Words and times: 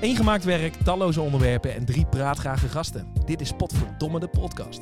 Eén 0.00 0.16
gemaakt 0.16 0.44
werk, 0.44 0.74
talloze 0.74 1.20
onderwerpen 1.20 1.74
en 1.74 1.84
drie 1.84 2.06
praatgrage 2.06 2.68
gasten. 2.68 3.12
Dit 3.24 3.40
is 3.40 3.52
Potverdomme 3.52 4.20
de 4.20 4.28
podcast. 4.28 4.80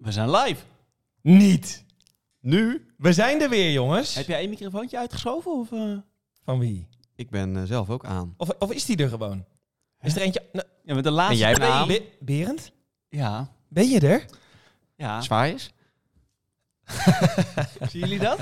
We 0.00 0.12
zijn 0.12 0.30
live. 0.30 0.62
Niet. 1.22 1.84
Nu? 2.40 2.86
We 2.96 3.12
zijn 3.12 3.40
er 3.42 3.48
weer, 3.48 3.72
jongens. 3.72 4.14
Heb 4.14 4.26
jij 4.26 4.38
één 4.38 4.48
microfoontje 4.50 4.98
uitgeschoven? 4.98 5.52
Of, 5.52 5.72
eh? 5.72 5.96
Van 6.44 6.58
wie? 6.58 6.88
Ik 7.16 7.30
ben 7.30 7.56
eh, 7.56 7.62
zelf 7.62 7.90
ook 7.90 8.04
aan. 8.04 8.34
Of, 8.36 8.48
of 8.58 8.72
is 8.72 8.84
die 8.84 8.96
er 8.96 9.08
gewoon? 9.08 9.44
Is 10.02 10.16
er 10.16 10.22
eentje... 10.22 10.42
Nou, 10.52 10.66
Ja, 10.84 10.94
met 10.94 11.04
de 11.04 11.10
laatste 11.10 11.32
En 11.32 11.38
jij 11.38 11.54
twee- 11.54 11.68
aan? 11.68 11.88
Be- 11.88 12.08
Berend? 12.20 12.72
Ja. 13.08 13.52
Ben 13.68 13.88
je 13.88 14.00
er? 14.00 14.24
Ja. 14.96 15.20
Zwaaiers? 15.20 15.70
Zien 17.90 18.00
jullie 18.00 18.18
dat? 18.18 18.38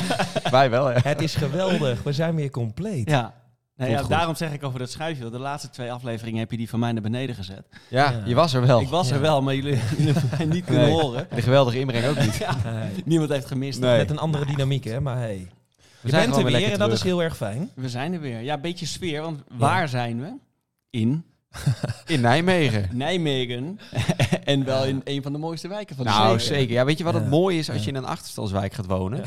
Wij 0.50 0.70
wel, 0.70 0.86
hè? 0.86 0.98
Het 1.02 1.20
is 1.22 1.34
geweldig. 1.34 2.02
We 2.02 2.12
zijn 2.12 2.34
weer 2.34 2.50
compleet. 2.50 3.10
Ja. 3.10 3.34
Nou 3.76 3.90
ja, 3.90 4.02
daarom 4.02 4.34
zeg 4.34 4.52
ik 4.52 4.64
over 4.64 4.78
dat 4.78 4.90
schuifje. 4.90 5.20
want 5.22 5.34
De 5.34 5.40
laatste 5.40 5.70
twee 5.70 5.92
afleveringen 5.92 6.38
heb 6.40 6.50
je 6.50 6.56
die 6.56 6.68
van 6.68 6.78
mij 6.78 6.92
naar 6.92 7.02
beneden 7.02 7.34
gezet. 7.34 7.66
Ja, 7.88 8.10
Ja. 8.10 8.22
je 8.24 8.34
was 8.34 8.54
er 8.54 8.66
wel. 8.66 8.80
Ik 8.80 8.88
was 8.88 9.08
Ja. 9.08 9.14
er 9.14 9.20
wel, 9.20 9.42
maar 9.42 9.54
jullie, 9.54 9.78
jullie 9.96 10.12
hebben 10.12 10.30
mij 10.38 10.46
niet 10.46 10.64
kunnen 10.64 10.84
Nee. 10.84 10.92
horen. 10.92 11.26
De 11.34 11.42
geweldige 11.42 11.78
inbreng 11.78 12.06
ook 12.06 12.18
niet. 12.20 12.46
Nee. 12.64 13.02
Niemand 13.04 13.30
heeft 13.30 13.46
gemist. 13.46 13.80
Nee. 13.80 13.96
Met 13.98 14.10
een 14.10 14.18
andere 14.18 14.46
dynamiek, 14.46 14.84
hè? 14.84 15.00
Maar 15.00 15.16
hey. 15.16 15.36
Je 15.36 15.46
We 16.00 16.10
zijn 16.10 16.22
bent 16.24 16.36
er 16.36 16.42
weer 16.42 16.52
lekker 16.52 16.72
en 16.72 16.78
dat 16.78 16.92
is 16.92 17.02
heel 17.02 17.22
erg 17.22 17.36
fijn. 17.36 17.70
We 17.74 17.88
zijn 17.88 18.12
er 18.12 18.20
weer. 18.20 18.40
Ja, 18.40 18.54
een 18.54 18.60
beetje 18.60 18.86
sfeer. 18.86 19.22
Want 19.22 19.40
waar 19.50 19.88
zijn 19.88 20.20
we? 20.20 20.32
In 20.90 21.24
In 22.06 22.20
Nijmegen. 22.20 22.88
Nijmegen. 22.92 23.78
en 24.44 24.64
wel 24.64 24.84
in 24.84 25.00
een 25.04 25.22
van 25.22 25.32
de 25.32 25.38
mooiste 25.38 25.68
wijken 25.68 25.96
van 25.96 26.04
de 26.04 26.10
Nou, 26.10 26.40
zeker. 26.40 26.74
Ja, 26.74 26.84
weet 26.84 26.98
je 26.98 27.04
wat 27.04 27.14
Ja. 27.14 27.20
het 27.20 27.30
mooie 27.30 27.58
is 27.58 27.70
als 27.70 27.82
je 27.84 27.88
in 27.90 27.96
een 27.96 28.04
achterstandswijk 28.06 28.72
gaat 28.72 28.86
wonen? 28.86 29.22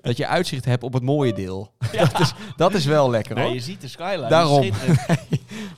Dat 0.00 0.16
je 0.16 0.26
uitzicht 0.26 0.64
hebt 0.64 0.82
op 0.82 0.92
het 0.92 1.02
mooie 1.02 1.32
deel. 1.32 1.72
Dat, 1.98 2.20
is, 2.20 2.32
dat 2.56 2.74
is 2.74 2.84
wel 2.84 3.10
lekker, 3.10 3.34
Nee, 3.34 3.44
hoor. 3.44 3.54
je 3.54 3.60
ziet 3.60 3.80
de 3.80 3.88
skyline. 3.88 4.28
Daarom. 4.28 4.70
Dat. 4.70 5.18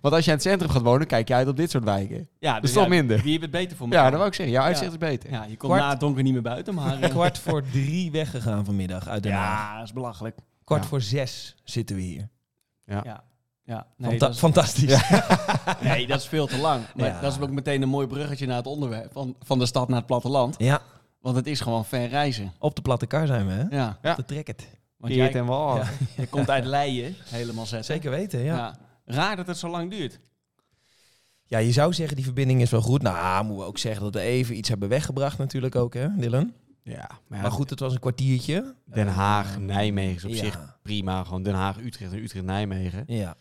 Want 0.01 0.15
als 0.15 0.25
je 0.25 0.31
in 0.31 0.37
het 0.37 0.43
centrum 0.47 0.71
gaat 0.71 0.83
wonen, 0.83 1.07
kijk 1.07 1.29
je 1.29 1.35
uit 1.35 1.49
op 1.49 1.57
dit 1.57 1.71
soort 1.71 1.85
wijken. 1.85 2.29
Ja, 2.39 2.53
Dat 2.53 2.61
dus 2.61 2.71
is 2.71 2.77
toch 2.77 2.85
ja, 2.85 2.89
minder? 2.91 3.17
Wie 3.21 3.31
heeft 3.31 3.43
het 3.43 3.51
beter 3.51 3.77
voor 3.77 3.87
Ja, 3.87 3.93
elkaar? 3.93 4.09
dat 4.11 4.19
wou 4.19 4.29
ik 4.31 4.35
zeggen. 4.37 4.55
Jouw 4.55 4.65
uitzicht 4.65 4.87
Ja. 4.93 4.97
is 4.97 5.09
beter. 5.11 5.31
Ja, 5.31 5.43
je 5.43 5.57
komt 5.57 5.73
Kwart- 5.73 5.81
na 5.81 5.91
het 5.91 6.01
donker 6.01 6.23
niet 6.23 6.33
meer 6.33 6.43
buiten, 6.43 6.75
maar... 6.75 7.01
eh, 7.01 7.11
Kwart 7.11 7.39
voor 7.39 7.63
drie 7.73 8.11
weggegaan 8.11 8.65
vanmiddag 8.65 9.09
uit 9.09 9.23
Den 9.23 9.33
Haag. 9.33 9.71
ja, 9.71 9.75
dat 9.79 9.85
is 9.85 9.93
belachelijk. 9.93 10.37
Kwart 10.65 10.83
Ja. 10.83 10.89
voor 10.89 11.01
zes 11.01 11.55
zitten 11.65 11.97
we 11.97 12.03
hier. 12.03 12.29
Ja. 12.87 13.25
Ja, 13.67 13.87
nee, 13.97 14.11
Fanta- 14.11 14.27
dat 14.27 14.35
is, 14.35 14.41
Fantastisch. 14.41 15.11
nee, 15.83 16.07
dat 16.07 16.21
is 16.21 16.27
veel 16.27 16.47
te 16.47 16.59
lang. 16.59 16.85
Maar 16.95 17.07
Ja. 17.07 17.21
dat 17.21 17.33
is 17.33 17.41
ook 17.41 17.51
meteen 17.51 17.83
een 17.83 17.89
mooi 17.89 18.07
bruggetje 18.07 18.47
naar 18.47 18.57
het 18.57 18.67
onderwerp. 18.67 19.13
Van, 19.13 19.37
van 19.43 19.59
de 19.59 19.67
stad 19.67 19.89
naar 19.89 19.97
het 19.99 20.07
platteland. 20.07 20.55
Ja, 20.59 20.81
Want 21.21 21.37
het 21.37 21.47
is 21.47 21.61
gewoon 21.61 21.85
ver 21.85 22.09
reizen. 22.09 22.53
op 22.59 22.77
de 22.77 22.83
platte 22.83 23.07
kar 23.07 23.27
zijn 23.27 23.47
we, 23.47 23.53
hè? 23.53 23.77
Ja. 23.77 23.99
Ja. 24.03 24.15
De 24.15 24.25
trek 24.25 24.47
het. 24.47 24.69
Want 24.97 25.15
jij 25.15 25.33
en. 25.35 25.47
Ja. 25.47 25.83
je 26.17 26.27
komt 26.27 26.51
uit 26.51 26.65
Leien, 26.65 27.15
helemaal 27.25 27.67
zetten. 27.67 27.95
Zeker 27.95 28.11
weten, 28.11 28.41
ja. 28.45 28.57
ja. 28.57 28.57
Ja. 28.57 29.15
Raar 29.15 29.37
dat 29.37 29.47
het 29.47 29.59
zo 29.59 29.69
lang 29.69 29.91
duurt. 29.91 30.21
je 31.47 31.73
zou 31.73 31.93
zeggen 31.93 32.17
die 32.17 32.25
verbinding 32.25 32.61
is 32.61 32.71
wel 32.71 32.81
goed. 32.83 33.03
Nou, 33.03 33.45
moeten 33.45 33.63
we 33.63 33.69
ook 33.69 33.79
zeggen 33.79 34.03
dat 34.03 34.15
we 34.15 34.21
even 34.21 34.57
iets 34.57 34.69
hebben 34.69 34.89
weggebracht 34.89 35.39
natuurlijk 35.39 35.75
ook, 35.77 35.95
hè, 35.95 36.09
Dylan? 36.17 36.53
Ja, 36.87 37.09
maar, 37.29 37.39
ja, 37.39 37.43
Maar 37.43 37.51
goed, 37.53 37.71
het 37.71 37.81
was 37.81 37.93
een 37.95 38.01
kwartiertje. 38.01 38.75
Den 38.85 39.07
Haag, 39.07 39.55
Eh, 39.55 39.61
Nijmegen 39.61 40.15
is 40.17 40.25
op 40.25 40.31
ja. 40.31 40.37
zich 40.37 40.79
prima. 40.83 41.25
Gewoon 41.25 41.43
Den 41.43 41.55
Haag, 41.55 41.79
Utrecht 41.79 42.13
en 42.13 42.19
Utrecht, 42.23 42.45
Nijmegen. 42.45 43.05
Ja. 43.07 43.35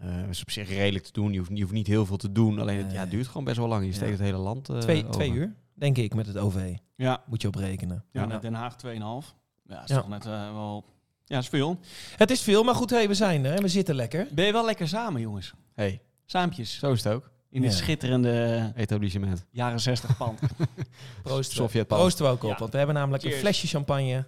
Eh 0.00 0.28
is 0.28 0.40
op 0.40 0.50
zich 0.50 0.68
redelijk 0.68 1.04
te 1.04 1.12
doen. 1.12 1.32
Je 1.32 1.38
hoeft, 1.38 1.50
je 1.54 1.60
hoeft 1.60 1.72
niet 1.72 1.86
heel 1.86 2.06
veel 2.06 2.16
te 2.16 2.32
doen. 2.32 2.58
Alleen 2.58 2.78
het 2.78 2.92
ja, 2.92 3.00
het 3.00 3.10
duurt 3.10 3.26
gewoon 3.26 3.44
best 3.44 3.56
wel 3.56 3.68
lang. 3.68 3.84
Je 3.86 3.92
steekt 3.92 4.06
Ja. 4.10 4.16
het 4.16 4.20
hele 4.24 4.36
land 4.38 4.68
eh, 4.68 4.78
Twee, 4.78 5.00
over. 5.02 5.10
twee 5.12 5.30
uur, 5.32 5.54
denk 5.74 5.96
ik, 5.96 6.14
met 6.14 6.26
het 6.26 6.36
OV. 6.38 6.74
Ja. 6.96 7.22
Moet 7.26 7.42
je 7.42 7.48
op 7.48 7.54
rekenen. 7.54 8.04
ja. 8.12 8.26
Ja. 8.28 8.38
Den 8.38 8.54
Haag 8.54 8.76
2,5. 8.76 9.34
Ja, 9.64 9.74
dat 9.74 9.82
is 9.84 9.94
Ja. 9.94 9.96
toch 10.00 10.08
net 10.08 10.26
eh, 10.26 10.52
wel... 10.52 10.84
Ja, 11.24 11.38
is 11.38 11.48
veel. 11.48 11.78
Het 12.16 12.30
is 12.30 12.42
veel, 12.42 12.62
maar 12.62 12.74
goed, 12.74 12.90
hey, 12.90 13.08
we 13.08 13.14
zijn 13.14 13.44
er 13.44 13.54
en 13.54 13.62
we 13.62 13.68
zitten 13.68 13.94
lekker. 13.94 14.28
Ben 14.32 14.44
je 14.46 14.52
wel 14.52 14.64
lekker 14.64 14.88
samen, 14.88 15.20
jongens? 15.20 15.52
Hey, 15.74 16.00
Saampjes. 16.24 16.78
zo 16.78 16.92
is 16.92 17.04
het 17.04 17.12
ook. 17.12 17.30
In 17.50 17.60
dit 17.62 17.70
Ja. 17.70 17.76
schitterende 17.76 18.72
Etablissement. 18.76 19.44
jaren 19.50 19.80
60 19.80 20.16
pand. 20.16 20.38
Proosten 21.22 21.56
we, 21.56 21.62
Sovjetpan. 21.62 21.98
proosten 21.98 22.24
we 22.24 22.30
ook 22.30 22.42
op, 22.42 22.50
Ja. 22.50 22.56
want 22.58 22.70
we 22.72 22.78
hebben 22.78 22.96
namelijk 22.96 23.24
een 23.24 23.32
flesje 23.32 23.66
champagne 23.66 24.24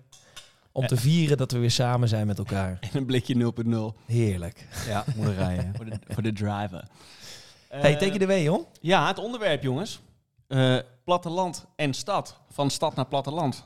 om 0.72 0.86
te 0.86 0.96
vieren 0.96 1.36
dat 1.36 1.52
we 1.52 1.58
weer 1.58 1.70
samen 1.70 2.08
zijn 2.08 2.26
met 2.26 2.38
elkaar. 2.38 2.78
en 2.80 2.88
een 2.92 3.06
blikje 3.06 3.52
0.0 3.94 3.98
Heerlijk. 4.06 4.66
Ja, 4.86 5.04
moet 5.16 5.28
rijden. 5.28 5.72
voor 5.76 5.84
de, 5.84 5.98
voor 6.08 6.22
de 6.22 6.32
driver. 6.32 6.84
hey, 7.68 7.92
Eh, 7.92 7.98
take 7.98 8.12
it 8.14 8.22
away, 8.22 8.42
joh. 8.42 8.66
Ja, 8.80 9.06
het 9.06 9.18
onderwerp, 9.18 9.62
jongens. 9.62 10.00
Eh, 10.46 10.76
platteland 11.04 11.66
en 11.76 11.94
stad. 11.94 12.40
Van 12.50 12.70
stad 12.70 12.94
naar 12.94 13.06
platteland. 13.06 13.64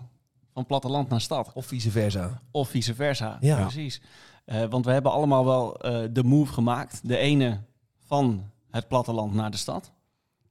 Van 0.52 0.66
platteland 0.66 1.08
naar 1.08 1.20
stad. 1.20 1.50
Of 1.54 1.66
vice 1.66 1.90
versa. 1.90 2.40
Of 2.50 2.68
vice 2.68 2.94
versa. 2.94 3.36
Ja. 3.40 3.60
Precies. 3.60 4.00
Eh, 4.44 4.64
want 4.64 4.84
we 4.84 4.92
hebben 4.92 5.12
allemaal 5.12 5.44
wel 5.44 5.76
eh, 5.80 6.08
de 6.10 6.24
move 6.24 6.52
gemaakt. 6.52 7.00
De 7.08 7.16
ene 7.16 7.60
van 8.06 8.50
het 8.76 8.88
platteland 8.88 9.34
naar 9.34 9.50
de 9.50 9.56
stad. 9.56 9.90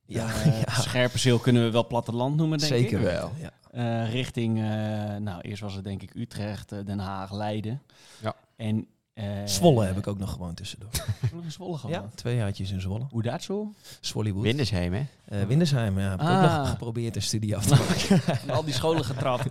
Ja, 0.05 0.27
Eh, 0.27 0.59
ja. 0.65 0.73
Scherpenzeel 0.73 1.39
kunnen 1.39 1.63
we 1.63 1.71
wel 1.71 1.87
platteland 1.87 2.35
noemen, 2.35 2.57
denk 2.57 2.71
zeker 2.71 2.99
ik. 2.99 3.05
wel. 3.05 3.31
Ja. 3.39 3.49
Eh, 3.71 4.11
richting, 4.11 4.57
eh, 4.57 4.63
nou, 5.15 5.41
eerst 5.41 5.61
was 5.61 5.73
het 5.73 5.83
denk 5.83 6.01
ik 6.01 6.13
Utrecht, 6.15 6.69
Den 6.85 6.99
Haag, 6.99 7.31
Leiden. 7.33 7.81
Ja. 8.21 8.35
En, 8.55 8.87
eh, 9.13 9.25
Zwolle 9.45 9.85
heb 9.85 9.97
ik 9.97 10.07
ook 10.07 10.17
nog 10.17 10.31
gewoon 10.31 10.53
tussendoor. 10.53 10.89
In 11.43 11.51
Zwolle 11.51 11.77
gehad? 11.77 11.95
Ja, 11.95 12.09
twee 12.15 12.35
jaartjes 12.35 12.71
in 12.71 12.81
Zwolle. 12.81 13.05
Hoe 13.09 13.21
dat 13.21 13.43
zo? 13.43 13.73
Swollywood. 13.99 14.43
Windersheim, 14.43 14.93
hè? 14.93 15.05
Eh 15.25 15.43
Windersheim, 15.47 15.99
ja. 15.99 16.09
Heb 16.09 16.19
ik 16.21 16.27
ook 16.27 16.33
Ah. 16.33 16.57
nog 16.57 16.69
geprobeerd 16.69 17.15
een 17.15 17.21
studie 17.21 17.55
af 17.55 17.65
te 17.65 17.75
maken. 17.87 18.39
En 18.41 18.49
al 18.49 18.63
die 18.63 18.73
scholen 18.73 19.05
getrapt. 19.05 19.45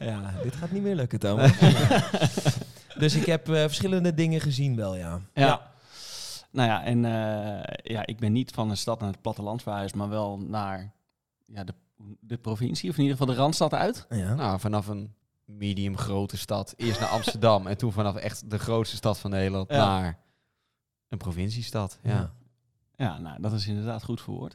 ja, 0.00 0.32
dit 0.42 0.54
gaat 0.56 0.70
niet 0.70 0.82
meer 0.82 0.94
lukken, 0.94 1.18
Thomas. 1.18 1.50
dus 2.98 3.14
ik 3.14 3.26
heb 3.26 3.48
eh, 3.48 3.54
verschillende 3.60 4.14
dingen 4.14 4.40
gezien 4.40 4.76
wel, 4.76 4.96
ja. 4.96 5.20
Ja. 5.34 5.71
Nou 6.52 6.68
ja, 6.68 6.84
en 6.84 7.04
eh, 7.04 7.92
ja, 7.92 8.06
ik 8.06 8.18
ben 8.18 8.32
niet 8.32 8.50
van 8.50 8.70
een 8.70 8.76
stad 8.76 9.00
naar 9.00 9.10
het 9.10 9.20
platteland 9.20 9.62
verhuisd, 9.62 9.94
maar 9.94 10.08
wel 10.08 10.38
naar 10.38 10.92
ja, 11.46 11.64
de, 11.64 11.74
de 12.20 12.38
provincie, 12.38 12.90
of 12.90 12.96
in 12.96 13.02
ieder 13.02 13.18
geval 13.18 13.34
de 13.34 13.40
Randstad 13.40 13.74
uit. 13.74 14.06
ja. 14.08 14.34
Nou, 14.34 14.60
vanaf 14.60 14.86
een 14.86 15.14
medium 15.44 15.96
grote 15.96 16.36
stad. 16.36 16.74
Eerst 16.76 17.00
naar 17.00 17.08
Amsterdam 17.08 17.66
en 17.70 17.76
toen 17.76 17.92
vanaf 17.92 18.16
echt 18.16 18.50
de 18.50 18.58
grootste 18.58 18.96
stad 18.96 19.18
van 19.18 19.30
Nederland 19.30 19.70
Ja. 19.70 19.86
naar 19.86 20.18
een 21.08 21.18
provinciestad. 21.18 21.98
Ja. 22.02 22.10
Ja. 22.10 22.32
Ja, 23.02 23.18
nou, 23.18 23.40
dat 23.40 23.52
is 23.52 23.66
inderdaad 23.66 24.02
goed 24.04 24.20
verwoord. 24.20 24.54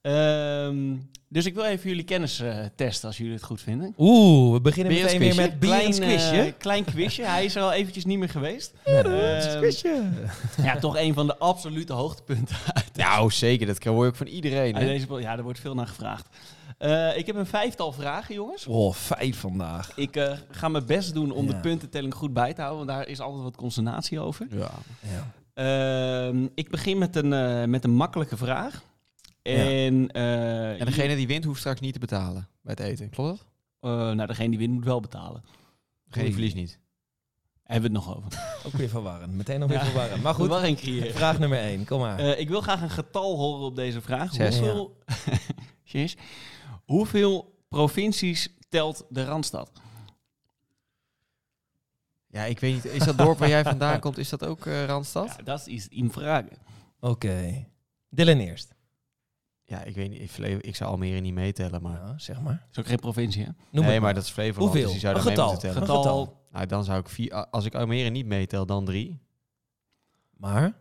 Ehm, 0.00 0.96
dus 1.28 1.46
ik 1.46 1.54
wil 1.54 1.64
even 1.64 1.88
jullie 1.88 2.04
kennis 2.04 2.40
eh, 2.40 2.58
testen, 2.76 3.08
als 3.08 3.16
jullie 3.16 3.32
het 3.32 3.42
goed 3.42 3.60
vinden. 3.60 3.94
Oeh, 3.98 4.52
we 4.52 4.60
beginnen 4.60 4.92
meteen 4.92 5.18
weer 5.18 5.34
met 5.34 5.50
eh, 5.60 5.88
quizje. 5.88 6.54
klein 6.58 6.84
quizje. 6.84 7.24
Hij 7.24 7.44
is 7.44 7.54
er 7.54 7.62
al 7.62 7.72
eventjes 7.72 8.04
niet 8.04 8.18
meer 8.18 8.28
geweest. 8.28 8.74
Berends 8.84 9.46
Ehm, 9.46 9.58
quizje. 9.58 10.02
Ja, 10.62 10.78
toch 10.78 10.96
een 10.96 11.14
van 11.14 11.26
de 11.26 11.36
absolute 11.38 11.92
hoogtepunten 11.92 12.56
uit 12.72 12.96
Nou, 12.96 13.30
zeker. 13.30 13.66
Dat 13.66 13.84
hoor 13.84 14.04
je 14.04 14.10
ook 14.10 14.16
van 14.16 14.26
iedereen. 14.26 14.74
uit 14.74 14.84
Hè? 14.84 14.88
deze... 14.88 15.06
Ja, 15.20 15.36
er 15.36 15.42
wordt 15.42 15.60
veel 15.60 15.74
naar 15.74 15.86
gevraagd. 15.86 16.28
Eh, 16.78 17.16
ik 17.16 17.26
heb 17.26 17.36
een 17.36 17.46
vijftal 17.46 17.92
vragen, 17.92 18.34
jongens. 18.34 18.66
Oh, 18.66 18.94
vijf 18.94 19.38
vandaag. 19.38 19.92
Ik 19.96 20.16
eh, 20.16 20.32
ga 20.50 20.68
mijn 20.68 20.86
best 20.86 21.14
doen 21.14 21.30
om 21.30 21.46
Ja. 21.46 21.52
de 21.52 21.60
puntentelling 21.60 22.14
goed 22.14 22.32
bij 22.32 22.54
te 22.54 22.60
houden, 22.62 22.86
want 22.86 22.98
daar 22.98 23.08
is 23.08 23.20
altijd 23.20 23.42
wat 23.42 23.56
consternatie 23.56 24.20
over. 24.20 24.46
Ja. 24.50 24.70
Ja. 25.00 25.32
Ehm, 25.58 26.46
ik 26.54 26.70
begin 26.70 26.98
met 26.98 27.16
een, 27.16 27.32
eh, 27.32 27.64
met 27.64 27.84
een 27.84 27.90
makkelijke 27.94 28.36
vraag. 28.36 28.82
En, 29.42 30.10
eh, 30.10 30.80
En 30.80 30.86
degene 30.86 31.16
die 31.16 31.26
wint 31.26 31.44
hoeft 31.44 31.58
straks 31.58 31.80
niet 31.80 31.92
te 31.92 31.98
betalen 31.98 32.48
bij 32.62 32.74
het 32.78 32.80
eten. 32.86 33.10
Klopt 33.10 33.28
dat? 33.38 33.46
eh, 33.80 33.90
nou, 34.14 34.26
degene 34.26 34.48
die 34.48 34.58
wint 34.58 34.72
moet 34.72 34.84
wel 34.84 35.00
betalen. 35.00 35.44
Degene 36.04 36.24
die 36.24 36.32
verliest 36.34 36.54
niet. 36.54 36.78
Hebben 37.62 37.90
we 37.90 37.96
het 37.98 38.06
nog 38.06 38.16
over. 38.16 38.32
Ook 38.66 38.72
weer 38.72 38.88
verwarrend. 38.88 39.32
Meteen 39.34 39.58
nog 39.60 39.68
weer 39.68 39.78
Ja. 39.78 39.84
verwarrend. 39.84 40.22
Maar 40.22 40.34
Goed. 40.34 40.48
vraag 41.12 41.38
nummer 41.38 41.58
één. 41.58 41.84
Kom 41.84 42.00
maar. 42.00 42.18
Eh, 42.18 42.40
ik 42.40 42.48
wil 42.48 42.60
graag 42.60 42.82
een 42.82 42.90
getal 42.90 43.36
horen 43.36 43.66
op 43.66 43.76
deze 43.76 44.00
vraag. 44.00 44.32
Zes. 44.32 44.58
Hoeveel. 44.58 44.96
Hoeveel 46.84 47.54
provincies 47.68 48.48
telt 48.68 49.04
de 49.08 49.24
Randstad? 49.24 49.72
Ja, 52.38 52.44
ik 52.44 52.60
weet 52.60 52.74
niet. 52.74 52.84
Is 52.84 53.04
dat 53.04 53.18
dorp 53.18 53.38
waar 53.38 53.48
jij 53.48 53.62
vandaan 53.64 54.00
komt, 54.00 54.18
is 54.18 54.28
dat 54.28 54.44
ook 54.46 54.66
eh, 54.66 54.84
Randstad? 54.84 55.34
Ja, 55.36 55.42
dat 55.44 55.66
is 55.66 55.88
in 55.88 56.10
vraag. 56.12 56.44
Oké. 57.00 57.66
Dylan 58.08 58.38
eerst. 58.38 58.74
Ja, 59.64 59.82
ik 59.82 59.94
weet 59.94 60.10
niet. 60.10 60.20
Ik, 60.20 60.30
Fle- 60.30 60.58
ik 60.60 60.76
zou 60.76 60.90
Almere 60.90 61.20
niet 61.20 61.34
meetellen, 61.34 61.82
maar... 61.82 61.92
Ja, 62.06 62.14
zeg 62.18 62.40
maar. 62.40 62.66
Is 62.70 62.78
ook 62.78 62.86
geen 62.86 62.98
provincie, 62.98 63.44
hè? 63.44 63.50
Noem 63.70 63.84
nee, 63.84 64.00
maar 64.00 64.14
dat 64.14 64.22
is 64.22 64.30
Flevoland, 64.30 64.62
Hoeveel? 64.72 64.82
dus 64.82 64.90
die 64.92 65.00
zou 65.00 65.14
Een 65.16 65.22
getal. 65.22 65.50
moeten 65.50 65.70
tellen. 65.72 65.88
Een 65.88 65.96
getal. 65.96 66.42
Nou, 66.52 66.66
dan 66.66 66.84
zou 66.84 66.98
ik 67.00 67.08
vier... 67.08 67.46
Als 67.46 67.64
ik 67.64 67.74
Almere 67.74 68.08
niet 68.08 68.26
meetel, 68.26 68.66
dan 68.66 68.84
drie. 68.84 69.20
Maar? 70.36 70.72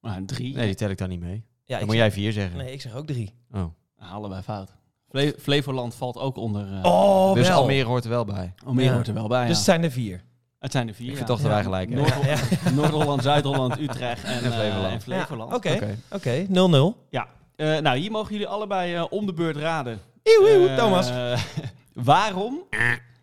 Nou, 0.00 0.24
drie. 0.24 0.54
Nee, 0.54 0.66
die 0.66 0.74
tel 0.74 0.90
ik 0.90 0.98
dan 0.98 1.08
niet 1.08 1.20
mee. 1.20 1.44
Ja, 1.64 1.76
dan 1.78 1.86
moet 1.86 1.94
zeg, 1.96 2.04
jij 2.04 2.12
vier 2.12 2.32
zeggen. 2.32 2.56
Nee, 2.58 2.72
ik 2.72 2.80
zeg 2.80 2.94
ook 2.94 3.06
drie. 3.06 3.34
Oh. 3.50 3.60
Nou, 3.98 4.12
allebei 4.12 4.42
fout. 4.42 4.72
Fle 5.08 5.34
Flevoland 5.38 5.94
valt 5.94 6.16
ook 6.16 6.36
onder... 6.36 6.72
eh 6.72 6.84
Oh, 6.84 7.34
dus 7.34 7.48
wel. 7.48 7.56
Almere 7.60 7.84
hoort 7.84 8.04
er 8.04 8.10
wel 8.10 8.24
bij. 8.24 8.54
Almere 8.64 8.88
Ja. 8.88 8.94
hoort 8.94 9.06
er 9.08 9.14
wel 9.14 9.28
bij, 9.28 9.40
Dus 9.40 9.48
ja. 9.50 9.54
het 9.54 9.64
zijn 9.64 9.82
er 9.84 9.90
vier. 9.90 10.24
Het 10.58 10.72
zijn 10.72 10.88
er 10.88 10.94
vier, 10.94 11.12
Ik 11.12 11.18
ja. 11.18 11.24
toch 11.24 11.40
dat 11.40 11.50
wij 11.50 11.62
gelijk 11.62 11.88
hebben. 11.90 12.08
Noord- 12.08 12.24
Ja, 12.24 12.30
ja. 12.64 12.70
Noord-Holland, 12.70 13.22
Zuid-Holland, 13.22 13.78
Utrecht 13.80 14.24
en, 14.24 14.32
En 14.38 14.44
eh, 14.44 14.52
Flevoland. 14.58 14.92
en 14.92 15.00
Flevoland. 15.00 15.52
Oké, 15.54 15.72
Oké. 15.72 15.96
oké. 16.10 16.46
0-0. 16.48 17.06
Ja. 17.10 17.28
Eh, 17.56 17.78
nou, 17.78 17.98
hier 17.98 18.10
mogen 18.10 18.32
jullie 18.32 18.46
allebei 18.48 18.94
eh, 18.94 19.04
om 19.10 19.26
de 19.26 19.32
beurt 19.32 19.56
raden. 19.56 20.00
Eeuw, 20.22 20.46
eeuw, 20.46 20.76
Thomas. 20.76 21.10
waarom 21.92 22.62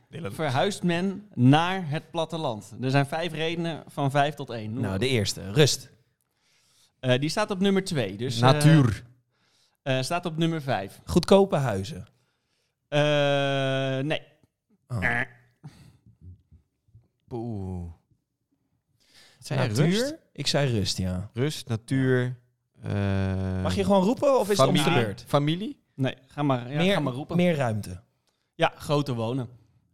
verhuist 0.09 0.83
men 0.83 1.27
naar 1.33 1.89
het 1.89 2.11
platteland? 2.11 2.73
Er 2.81 2.89
zijn 2.91 3.05
vijf 3.05 3.31
redenen 3.33 3.83
van 3.87 4.11
vijf 4.11 4.33
tot 4.35 4.49
één. 4.49 4.73
Noem 4.73 4.83
Nou, 4.83 4.97
de 4.97 5.07
eerste. 5.07 5.51
Rust. 5.51 5.89
Eh, 6.99 7.19
die 7.19 7.29
staat 7.29 7.51
op 7.51 7.59
nummer 7.59 7.83
twee. 7.83 8.15
Dus, 8.15 8.35
eh, 8.35 8.41
Natuur. 8.41 9.03
eh, 9.83 10.01
staat 10.01 10.25
op 10.25 10.37
nummer 10.37 10.61
vijf. 10.61 10.99
Goedkope 11.05 11.55
huizen. 11.55 12.07
Eh, 12.87 12.99
nee. 14.05 14.21
Oh. 14.87 15.21
Eh, 17.33 17.39
Oeh. 17.39 17.91
Wat 19.37 19.47
zei? 19.47 19.67
Natuur? 19.67 19.85
Rust? 19.85 20.15
Ik 20.33 20.47
zei 20.47 20.71
rust, 20.79 20.97
ja. 20.97 21.29
Rust, 21.33 21.67
natuur. 21.67 22.37
eh, 22.83 23.61
Mag 23.61 23.75
je 23.75 23.83
gewoon 23.83 24.03
roepen 24.03 24.39
of 24.39 24.49
is 24.49 24.57
het 24.57 24.67
om 24.67 24.75
familie? 24.75 24.99
de 24.99 25.05
beurt? 25.05 25.23
Familie? 25.27 25.81
nee, 25.95 26.15
ga 26.27 26.43
maar, 26.43 26.71
ja, 26.71 26.77
meer, 26.77 26.93
ga 26.93 26.99
maar 26.99 27.13
roepen. 27.13 27.35
meer 27.35 27.55
ruimte. 27.55 28.01
Ja, 28.55 28.73
groter 28.77 29.13
wonen. 29.13 29.47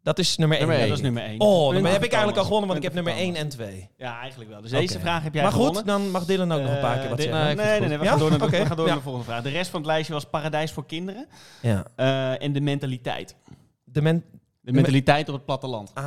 Dat 0.04 0.20
is 0.20 0.38
nummer 0.38 0.58
1. 0.58 0.68
Nummer 0.68 0.76
Ja, 0.76 0.82
één. 0.88 0.90
dat 0.90 1.06
is 1.06 1.14
nummer 1.14 1.24
één. 1.32 1.40
Oh, 1.40 1.74
dan 1.74 1.86
heb 1.86 2.04
ik 2.04 2.10
eigenlijk 2.12 2.38
al 2.38 2.44
gewonnen, 2.44 2.68
want 2.68 2.80
ik 2.80 2.86
heb 2.86 2.94
nummer 2.94 3.14
voor 3.14 3.22
1 3.22 3.34
Thomas. 3.34 3.52
en 3.52 3.58
2. 3.58 3.90
Ja, 3.98 4.20
eigenlijk 4.20 4.50
wel. 4.50 4.62
Dus 4.62 4.72
deze 4.72 5.00
vraag 5.00 5.24
heb 5.24 5.34
jij 5.34 5.44
Maar 5.44 5.52
gewonnen. 5.52 5.76
goed, 5.78 5.86
dan 5.86 6.12
mag 6.12 6.26
Dylan 6.26 6.52
ook 6.52 6.62
nog 6.62 6.72
een 6.72 6.80
paar 6.80 6.94
Eh, 6.96 7.00
keer 7.00 7.10
wat 7.10 7.18
dit- 7.18 7.28
zeggen. 7.28 7.46
Nee, 7.58 7.80
Nee, 7.80 7.80
nee, 7.90 7.98
we 7.98 8.06
gaan 8.06 8.20
door, 8.20 8.30
naar 8.30 8.50
we 8.50 8.66
gaan 8.66 8.78
door 8.78 8.86
naar 8.88 8.96
de 8.96 9.02
volgende 9.02 9.26
vraag. 9.28 9.44
De 9.44 9.50
rest 9.50 9.70
van 9.70 9.80
het 9.80 9.90
lijstje 9.90 10.14
was 10.14 10.26
paradijs 10.26 10.72
voor 10.72 10.86
kinderen 10.86 11.28
Ja. 11.62 11.86
eh, 11.96 12.42
en 12.44 12.54
de 12.54 12.62
mentaliteit. 12.62 13.36
De 13.84 14.02
men... 14.02 14.24
De 14.70 14.76
mentaliteit 14.76 15.28
op 15.30 15.36
het 15.36 15.46
platteland. 15.46 15.92
Ah, 15.94 16.04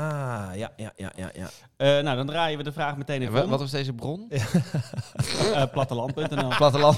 ja, 0.54 0.72
ja, 0.76 0.92
ja, 0.96 1.12
ja. 1.16 1.30
ja. 1.34 1.48
Eh, 1.76 2.02
nou, 2.02 2.16
dan 2.16 2.26
draaien 2.26 2.58
we 2.58 2.64
de 2.64 2.72
vraag 2.72 2.96
meteen 2.96 3.22
En 3.22 3.28
even 3.28 3.44
om. 3.44 3.50
wat 3.50 3.60
was 3.60 3.70
deze 3.70 3.92
bron? 3.92 4.28
Eh, 5.54 5.62
platteland.nl. 5.72 6.48
Platteland. 6.62 6.96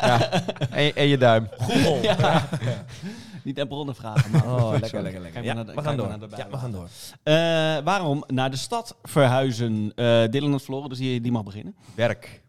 ja. 0.00 0.30
en, 0.70 0.94
en 0.96 1.06
je 1.08 1.18
duim. 1.18 1.48
Google. 1.58 2.00
Ja. 2.18 2.46
Niet 3.44 3.58
en 3.58 3.68
bronnen 3.68 3.94
vragen, 3.94 4.30
maar... 4.30 4.44
Oh, 4.46 4.70
lekker, 4.80 5.02
lekker, 5.02 5.20
lekker. 5.20 5.42
Kijk 5.42 5.44
Ja, 5.44 5.54
maar 5.54 5.64
naar 5.64 5.74
de- 5.74 5.80
we 5.80 5.86
gaan 5.86 5.96
door. 5.96 6.08
maar 6.08 6.18
naar 6.18 6.28
de 6.28 6.36
Ja, 6.36 6.48
we 6.50 6.56
gaan 6.56 6.72
door. 6.72 6.88
Eh, 7.22 7.84
waarom 7.84 8.24
naar 8.26 8.50
de 8.50 8.56
stad 8.56 8.96
verhuizen? 9.02 9.92
Eh 9.94 10.24
Dylan 10.30 10.50
had 10.52 10.62
verloren, 10.62 10.88
dus 10.88 10.98
die, 10.98 11.20
die 11.20 11.32
mag 11.32 11.42
beginnen. 11.44 11.76
Werk. 11.94 12.42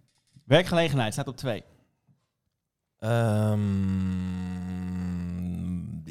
Werkgelegenheid 0.45 1.13
staat 1.13 1.27
op 1.27 1.37
twee. 1.37 1.63
Ehm, 2.99 4.86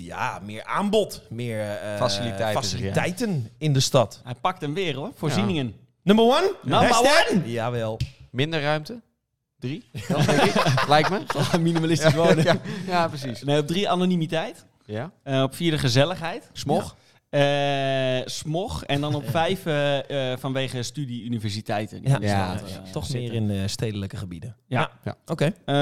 ja, 0.07 0.41
meer 0.45 0.65
aanbod. 0.65 1.23
Meer 1.29 1.61
eh, 1.61 1.97
Faciliteiten, 1.97 2.63
faciliteiten 2.63 3.51
in 3.59 3.73
de 3.73 3.81
stad. 3.81 4.21
Hij 4.25 4.35
pakt 4.35 4.61
hem 4.61 4.75
weer 4.75 4.95
hoor, 4.95 5.11
voorzieningen. 5.15 5.75
Number 6.03 6.25
one? 6.25 6.53
Number 6.63 6.89
Hashtag? 6.89 7.33
Jawel. 7.45 7.99
Minder 8.31 8.61
ruimte? 8.63 9.01
Drie? 9.59 9.85
Dat 10.09 10.25
denk 10.25 10.41
ik. 10.43 10.89
Lijkt 10.89 11.11
me. 11.11 11.21
Minimalistisch 11.61 12.15
wonen. 12.15 12.45
Ja, 12.45 12.57
ja, 12.87 13.09
precies. 13.09 13.43
Nee, 13.43 13.59
op 13.59 13.67
drie 13.67 13.89
anonimiteit. 13.89 14.65
Ja. 14.85 15.11
Eh, 15.23 15.43
op 15.43 15.55
vier 15.55 15.71
de 15.71 15.79
gezelligheid. 15.79 16.51
Smog? 16.53 16.97
Eh, 17.31 18.21
smog. 18.25 18.85
En 18.85 19.01
dan 19.01 19.15
op 19.15 19.31
vijf 19.31 19.67
eh, 19.67 20.33
eh, 20.33 20.39
vanwege 20.39 20.83
studie-universiteiten. 20.83 22.01
die 22.01 22.11
Ja. 22.11 22.19
Ja, 22.21 22.55
eh, 22.55 22.91
Toch 22.93 23.13
meer 23.13 23.33
in 23.33 23.47
de 23.47 23.69
stedelijke 23.69 24.17
gebieden. 24.17 24.57
Ja. 24.67 24.91
Ja. 25.05 25.15
Oké. 25.27 25.45
Eh, 25.45 25.75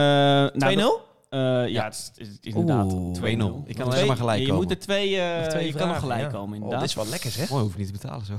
nou, 0.54 0.74
2-0? 0.76 1.13
Eh, 1.34 1.68
ja, 1.68 1.84
het 1.84 1.94
is, 1.94 2.26
het 2.28 2.38
is 2.46 2.52
inderdaad 2.52 2.92
Oeh, 2.92 3.14
2-0. 3.16 3.20
2-0. 3.20 3.20
Ik 3.20 3.24
kan 3.26 3.44
Want 3.44 3.78
alleen 3.78 3.90
twee- 3.92 4.06
maar 4.06 4.16
gelijk 4.16 4.40
Je 4.40 4.46
komen. 4.46 4.62
moet 4.62 4.70
er 4.70 4.78
twee, 4.78 5.16
eh, 5.20 5.46
twee 5.48 5.66
je 5.66 5.72
kan 5.72 5.88
nog 5.88 5.98
gelijk 5.98 6.20
ja. 6.20 6.26
komen 6.26 6.48
Oh, 6.48 6.54
inderdaad. 6.54 6.80
dit 6.80 6.88
is 6.88 6.94
wel 6.94 7.06
lekker 7.08 7.30
zeg. 7.30 7.50
Mooi, 7.50 7.62
hoef 7.62 7.72
je 7.72 7.78
niet 7.78 7.86
te 7.86 7.92
betalen 7.92 8.24
zo. 8.26 8.34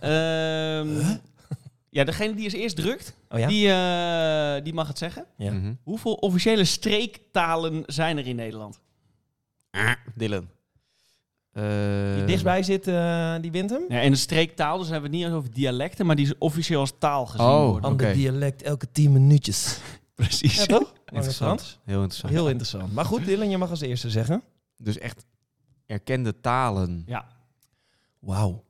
Ehm, 0.00 1.16
Ja, 1.90 2.04
degene 2.04 2.34
die 2.34 2.44
als 2.44 2.52
eerst 2.52 2.76
drukt, 2.76 3.14
Oh 3.30 3.38
ja? 3.38 3.46
die, 3.48 3.68
eh, 3.72 4.64
die 4.64 4.72
mag 4.74 4.88
het 4.88 4.98
zeggen. 4.98 5.24
Ja. 5.36 5.52
Mhm. 5.52 5.72
Hoeveel 5.82 6.12
officiële 6.14 6.64
streektalen 6.64 7.82
zijn 7.86 8.18
er 8.18 8.26
in 8.26 8.36
Nederland? 8.36 8.80
Dylan. 10.14 10.48
Die 11.52 11.62
Eh, 11.62 12.26
dichtstbij 12.26 12.62
zit, 12.62 12.86
eh, 12.88 13.34
die 13.40 13.50
wint 13.50 13.70
hem? 13.70 13.82
Ja, 13.88 14.00
en 14.00 14.10
de 14.10 14.16
streektaal, 14.16 14.78
dus 14.78 14.88
hebben 14.88 15.10
we 15.10 15.16
het 15.16 15.26
niet 15.26 15.34
over 15.36 15.50
dialecten, 15.54 16.06
maar 16.06 16.16
die 16.16 16.24
is 16.26 16.38
officieel 16.38 16.80
als 16.80 16.92
taal 16.98 17.26
gezien 17.26 17.46
Oh. 17.46 17.64
worden. 17.70 17.90
Ander 17.90 18.12
dialect 18.12 18.62
elke 18.62 18.86
10 18.92 19.12
minuutjes. 19.12 19.78
Precies. 20.14 20.54
Ja, 20.56 20.66
toch? 20.66 20.92
Interessant. 21.12 21.78
Heel 21.84 22.00
interessant. 22.00 22.32
Heel 22.32 22.48
interessant. 22.48 22.92
Maar 22.92 23.04
goed, 23.04 23.24
Dylan, 23.24 23.50
je 23.50 23.58
mag 23.58 23.70
als 23.70 23.80
eerste 23.80 24.10
zeggen. 24.10 24.42
Dus 24.76 24.98
echt 24.98 25.26
erkende 25.86 26.40
talen. 26.40 27.02
Ja, 27.06 27.26
Wauw. 28.18 28.64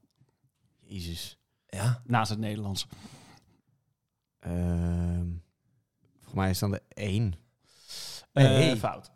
Jezus. 0.80 1.38
Ja. 1.66 2.02
naast 2.04 2.30
het 2.30 2.38
Nederlands. 2.38 2.86
Ehm 4.38 5.30
volgens 6.12 6.34
mij 6.34 6.50
is 6.50 6.58
dan 6.58 6.70
de 6.70 6.82
één. 6.88 7.34
Nee. 8.32 8.70
Eh, 8.70 8.78
fout. 8.78 9.10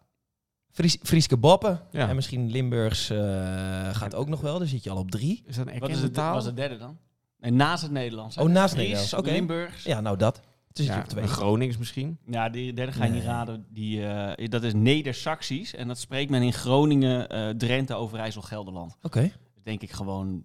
Fries, 0.71 0.99
Frieske 1.03 1.37
Boppen. 1.37 1.81
Ja. 1.91 2.09
En 2.09 2.15
misschien 2.15 2.51
Limburgs 2.51 3.11
eh, 3.11 3.95
gaat 3.95 4.15
ook 4.15 4.29
nog 4.29 4.41
wel. 4.41 4.59
Dan 4.59 4.67
zit 4.67 4.85
je 4.85 4.91
al 4.91 4.97
op 4.97 5.11
drie. 5.11 5.43
Is 5.47 5.57
dat 5.57 5.67
een 5.67 5.79
Wat 5.79 5.89
is 5.91 6.03
het, 6.03 6.15
taal? 6.15 6.35
was 6.35 6.45
het 6.45 6.57
derde 6.57 6.77
dan? 6.77 6.99
Nee, 7.39 7.51
naast 7.51 7.83
het 7.83 7.91
Nederlands. 7.93 8.37
hè? 8.37 8.43
Oh, 8.43 8.49
naast 8.49 8.71
het 8.73 8.81
Nederlands, 8.83 9.15
oké. 9.15 9.31
Limburgs. 9.31 9.83
Ja, 9.85 10.01
nou 10.01 10.17
dat. 10.17 10.41
Dus 10.77 10.87
zit 10.87 10.95
je 10.95 11.01
ja, 11.01 11.07
op 11.07 11.09
twee. 11.09 11.27
Gronings 11.27 11.77
misschien. 11.77 12.19
die 12.53 12.73
derde 12.73 12.93
ga 12.93 13.05
je 13.05 13.11
niet 13.13 13.25
raden. 13.25 13.67
Die, 13.71 14.07
eh, 14.07 14.49
dat 14.49 14.63
is 14.63 14.73
Neder-Saxisch. 14.75 15.75
En 15.75 15.89
dat 15.89 15.99
spreekt 15.99 16.31
men 16.31 16.43
in 16.43 16.53
Groningen, 16.53 17.29
eh, 17.29 17.49
Drenthe, 17.49 17.95
Overijssel, 17.95 18.43
Gelderland. 18.43 18.97
Oké. 19.03 19.33
Denk 19.63 19.83
ik 19.83 19.91
gewoon 19.91 20.45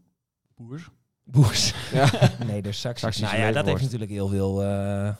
boers. 0.55 0.87
Boers. 1.23 1.73
Ja. 1.93 2.09
Nee, 2.45 2.61
de 2.61 2.71
Saxisch. 2.71 3.01
Saxische 3.01 3.35
Nou 3.35 3.37
ja, 3.47 3.51
dat 3.51 3.65
heeft 3.65 3.81
natuurlijk 3.81 4.11
heel 4.11 4.27
veel... 4.27 4.63
eh, 4.63 5.15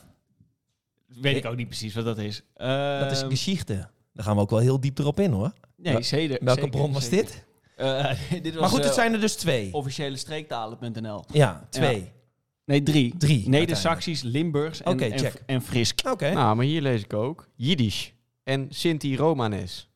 Weet 1.06 1.36
ik 1.36 1.44
ook 1.46 1.56
niet 1.56 1.66
precies 1.68 1.94
wat 1.94 2.04
dat 2.04 2.18
is. 2.18 2.42
dat 2.54 3.10
is 3.12 3.20
Ehm, 3.20 3.30
geschichte. 3.30 3.88
Daar 4.12 4.24
gaan 4.24 4.34
we 4.36 4.40
ook 4.42 4.50
wel 4.50 4.58
heel 4.58 4.80
diep 4.80 4.98
erop 4.98 5.20
in, 5.20 5.30
hoor. 5.32 5.52
Nee, 5.76 6.02
zeker. 6.02 6.38
Welke 6.44 6.60
zeker, 6.60 6.76
bron 6.78 6.92
was 6.92 7.04
zeker. 7.08 7.24
dit? 7.24 7.44
Eh, 7.76 8.10
dit 8.42 8.52
was 8.52 8.60
Maar 8.60 8.68
goed, 8.70 8.84
het 8.84 8.94
zijn 8.94 9.12
er 9.12 9.20
dus 9.20 9.34
twee. 9.34 9.74
officiële 9.74 10.16
streektalen.nl. 10.16 11.24
Ja, 11.32 11.66
twee. 11.70 12.12
Nee, 12.72 12.82
drie. 12.82 13.14
Drie. 13.18 13.48
Neder-Saxisch, 13.48 14.22
Limburgs 14.22 14.82
en, 14.82 14.92
Oké, 14.92 15.04
en, 15.04 15.18
check. 15.18 15.42
en 15.46 15.62
Frisk. 15.62 16.00
Oké. 16.10 16.30
Nou, 16.32 16.56
maar 16.56 16.64
hier 16.64 16.82
lees 16.82 17.02
ik 17.02 17.12
ook. 17.12 17.48
Jiddisch. 17.56 18.14
En 18.44 18.66
Sinti-Romanes. 18.70 19.88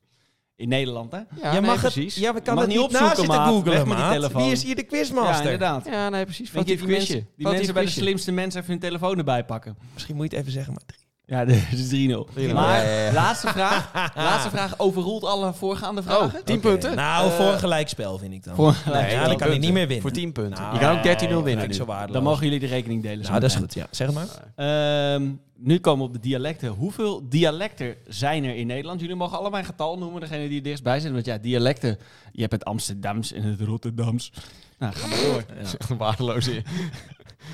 In 0.57 0.69
Nederland, 0.69 1.13
hè? 1.13 1.19
Ja, 1.19 1.27
je 1.55 1.61
nee, 1.61 1.61
mag 1.71 1.81
precies. 1.81 2.15
het, 2.15 2.25
ja, 2.25 2.35
we 2.35 2.41
kan 2.41 2.55
Mag 2.55 2.65
het 2.65 2.73
niet 2.73 2.83
opzoeken, 2.83 3.17
zitten 3.17 3.27
maat. 3.37 3.49
googlen, 3.49 3.89
met 3.89 3.97
die 3.97 4.07
telefoon. 4.09 4.43
Wie 4.43 4.53
is 4.53 4.63
hier 4.63 4.75
de 4.75 4.81
Ja, 4.81 4.87
quizmaster? 4.89 5.45
inderdaad. 5.45 5.87
Ja, 5.87 6.09
nee, 6.09 6.25
precies. 6.25 6.47
Je, 6.47 6.53
Foutief 6.53 6.79
die 6.81 6.89
mensen, 6.89 7.07
quizje. 7.15 7.31
die 7.37 7.49
mensen 7.49 7.75
bij 7.75 7.85
de 7.85 7.91
slimste 7.91 8.33
mensen 8.33 8.61
even 8.61 8.73
hun 8.73 8.81
telefoon 8.81 9.19
erbij 9.19 9.45
pakken. 9.45 9.77
Misschien 9.93 10.17
moet 10.17 10.25
je 10.25 10.37
het 10.37 10.41
even 10.41 10.53
zeggen, 10.57 10.73
maar 10.73 10.83
drie. 10.87 11.06
Ja, 11.29 11.45
dit 11.51 11.63
is 11.73 12.09
3-0. 12.09 12.25
3-0. 12.51 12.53
Maar 12.55 12.85
Ja, 12.85 12.91
ja, 12.91 13.05
ja. 13.07 13.13
laatste 13.13 13.49
vraag. 13.49 13.91
laatste 14.15 14.51
vraag 14.51 14.79
overroelt 14.79 15.25
alle 15.25 15.53
voorgaande 15.55 16.03
vragen. 16.03 16.25
Oh, 16.25 16.45
10 16.45 16.57
Oké, 16.57 16.69
punten? 16.69 16.97
Nou, 16.97 17.31
Eh, 17.31 17.37
voor 17.37 17.53
een 17.53 17.59
gelijkspel 17.59 18.19
vind 18.19 18.33
ik 18.33 18.45
dan. 18.45 18.55
voor 18.55 18.67
een 18.69 18.73
nee, 18.75 18.83
gelijkspel. 18.83 19.21
ja, 19.23 19.27
dan 19.29 19.37
kan 19.37 19.49
hij 19.49 19.59
niet 19.59 19.73
meer 19.73 19.87
winnen. 19.87 20.01
Voor 20.01 20.11
10 20.11 20.33
punten. 20.33 20.63
Nou, 20.63 20.75
je 20.75 20.81
kan 20.81 20.97
ook 20.97 21.03
13-0 21.03 21.35
nee, 21.35 21.43
winnen 21.57 21.75
zo. 21.75 21.85
Dan 22.13 22.23
mogen 22.23 22.45
jullie 22.45 22.61
de 22.61 22.67
rekening 22.67 23.03
delen. 23.03 23.27
Nou, 23.27 23.41
dat 23.41 23.51
is 23.51 23.57
goed, 23.57 23.75
ja. 23.75 23.87
Zeg 23.91 24.13
maar. 24.13 24.27
Ehm, 24.57 25.29
nu 25.57 25.79
komen 25.79 26.01
we 26.01 26.07
op 26.07 26.13
de 26.23 26.29
dialecten. 26.29 26.69
Hoeveel 26.69 27.29
dialecten 27.29 27.95
zijn 28.09 28.45
er 28.45 28.55
in 28.57 28.67
Nederland? 28.67 29.01
Jullie 29.01 29.17
mogen 29.17 29.39
allemaal 29.39 29.59
een 29.61 29.67
getal 29.67 29.99
noemen, 29.99 30.21
degene 30.21 30.49
die 30.49 30.57
er 30.57 30.63
dichtstbij 30.63 31.01
zit. 31.01 31.13
Want 31.13 31.25
ja, 31.25 31.39
dialecten. 31.39 31.99
Je 32.33 32.41
hebt 32.41 32.53
het 32.53 32.65
Amsterdams 32.65 33.33
en 33.33 33.43
het 33.43 33.61
Rotterdams. 33.61 34.33
Nou, 34.79 34.93
ga 34.95 35.07
maar 35.07 35.19
door. 35.23 35.45
Een 35.89 35.97
waardeloos 36.07 36.49
in. 36.49 36.65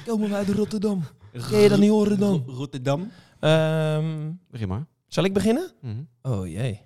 Komen 0.07 0.29
we 0.29 0.35
uit 0.35 0.49
Rotterdam. 0.49 1.05
Kun 1.49 1.59
je 1.59 1.69
dat 1.69 1.79
niet 1.79 1.91
horen 1.91 2.19
dan? 2.19 2.45
Ro- 2.47 2.53
Rotterdam. 2.55 3.11
Ehm, 3.43 4.33
Begin 4.51 4.69
maar. 4.69 4.87
zal 5.07 5.25
ik 5.25 5.33
beginnen? 5.35 5.71
Mhm. 5.81 6.03
Oh 6.23 6.47
jee. 6.47 6.81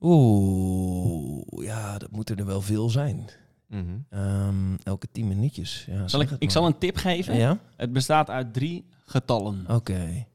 Oeh, 0.00 1.64
ja, 1.64 1.98
dat 1.98 2.10
moeten 2.10 2.36
er 2.36 2.46
wel 2.46 2.60
veel 2.62 2.88
zijn. 2.90 3.28
Mhm. 3.66 3.98
Ehm, 4.10 4.74
elke 4.82 5.08
tien 5.12 5.28
minuutjes. 5.28 5.84
Ja, 5.84 6.08
Zal 6.08 6.20
ik, 6.20 6.30
ik 6.38 6.50
zal 6.50 6.66
een 6.66 6.78
tip 6.78 6.96
geven. 6.96 7.34
Ja? 7.36 7.58
Het 7.76 7.92
bestaat 7.92 8.30
uit 8.30 8.54
drie 8.54 8.84
getallen. 9.04 9.64
Oké. 9.68 10.26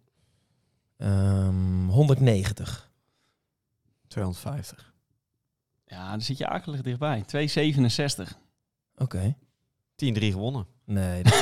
Ehm, 0.97 1.87
190. 1.87 2.91
250. 4.07 4.93
Ja, 5.85 6.09
dan 6.09 6.21
zit 6.21 6.37
je 6.37 6.47
akelig 6.47 6.81
dichtbij. 6.81 7.23
267. 7.25 8.37
Oké. 8.97 9.35
10-3 9.95 10.31
gewonnen. 10.31 10.65
Nee, 10.89 11.23
dat 11.23 11.33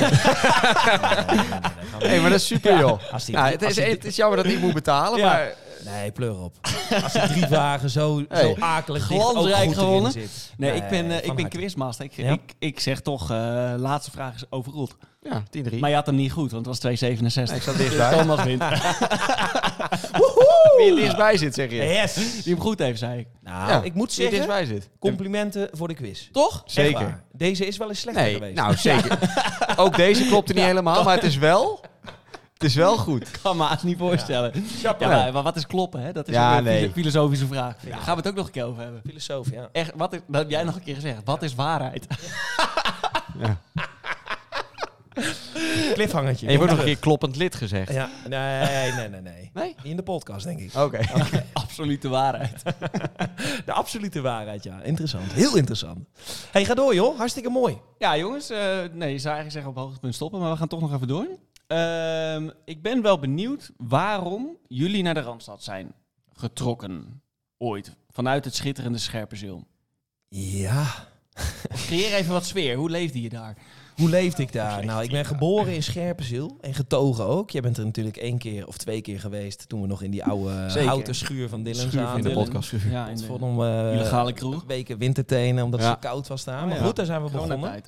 nee, 2.00 2.08
nee, 2.10 2.20
maar 2.20 2.30
dat 2.30 2.38
is 2.38 2.46
super, 2.46 2.78
joh. 2.78 3.00
Nou, 3.26 3.50
het, 3.50 3.62
is, 3.62 3.76
het 3.76 4.04
is 4.04 4.16
jammer 4.16 4.36
dat 4.42 4.46
ik 4.46 4.58
moet 4.58 4.74
betalen, 4.74 5.18
Ja. 5.18 5.26
maar... 5.26 5.54
nee, 5.90 6.12
pleur 6.12 6.38
op. 6.42 6.56
Als 7.02 7.12
die 7.12 7.22
drie 7.28 7.46
vragen 7.46 7.90
zo, 7.90 8.22
Hey, 8.28 8.42
zo 8.42 8.54
akelig 8.60 9.08
dicht 9.08 9.22
ook 9.22 9.30
glansrijk 9.30 9.64
goed 9.66 9.74
gewonnen. 9.78 10.10
erin 10.14 10.28
zit. 10.28 10.52
Nee, 10.56 10.72
ik 10.74 10.88
ben, 10.88 11.10
eh, 11.10 11.24
ik 11.28 11.34
ben 11.34 11.48
quizmaster. 11.48 12.04
Ik, 12.04 12.12
Ja? 12.16 12.32
ik, 12.32 12.40
ik 12.58 12.80
zeg 12.80 13.00
toch, 13.00 13.30
eh 13.30 13.36
laatste 13.76 14.10
vraag 14.10 14.34
is 14.34 14.44
overroeld. 14.50 14.96
Ja, 15.22 15.42
10-3. 15.50 15.78
Maar 15.78 15.90
je 15.90 15.96
had 15.96 16.06
hem 16.06 16.14
niet 16.14 16.32
goed, 16.32 16.50
want 16.50 16.66
het 16.66 16.66
was 16.66 16.78
267. 16.78 17.50
Nee, 17.50 17.56
ik 17.56 17.62
zat 17.62 17.76
Dus 17.76 17.86
dichtbij. 17.86 18.12
Thomas 18.18 18.44
wint. 18.44 18.62
Wie 20.76 20.90
er 20.90 20.96
dichtstbij 20.96 21.36
zit, 21.36 21.54
zeg 21.54 21.70
je. 21.70 21.76
Yes! 21.76 22.14
Die 22.44 22.54
hem 22.54 22.62
goed 22.62 22.78
heeft, 22.78 22.98
zei 22.98 23.18
ik. 23.18 23.26
Nou, 23.42 23.70
Ja, 23.70 23.82
ik 23.82 23.94
moet 23.94 24.14
Wie 24.14 24.24
er 24.26 24.30
zeggen, 24.32 24.48
dichtbij 24.48 24.64
zit. 24.76 24.88
complimenten 24.98 25.68
voor 25.72 25.88
de 25.88 25.94
quiz. 25.94 26.28
Toch? 26.32 26.62
Zeker. 26.66 27.22
Deze 27.32 27.66
is 27.66 27.76
wel 27.76 27.88
eens 27.88 28.00
slechter 28.00 28.22
Nee, 28.24 28.34
geweest. 28.34 28.54
nou 28.56 28.76
zeker. 28.76 29.18
Ook 29.76 29.96
deze 29.96 30.26
klopte 30.26 30.52
niet 30.52 30.64
helemaal, 30.64 31.04
maar 31.04 31.14
het 31.14 31.24
is 31.24 31.36
wel... 31.36 31.80
Het 32.56 32.64
is 32.64 32.74
wel 32.74 32.96
goed. 32.96 33.28
Ik 33.28 33.38
kan 33.42 33.56
me 33.56 33.62
haast 33.62 33.84
niet 33.84 33.98
voorstellen. 33.98 34.52
Ja, 34.82 34.96
Ja. 34.98 35.08
maar, 35.08 35.32
maar 35.32 35.42
wat 35.42 35.56
is 35.56 35.66
kloppen, 35.66 36.00
hè? 36.02 36.12
Dat 36.12 36.28
is 36.28 36.34
Ja, 36.34 36.58
een 36.58 36.64
nee. 36.64 36.90
filosofische 36.90 37.46
vraag. 37.46 37.76
Daar 37.76 37.98
gaan 37.98 38.14
we 38.16 38.20
het 38.20 38.28
ook 38.28 38.34
nog 38.36 38.46
een 38.46 38.52
keer 38.52 38.64
over 38.64 38.82
hebben. 38.82 39.00
Filosoof, 39.06 39.50
ja. 39.50 39.68
Echt, 39.72 39.92
wat 39.96 40.12
is, 40.12 40.20
dat 40.26 40.40
heb 40.40 40.50
jij 40.50 40.64
nog 40.64 40.74
een 40.74 40.82
keer 40.82 40.94
gezegd. 40.94 41.20
Wat 41.24 41.42
is 41.42 41.54
waarheid? 41.54 42.06
Ja. 43.38 43.56
Cliffhangertje. 45.94 46.46
En 46.46 46.52
je 46.52 46.58
ook 46.60 46.68
nog 46.68 46.78
een 46.78 46.84
keer 46.84 46.98
kloppend 46.98 47.36
lid 47.36 47.54
gezegd. 47.54 47.92
Ja, 47.92 48.10
nee, 48.28 48.92
nee, 48.92 49.08
nee, 49.08 49.20
nee. 49.20 49.50
Nee? 49.54 49.74
Niet 49.76 49.84
in 49.90 49.96
de 49.96 50.02
podcast, 50.02 50.44
denk 50.44 50.58
ik. 50.60 50.74
Oké. 50.74 50.98
Absolute 51.52 52.08
waarheid. 52.08 52.62
De 53.64 53.72
absolute 53.72 54.20
waarheid, 54.20 54.64
ja. 54.64 54.80
Interessant. 54.82 55.32
Heel 55.32 55.56
interessant. 55.56 55.98
hey, 56.50 56.64
ga 56.64 56.74
door, 56.74 56.94
joh. 56.94 57.16
Hartstikke 57.18 57.48
mooi. 57.48 57.78
Ja, 57.98 58.16
jongens. 58.16 58.50
eh, 58.50 58.58
nee, 58.92 59.12
je 59.12 59.18
zou 59.18 59.34
eigenlijk 59.34 59.50
zeggen 59.50 59.70
op 59.70 59.76
hoogtepunt 59.76 60.14
stoppen, 60.14 60.40
maar 60.40 60.50
we 60.50 60.56
gaan 60.56 60.68
toch 60.68 60.80
nog 60.80 60.94
even 60.94 61.08
door. 61.08 61.26
Ehm, 61.66 62.48
ik 62.64 62.82
ben 62.82 63.02
wel 63.02 63.18
benieuwd 63.18 63.70
waarom 63.76 64.56
jullie 64.68 65.02
naar 65.02 65.14
de 65.14 65.20
Randstad 65.20 65.62
zijn 65.62 65.92
getrokken. 66.32 67.22
Ooit. 67.58 67.96
Vanuit 68.10 68.44
het 68.44 68.54
schitterende 68.54 68.98
Scherpenzeel. 68.98 69.64
Ja. 70.28 70.84
Creëer 71.68 72.14
even 72.14 72.32
wat 72.32 72.44
sfeer. 72.46 72.76
Hoe 72.76 72.90
leefde 72.90 73.22
je 73.22 73.28
daar? 73.28 73.56
Hoe 73.96 74.08
leefde 74.08 74.42
ik 74.42 74.52
daar? 74.52 74.84
Nou, 74.84 75.02
ik 75.02 75.10
ben 75.10 75.24
geboren 75.24 75.74
in 75.74 75.82
Scherpenzeel 75.82 76.58
en 76.60 76.74
getogen 76.74 77.24
ook. 77.24 77.50
Jij 77.50 77.60
bent 77.60 77.76
er 77.78 77.84
natuurlijk 77.84 78.16
één 78.16 78.38
keer 78.38 78.66
of 78.66 78.76
twee 78.76 79.00
keer 79.00 79.20
geweest 79.20 79.68
toen 79.68 79.80
we 79.80 79.86
nog 79.86 80.02
in 80.02 80.10
die 80.10 80.24
oude 80.24 80.70
Zeker. 80.70 80.88
houten 80.88 81.14
schuur 81.14 81.48
van 81.48 81.62
Dylan 81.62 81.80
Schuur 81.88 81.90
van 81.90 82.00
zaten. 82.00 82.16
In 82.30 82.36
de 82.36 82.42
podcast. 82.44 82.72
Ja, 82.90 83.08
in 83.08 83.16
de 83.16 83.32
om 83.32 83.62
eh, 83.64 83.92
illegale 83.92 84.32
kroeg. 84.32 84.64
weken 84.66 84.98
wintertenen 84.98 85.64
omdat 85.64 85.80
het 85.80 85.88
Ja. 85.88 85.94
zo 85.94 86.00
koud 86.08 86.26
was 86.28 86.44
daar. 86.44 86.62
Oh, 86.62 86.68
Maar 86.68 86.76
ja. 86.78 86.84
goed, 86.84 86.96
daar 86.96 87.06
zijn 87.06 87.24
we 87.24 87.30
begonnen. 87.30 87.82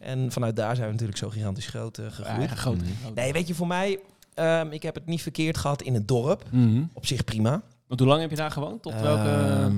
En 0.00 0.32
vanuit 0.32 0.56
daar 0.56 0.74
zijn 0.74 0.86
we 0.86 0.92
natuurlijk 0.92 1.18
zo 1.18 1.28
gigantisch 1.30 1.66
groot 1.66 1.98
eh, 1.98 2.06
gegroeid. 2.10 2.50
Grote. 2.50 2.84
Mhm. 2.84 3.14
Nee, 3.14 3.32
weet 3.32 3.48
je, 3.48 3.54
voor 3.54 3.66
mij, 3.66 3.98
ehm, 4.34 4.70
ik 4.70 4.82
heb 4.82 4.94
het 4.94 5.06
niet 5.06 5.22
verkeerd 5.22 5.58
gehad 5.58 5.82
in 5.82 5.94
het 5.94 6.08
dorp. 6.08 6.44
Mhm. 6.50 6.82
Op 6.92 7.06
zich 7.06 7.24
prima. 7.24 7.62
Want 7.86 8.00
hoe 8.00 8.08
lang 8.08 8.20
heb 8.20 8.30
je 8.30 8.36
daar 8.36 8.50
gewoond? 8.50 8.82
Tot 8.82 9.00
welke... 9.00 9.28
Ehm, 9.30 9.70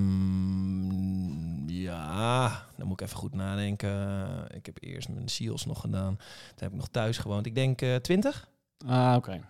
ja, 1.69 2.62
dan 2.76 2.87
moet 2.87 3.00
ik 3.00 3.07
even 3.07 3.19
goed 3.19 3.35
nadenken. 3.35 4.29
Ik 4.55 4.67
heb 4.67 4.76
eerst 4.81 5.09
mijn 5.09 5.29
SEALS 5.29 5.67
nog 5.67 5.81
gedaan. 5.81 6.17
Toen 6.17 6.26
heb 6.57 6.71
ik 6.71 6.76
nog 6.76 6.88
thuis 6.88 7.19
gewoond. 7.19 7.47
Ik 7.47 7.55
denk 7.55 7.83
eh 7.83 7.95
20, 7.95 8.49
Ah, 8.87 9.14
oké. 9.17 9.41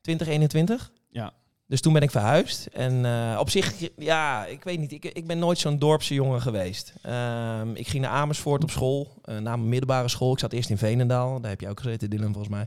2021. 0.00 0.90
Ja. 1.10 1.32
Dus 1.68 1.80
toen 1.80 1.92
ben 1.92 2.02
ik 2.02 2.10
verhuisd. 2.10 2.66
En 2.72 3.04
eh, 3.04 3.36
op 3.40 3.50
zich, 3.50 3.74
ja, 3.96 4.46
ik 4.46 4.64
weet 4.64 4.78
niet. 4.78 4.92
Ik, 4.92 5.04
ik 5.04 5.26
ben 5.26 5.38
nooit 5.38 5.58
zo'n 5.58 5.78
dorpse 5.78 6.14
jongen 6.14 6.40
geweest. 6.42 6.92
Ehm, 7.02 7.74
ik 7.74 7.88
ging 7.88 8.02
naar 8.02 8.12
Amersfoort 8.12 8.62
op 8.62 8.70
school. 8.70 9.12
na 9.24 9.40
mijn 9.40 9.68
middelbare 9.68 10.08
school. 10.08 10.32
Ik 10.32 10.38
zat 10.38 10.52
eerst 10.52 10.70
in 10.70 10.78
Veenendaal. 10.78 11.40
Daar 11.40 11.50
heb 11.50 11.60
je 11.60 11.68
ook 11.68 11.80
gezeten, 11.80 12.10
Dylan, 12.10 12.32
volgens 12.32 12.48
mij. 12.54 12.66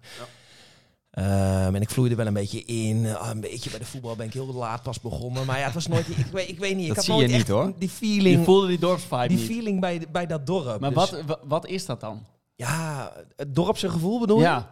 Ehm, 1.12 1.75
en 1.75 1.81
ik 1.81 1.89
vloeide 1.89 2.15
wel 2.15 2.25
een 2.27 2.34
beetje 2.34 2.63
in. 2.65 3.15
Ah, 3.15 3.29
een 3.29 3.39
beetje 3.41 3.70
bij 3.70 3.79
de 3.79 3.86
voetbal 3.86 4.15
ben 4.15 4.25
ik 4.25 4.34
heel 4.34 4.53
laat 4.53 4.84
pas 4.84 5.00
begonnen. 5.00 5.46
Maar 5.46 5.58
ja, 5.60 5.65
het 5.65 5.74
was 5.74 5.88
nooit... 5.88 6.08
Ik, 6.10 6.25
weet, 6.31 6.50
ik 6.50 6.60
weet 6.60 6.75
niet. 6.75 6.81
Ik 6.81 6.88
Dat 6.88 6.96
had 6.96 7.05
zie 7.05 7.13
je 7.13 7.20
nooit 7.22 7.38
niet, 7.38 7.48
hoor. 7.48 7.65
Die 7.65 7.89
Je 7.89 7.96
feeling, 7.96 8.46
voelde 8.46 8.67
die 8.67 8.79
dorpsvibe 8.79 9.27
die 9.27 9.38
niet. 9.38 9.46
feeling 9.46 9.79
bij, 9.79 10.01
bij 10.12 10.27
dat 10.27 10.46
dorp. 10.46 10.79
Maar 10.79 10.93
Dus, 10.93 11.10
wat, 11.12 11.22
wa- 11.25 11.39
wat 11.43 11.67
is 11.67 11.86
dat 11.86 12.00
dan? 12.01 12.25
Ja, 12.55 13.13
het 13.36 13.55
dorpse 13.55 13.89
gevoel 13.89 14.20
bedoel 14.20 14.38
je? 14.38 14.43
Ja. 14.43 14.72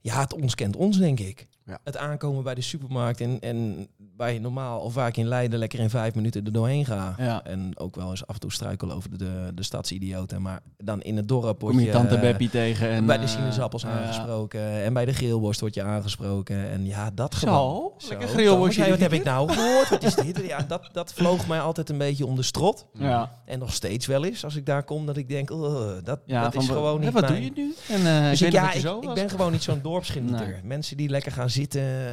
Ja, 0.00 0.20
het 0.20 0.34
ons 0.34 0.54
kent 0.54 0.76
ons, 0.76 0.96
denk 0.98 1.20
ik. 1.20 1.46
Ja. 1.68 1.78
Het 1.84 1.96
aankomen 1.96 2.42
bij 2.42 2.54
de 2.54 2.60
supermarkt 2.60 3.20
en, 3.20 3.40
en 3.40 3.88
waar 4.16 4.32
je 4.32 4.40
normaal 4.40 4.80
of 4.80 4.94
waar 4.94 5.08
ik 5.08 5.16
in 5.16 5.26
Leiden 5.26 5.58
lekker 5.58 5.78
in 5.78 5.90
vijf 5.90 6.14
minuten 6.14 6.44
er 6.44 6.52
doorheen 6.52 6.84
ga. 6.84 7.14
Ja. 7.18 7.44
En 7.44 7.78
ook 7.78 7.96
wel 7.96 8.10
eens 8.10 8.26
af 8.26 8.34
en 8.34 8.40
toe 8.40 8.52
struikel 8.52 8.92
over 8.92 9.18
de, 9.18 9.50
de, 9.54 9.62
stadsidioten. 9.62 10.42
Maar 10.42 10.60
dan 10.76 11.02
in 11.02 11.16
het 11.16 11.28
dorp 11.28 11.60
word 11.60 11.74
Kom 11.74 11.84
je 11.84 11.90
tante 11.90 12.14
eh, 12.14 12.20
Beppie 12.20 12.50
tegen 12.50 12.88
en... 12.88 13.06
bij 13.06 13.16
de 13.16 13.22
eh, 13.22 13.28
sinaasappels 13.28 13.82
ja. 13.82 13.88
aangesproken. 13.88 14.82
En 14.84 14.92
bij 14.92 15.04
de 15.04 15.12
grillworst 15.12 15.60
word 15.60 15.74
je 15.74 15.82
aangesproken. 15.82 16.70
En 16.70 16.86
ja, 16.86 17.10
dat 17.14 17.34
gewoon. 17.34 17.92
Zo? 17.96 18.08
Lekker 18.08 18.90
wat 18.90 18.98
heb 18.98 19.12
ik 19.12 19.24
nou 19.24 19.52
gehoord? 19.52 19.88
Wat 19.88 20.02
is 20.02 20.14
dit? 20.14 20.46
Ja, 20.46 20.64
dat, 20.68 20.88
dat 20.92 21.12
vloog 21.12 21.46
mij 21.46 21.60
altijd 21.60 21.90
een 21.90 21.98
beetje 21.98 22.26
om 22.26 22.36
de 22.36 22.42
strot. 22.42 22.86
Ja. 23.08 23.32
En 23.44 23.58
nog 23.58 23.72
steeds 23.72 24.06
wel 24.06 24.24
eens, 24.24 24.44
als 24.44 24.56
ik 24.56 24.66
daar 24.66 24.82
kom, 24.82 25.06
dat 25.06 25.16
ik 25.16 25.28
denk, 25.28 25.50
oh, 25.50 25.90
dat, 26.04 26.20
Ja, 26.24 26.42
dat 26.42 26.54
is 26.54 26.68
gewoon 26.68 26.98
hè, 26.98 27.04
niet 27.04 27.12
Wat 27.12 27.28
mijn- 27.28 27.34
doe 27.34 27.44
je 27.44 27.50
nu? 27.54 27.74
En, 27.88 28.06
eh 28.06 28.30
dus 28.30 28.42
ik 28.42 28.52
ja, 28.52 28.72
ik, 28.72 28.80
zo 28.80 29.00
ik 29.00 29.14
ben 29.14 29.30
gewoon 29.30 29.52
niet 29.52 29.62
zo'n 29.62 29.80
dorpsgenieter. 29.90 30.46
Nee. 30.46 30.60
Mensen 30.62 30.96
die 30.96 31.08
lekker 31.08 31.32
gaan 31.32 31.50
zitten 31.50 31.57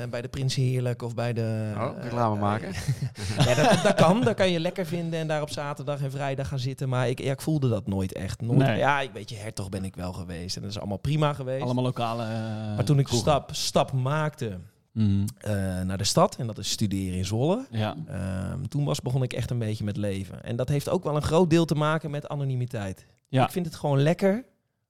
bij 0.10 0.22
de 0.22 0.28
Prins 0.30 0.56
Heerlijk 0.56 1.02
of 1.02 1.14
bij 1.16 1.34
de... 1.34 1.72
Oh, 1.76 1.84
eh, 1.98 2.04
reclame 2.04 2.40
maken. 2.40 2.74
ja, 3.48 3.54
dat, 3.56 3.84
dat 3.84 3.94
kan. 3.94 4.22
Dat 4.22 4.36
kan 4.36 4.52
je 4.52 4.60
lekker 4.60 4.86
vinden 4.86 5.20
en 5.20 5.28
daar 5.28 5.42
op 5.42 5.50
zaterdag 5.50 6.02
en 6.02 6.12
vrijdag 6.12 6.48
gaan 6.48 6.60
zitten. 6.60 6.90
Maar 6.90 7.10
ik, 7.10 7.20
ja, 7.22 7.32
ik 7.32 7.42
voelde 7.42 7.70
dat 7.70 7.88
nooit 7.88 8.14
echt. 8.14 8.42
Nooit, 8.42 8.58
Nee. 8.60 8.78
Ja, 8.78 9.02
ik 9.02 9.12
weet 9.14 9.30
je, 9.30 9.36
hertog 9.36 9.70
ben 9.70 9.84
ik 9.84 9.96
wel 9.96 10.14
geweest. 10.14 10.56
En 10.56 10.62
dat 10.62 10.72
is 10.72 10.78
allemaal 10.80 10.98
prima 10.98 11.34
geweest. 11.34 11.64
Allemaal 11.64 11.84
lokale... 11.84 12.24
eh, 12.24 12.30
maar 12.76 12.84
toen 12.86 13.00
ik 13.00 13.08
stap, 13.08 13.50
stap 13.54 13.92
maakte 13.92 14.58
Mhm. 14.92 15.26
eh, 15.38 15.52
naar 15.82 15.98
de 15.98 16.04
stad, 16.04 16.36
en 16.36 16.48
dat 16.48 16.58
is 16.58 16.70
studeren 16.70 17.18
in 17.18 17.26
Zwolle... 17.26 17.66
Ja. 17.72 17.96
ehm, 18.08 18.64
toen 18.64 18.86
was, 18.86 19.02
begon 19.02 19.24
ik 19.24 19.34
echt 19.34 19.50
een 19.52 19.60
beetje 19.60 19.84
met 19.84 19.98
leven. 19.98 20.44
En 20.44 20.56
dat 20.56 20.70
heeft 20.70 20.90
ook 20.90 21.04
wel 21.04 21.16
een 21.16 21.22
groot 21.22 21.50
deel 21.50 21.66
te 21.66 21.76
maken 21.76 22.12
met 22.12 22.28
anonimiteit. 22.28 23.06
Ja. 23.28 23.44
Ik 23.46 23.52
vind 23.52 23.66
het 23.66 23.76
gewoon 23.76 24.02
lekker 24.02 24.44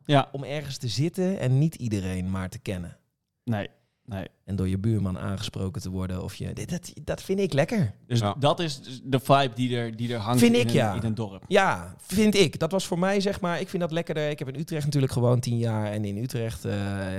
Ja. 0.06 0.30
om 0.32 0.44
ergens 0.44 0.78
te 0.78 0.88
zitten 0.88 1.40
en 1.40 1.58
niet 1.60 1.76
iedereen 1.76 2.32
maar 2.32 2.50
te 2.50 2.60
kennen. 2.60 2.98
Nee. 3.44 3.70
Nee. 4.06 4.28
En 4.46 4.56
door 4.56 4.68
je 4.70 4.78
buurman 4.78 5.18
aangesproken 5.20 5.82
te 5.82 5.90
worden. 5.90 6.24
Of 6.24 6.36
je, 6.36 6.54
dit- 6.54 6.70
dat, 6.70 6.92
dat 7.04 7.22
vind 7.22 7.40
ik 7.40 7.54
lekker. 7.54 7.94
Dus 8.08 8.20
Ja. 8.20 8.36
dat 8.40 8.60
is 8.60 8.82
dus 8.82 9.02
de 9.04 9.20
vibe 9.20 9.52
die 9.56 9.78
er, 9.78 9.96
die 9.96 10.14
er 10.14 10.20
hangt 10.20 10.40
Vind 10.40 10.54
in, 10.56 10.60
ik, 10.62 10.68
een, 10.68 10.74
ja. 10.74 10.94
in 10.94 11.04
een 11.04 11.16
dorp. 11.16 11.44
Ja, 11.48 11.96
vind 12.02 12.36
ik. 12.36 12.60
Dat 12.60 12.72
was 12.72 12.86
voor 12.86 13.00
mij, 13.00 13.20
zeg 13.20 13.42
maar, 13.42 13.60
ik 13.60 13.70
vind 13.70 13.82
dat 13.82 13.92
lekkerder. 13.92 14.30
Ik 14.30 14.40
heb 14.40 14.48
in 14.48 14.60
Utrecht 14.60 14.86
natuurlijk 14.86 15.14
gewoon 15.14 15.40
tien 15.40 15.58
jaar. 15.58 15.92
En 15.92 16.06
in 16.06 16.18
Utrecht... 16.18 16.66
eh, 16.66 16.72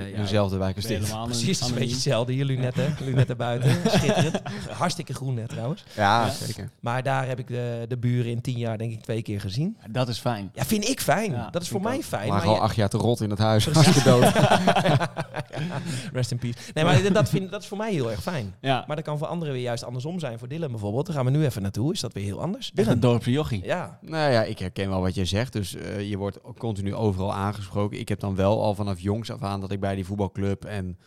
In 0.05 0.09
ja, 0.09 0.17
dezelfde 0.21 0.57
wijk 0.57 0.75
als 0.75 0.85
dit. 0.85 0.97
helemaal 0.99 1.25
Precies, 1.35 1.57
een 1.57 1.63
anoniem. 1.63 1.79
beetje 1.79 1.93
hetzelfde. 1.95 2.33
Hier 2.33 2.45
lunetten, 2.45 2.95
lunetten 2.99 3.37
buiten. 3.47 3.71
Schitterend. 3.89 4.41
Hartstikke 4.69 5.13
groen 5.13 5.33
net 5.33 5.49
trouwens. 5.49 5.83
Ja, 5.95 6.25
Ja. 6.25 6.31
zeker. 6.31 6.69
Maar 6.79 7.03
daar 7.03 7.27
heb 7.27 7.39
ik 7.39 7.47
de, 7.47 7.85
de 7.87 7.97
buren 7.97 8.31
in 8.31 8.41
tien 8.41 8.57
jaar 8.57 8.77
denk 8.77 8.91
ik 8.91 9.01
twee 9.01 9.21
keer 9.21 9.39
gezien. 9.41 9.77
Dat 9.91 10.07
is 10.09 10.19
fijn. 10.19 10.49
Ja, 10.53 10.65
vind 10.65 10.87
ik 10.89 11.01
fijn. 11.01 11.31
Ja, 11.31 11.49
dat 11.49 11.61
is 11.61 11.67
voor 11.67 11.81
mij 11.81 11.95
ook. 11.95 12.03
fijn. 12.03 12.27
Maar 12.29 12.37
Maar 12.37 12.47
al 12.47 12.53
je- 12.53 12.59
acht 12.61 12.75
jaar 12.75 12.89
te 12.89 12.97
rot 12.97 13.21
in 13.21 13.29
het 13.29 13.39
huis. 13.39 13.65
Hartstikke 13.65 14.03
dood. 14.09 14.23
Rest 16.13 16.31
in 16.31 16.37
peace. 16.37 16.57
Nee, 16.73 16.83
maar 16.83 16.95
dat, 17.17 17.29
vind, 17.29 17.51
dat 17.51 17.61
is 17.61 17.67
voor 17.67 17.77
mij 17.77 17.93
heel 17.93 18.11
erg 18.11 18.21
fijn. 18.21 18.55
Ja. 18.61 18.83
Maar 18.87 18.95
dat 18.95 19.05
kan 19.05 19.17
voor 19.17 19.27
anderen 19.27 19.53
weer 19.53 19.63
juist 19.63 19.83
andersom 19.83 20.19
zijn. 20.19 20.39
Voor 20.39 20.47
Dylan 20.47 20.71
bijvoorbeeld. 20.71 21.05
Daar 21.05 21.15
gaan 21.15 21.25
we 21.25 21.31
nu 21.31 21.45
even 21.45 21.61
naartoe. 21.61 21.93
Is 21.93 21.99
dat 21.99 22.13
weer 22.13 22.23
heel 22.23 22.41
anders? 22.41 22.71
Echt 22.75 22.87
een 22.87 22.99
Dylan. 22.99 23.11
dorpse 23.11 23.31
jochie. 23.31 23.65
Ja. 23.65 23.99
Nou 24.01 24.31
ja, 24.31 24.43
ik 24.43 24.59
herken 24.59 24.89
wel 24.89 25.01
wat 25.01 25.15
je 25.15 25.25
zegt. 25.25 25.53
Dus 25.53 25.75
eh, 25.75 26.09
je 26.09 26.17
wordt 26.17 26.39
continu 26.57 26.93
overal 26.95 27.33
aangesproken. 27.33 27.99
Ik 27.99 28.09
heb 28.09 28.19
dan 28.19 28.35
wel 28.35 28.63
al 28.63 28.75
vanaf 28.75 28.99
jongs 28.99 29.31
af 29.31 29.41
aan 29.41 29.61
dat 29.61 29.71
ik 29.71 29.79
bij 29.79 29.95
die 29.95 30.05
voetbalclub 30.05 30.65
en 30.65 30.97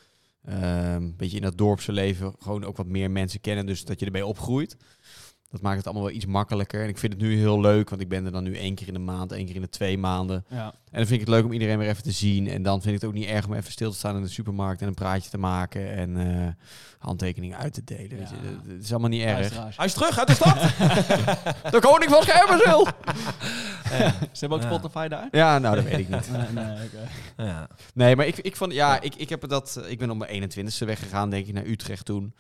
ehm, 0.45 0.95
een 0.95 1.17
beetje 1.17 1.37
in 1.37 1.43
dat 1.43 1.59
dorpse 1.59 1.93
leven 1.93 2.35
gewoon 2.39 2.65
ook 2.65 2.77
wat 2.77 2.87
meer 2.87 3.11
mensen 3.11 3.41
kennen. 3.41 3.67
Dus 3.67 3.85
dat 3.85 4.01
je 4.01 4.07
erbij 4.07 4.23
opgroeit. 4.23 4.77
Dat 5.51 5.61
maakt 5.61 5.77
het 5.77 5.87
allemaal 5.87 6.05
wel 6.05 6.15
iets 6.15 6.27
makkelijker. 6.27 6.83
En 6.83 6.89
ik 6.89 6.99
vind 6.99 7.13
het 7.13 7.23
nu 7.23 7.37
heel 7.37 7.61
leuk, 7.61 7.89
want 7.91 8.03
ik 8.03 8.09
ben 8.09 8.25
er 8.25 8.33
dan 8.33 8.43
nu 8.43 8.57
één 8.57 8.75
keer 8.75 8.87
in 8.87 8.93
de 8.93 8.99
maand, 9.01 9.33
één 9.33 9.47
keer 9.47 9.55
in 9.55 9.61
de 9.61 9.69
twee 9.69 9.99
maanden. 9.99 10.45
Ja. 10.49 10.65
En 10.65 10.99
dan 10.99 11.07
vind 11.07 11.21
ik 11.21 11.27
het 11.27 11.29
leuk 11.29 11.45
om 11.45 11.53
iedereen 11.53 11.79
weer 11.79 11.89
even 11.89 12.03
te 12.03 12.11
zien. 12.11 12.49
En 12.49 12.63
dan 12.63 12.83
vind 12.83 12.95
ik 12.95 13.01
het 13.01 13.11
ook 13.11 13.17
niet 13.17 13.29
erg 13.29 13.47
om 13.47 13.55
even 13.55 13.73
stil 13.73 13.91
te 13.91 13.97
staan 13.97 14.17
in 14.17 14.23
de 14.23 14.29
supermarkt 14.29 14.81
en 14.83 14.89
een 14.89 14.95
praatje 14.95 15.31
te 15.31 15.39
maken 15.39 15.93
en 15.97 16.17
eh, 16.17 16.49
handtekeningen 16.99 17.59
uit 17.59 17.73
te 17.73 17.85
delen. 17.85 18.19
Ja. 18.19 18.27
Dat 18.67 18.83
is 18.83 18.91
allemaal 18.91 19.09
niet 19.11 19.23
erg. 19.23 19.77
Hij 19.77 19.87
is 19.87 19.93
terug 19.93 20.19
uit 20.19 20.29
de 20.29 20.35
stad. 20.35 20.59
De 21.75 21.79
koning 21.81 22.11
van 22.11 22.23
Scherpenzeel! 22.23 22.87
Ze 24.33 24.41
hebben 24.41 24.59
ook 24.59 24.65
Ja. 24.65 24.71
Spotify 24.71 25.09
daar? 25.09 25.29
Ja, 25.31 25.59
nou, 25.59 25.75
dat 25.75 25.85
weet 25.85 25.99
ik 25.99 26.09
niet. 26.09 26.31
Nee, 26.55 27.47
ja. 27.49 27.69
Nee, 27.95 28.17
maar 28.17 28.27
ik, 28.27 28.39
ik 28.39 28.57
vond, 28.57 28.73
ja, 28.73 29.01
ik, 29.01 29.15
ik 29.15 29.29
heb 29.29 29.49
dat, 29.49 29.83
ik 29.89 29.99
ben 29.99 30.11
op 30.11 30.17
mijn 30.17 30.51
21ste 30.51 30.87
weggegaan, 30.87 31.31
denk 31.31 31.47
ik, 31.47 31.55
naar 31.55 31.67
Utrecht 31.67 32.05
toen. 32.05 32.35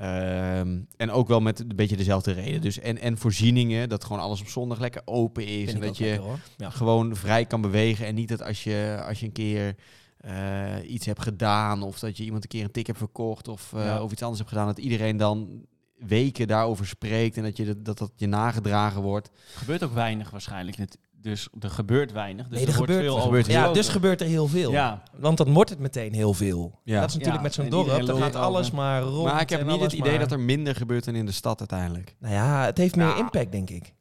Ehm, 0.00 0.78
en 0.96 1.10
ook 1.10 1.28
wel 1.28 1.40
met 1.40 1.60
een 1.60 1.76
beetje 1.76 1.96
dezelfde 1.96 2.32
reden. 2.32 2.60
Dus 2.60 2.78
en, 2.78 2.98
en 3.00 3.18
voorzieningen, 3.18 3.88
dat 3.88 4.04
gewoon 4.04 4.22
alles 4.22 4.40
op 4.40 4.48
zondag 4.48 4.78
lekker 4.78 5.02
open 5.04 5.46
is. 5.46 5.64
Vind 5.70 5.74
en 5.74 5.86
dat 5.86 5.96
je 5.96 6.04
lekker. 6.04 6.24
Ja. 6.56 6.70
gewoon 6.70 7.16
vrij 7.16 7.44
kan 7.46 7.60
bewegen. 7.60 8.06
En 8.06 8.14
niet 8.14 8.28
dat 8.28 8.42
als 8.42 8.64
je, 8.64 9.02
als 9.06 9.20
je 9.20 9.26
een 9.26 9.32
keer 9.32 9.74
eh, 10.16 10.74
iets 10.86 11.06
hebt 11.06 11.22
gedaan, 11.22 11.82
of 11.82 11.98
dat 11.98 12.16
je 12.16 12.24
iemand 12.24 12.42
een 12.42 12.48
keer 12.48 12.64
een 12.64 12.70
tik 12.70 12.86
hebt 12.86 12.98
verkocht, 12.98 13.48
of, 13.48 13.72
eh, 13.72 13.84
Ja. 13.84 14.02
of 14.02 14.12
iets 14.12 14.22
anders 14.22 14.38
hebt 14.40 14.52
gedaan, 14.52 14.66
dat 14.66 14.78
iedereen 14.78 15.16
dan 15.16 15.64
weken 15.96 16.46
daarover 16.48 16.86
spreekt 16.86 17.36
en 17.36 17.42
dat 17.42 17.56
je, 17.56 17.64
dat, 17.64 17.84
dat, 17.84 17.98
dat 17.98 18.12
je 18.16 18.26
nagedragen 18.26 19.02
wordt. 19.02 19.30
gebeurt 19.54 19.84
ook 19.84 19.94
weinig 19.94 20.30
waarschijnlijk. 20.30 20.76
Dus 21.22 21.48
er 21.60 21.70
gebeurt 21.70 22.12
weinig. 22.12 22.48
Dus 22.48 22.58
Nee, 22.58 22.66
er 22.66 22.70
er 22.72 22.76
wordt 22.76 22.92
gebeurt- 22.92 23.06
veel 23.12 23.16
er 23.16 23.22
gebeurt 23.22 23.46
heel 23.46 23.56
Ja, 23.56 23.72
dus 23.72 23.88
gebeurt 23.88 24.20
er 24.20 24.26
heel 24.26 24.46
veel. 24.48 24.70
Ja, 24.72 25.02
Want 25.16 25.36
dan 25.38 25.52
wordt 25.52 25.70
het 25.70 25.78
meteen 25.78 26.12
heel 26.14 26.34
veel. 26.34 26.80
Ja. 26.84 27.00
Dat 27.00 27.08
is 27.08 27.14
natuurlijk 27.14 27.36
Ja, 27.36 27.42
met 27.42 27.54
zo'n 27.54 27.68
dorp. 27.68 28.06
Dan 28.06 28.20
gaat 28.22 28.34
alles 28.34 28.70
maar 28.70 29.02
rond. 29.02 29.24
maar 29.32 29.40
ik 29.40 29.50
heb 29.50 29.66
niet 29.66 29.80
het 29.80 29.92
idee 29.92 30.10
maar- 30.10 30.20
dat 30.20 30.32
er 30.32 30.40
minder 30.40 30.74
gebeurt 30.74 31.04
dan 31.04 31.14
in 31.14 31.26
de 31.26 31.32
stad 31.32 31.58
uiteindelijk. 31.58 32.16
Nou 32.18 32.34
ja, 32.34 32.64
het 32.64 32.78
heeft 32.78 32.96
meer 32.96 33.06
Ja. 33.06 33.16
impact, 33.18 33.52
denk 33.52 33.70
ik. 33.70 33.94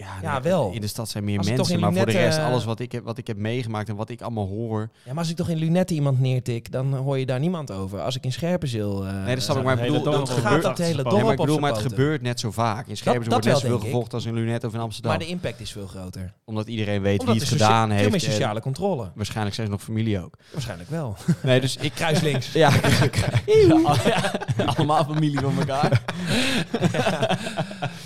Ja, 0.00 0.06
Ja, 0.22 0.32
nee, 0.32 0.40
wel. 0.42 0.70
In 0.72 0.80
de 0.80 0.86
stad 0.86 1.08
zijn 1.08 1.24
meer 1.24 1.38
Als 1.38 1.48
mensen, 1.48 1.80
maar 1.80 1.92
voor 1.92 2.06
de 2.06 2.12
rest, 2.12 2.38
eh, 2.38 2.44
alles 2.46 2.64
wat 2.64 2.80
ik, 2.80 2.92
heb, 2.92 3.04
wat 3.04 3.18
ik 3.18 3.26
heb 3.26 3.36
meegemaakt 3.36 3.88
en 3.88 3.96
wat 3.96 4.10
ik 4.10 4.20
allemaal 4.22 4.46
hoor. 4.46 4.80
Ja, 5.04 5.10
maar 5.12 5.18
als 5.18 5.30
ik 5.30 5.36
toch 5.36 5.48
in 5.48 5.56
Lunetten 5.56 5.96
iemand 5.96 6.20
neertik, 6.20 6.72
dan 6.72 6.94
hoor 6.94 7.18
je 7.18 7.26
daar 7.26 7.38
niemand 7.40 7.70
over. 7.70 8.00
Als 8.00 8.16
ik 8.16 8.24
in 8.24 8.32
Scherpenzeel... 8.32 9.06
eh, 9.06 9.24
Nee, 9.24 9.34
dat 9.34 9.44
snap 9.44 9.56
ik, 9.56 9.64
maar 9.64 9.78
ik 9.78 9.92
bedoel, 9.92 10.02
dat 10.02 10.30
gebeurt, 10.30 10.52
gaat 10.52 10.62
dat 10.62 10.78
hele 10.78 11.02
dorp 11.02 11.14
nee, 11.14 11.22
maar 11.24 11.32
ik 11.32 11.38
bedoel, 11.40 11.58
maar 11.58 11.70
het 11.72 11.80
gebeurt 11.80 12.22
net 12.22 12.40
zo 12.40 12.50
vaak. 12.50 12.86
In 12.86 12.96
Scherpenzeel 12.96 13.30
wordt 13.32 13.44
net 13.44 13.52
wel, 13.52 13.54
zoveel 13.54 13.70
denk 13.70 13.80
ik. 13.82 13.86
gevochten 13.90 14.14
als 14.14 14.24
in 14.26 14.34
Lunette 14.34 14.66
of 14.66 14.74
in 14.74 14.80
Amsterdam. 14.80 15.10
Maar 15.10 15.20
de 15.20 15.26
impact 15.26 15.60
is 15.60 15.72
veel 15.72 15.86
groter. 15.86 16.32
Omdat 16.44 16.66
iedereen 16.68 17.02
weet 17.02 17.20
Omdat 17.20 17.34
wie 17.34 17.42
het 17.44 17.52
er 17.52 17.58
gedaan 17.58 17.88
Veel 17.88 17.96
heeft. 17.96 18.10
meer 18.10 18.24
en 18.24 18.30
sociale 18.30 18.60
controle. 18.60 19.10
waarschijnlijk 19.14 19.54
zijn 19.54 19.66
ze 19.66 19.72
nog 19.72 19.82
familie 19.82 20.22
ook. 20.24 20.34
Waarschijnlijk 20.52 20.90
wel. 20.90 21.16
Nee, 21.42 21.60
dus 21.60 21.76
ik... 21.76 21.92
Kruis 21.94 22.20
links. 22.20 22.52
Ja, 22.62 22.70
Ja, 24.04 24.32
allemaal 24.66 25.04
familie 25.04 25.40
van 25.40 25.58
elkaar. 25.58 26.02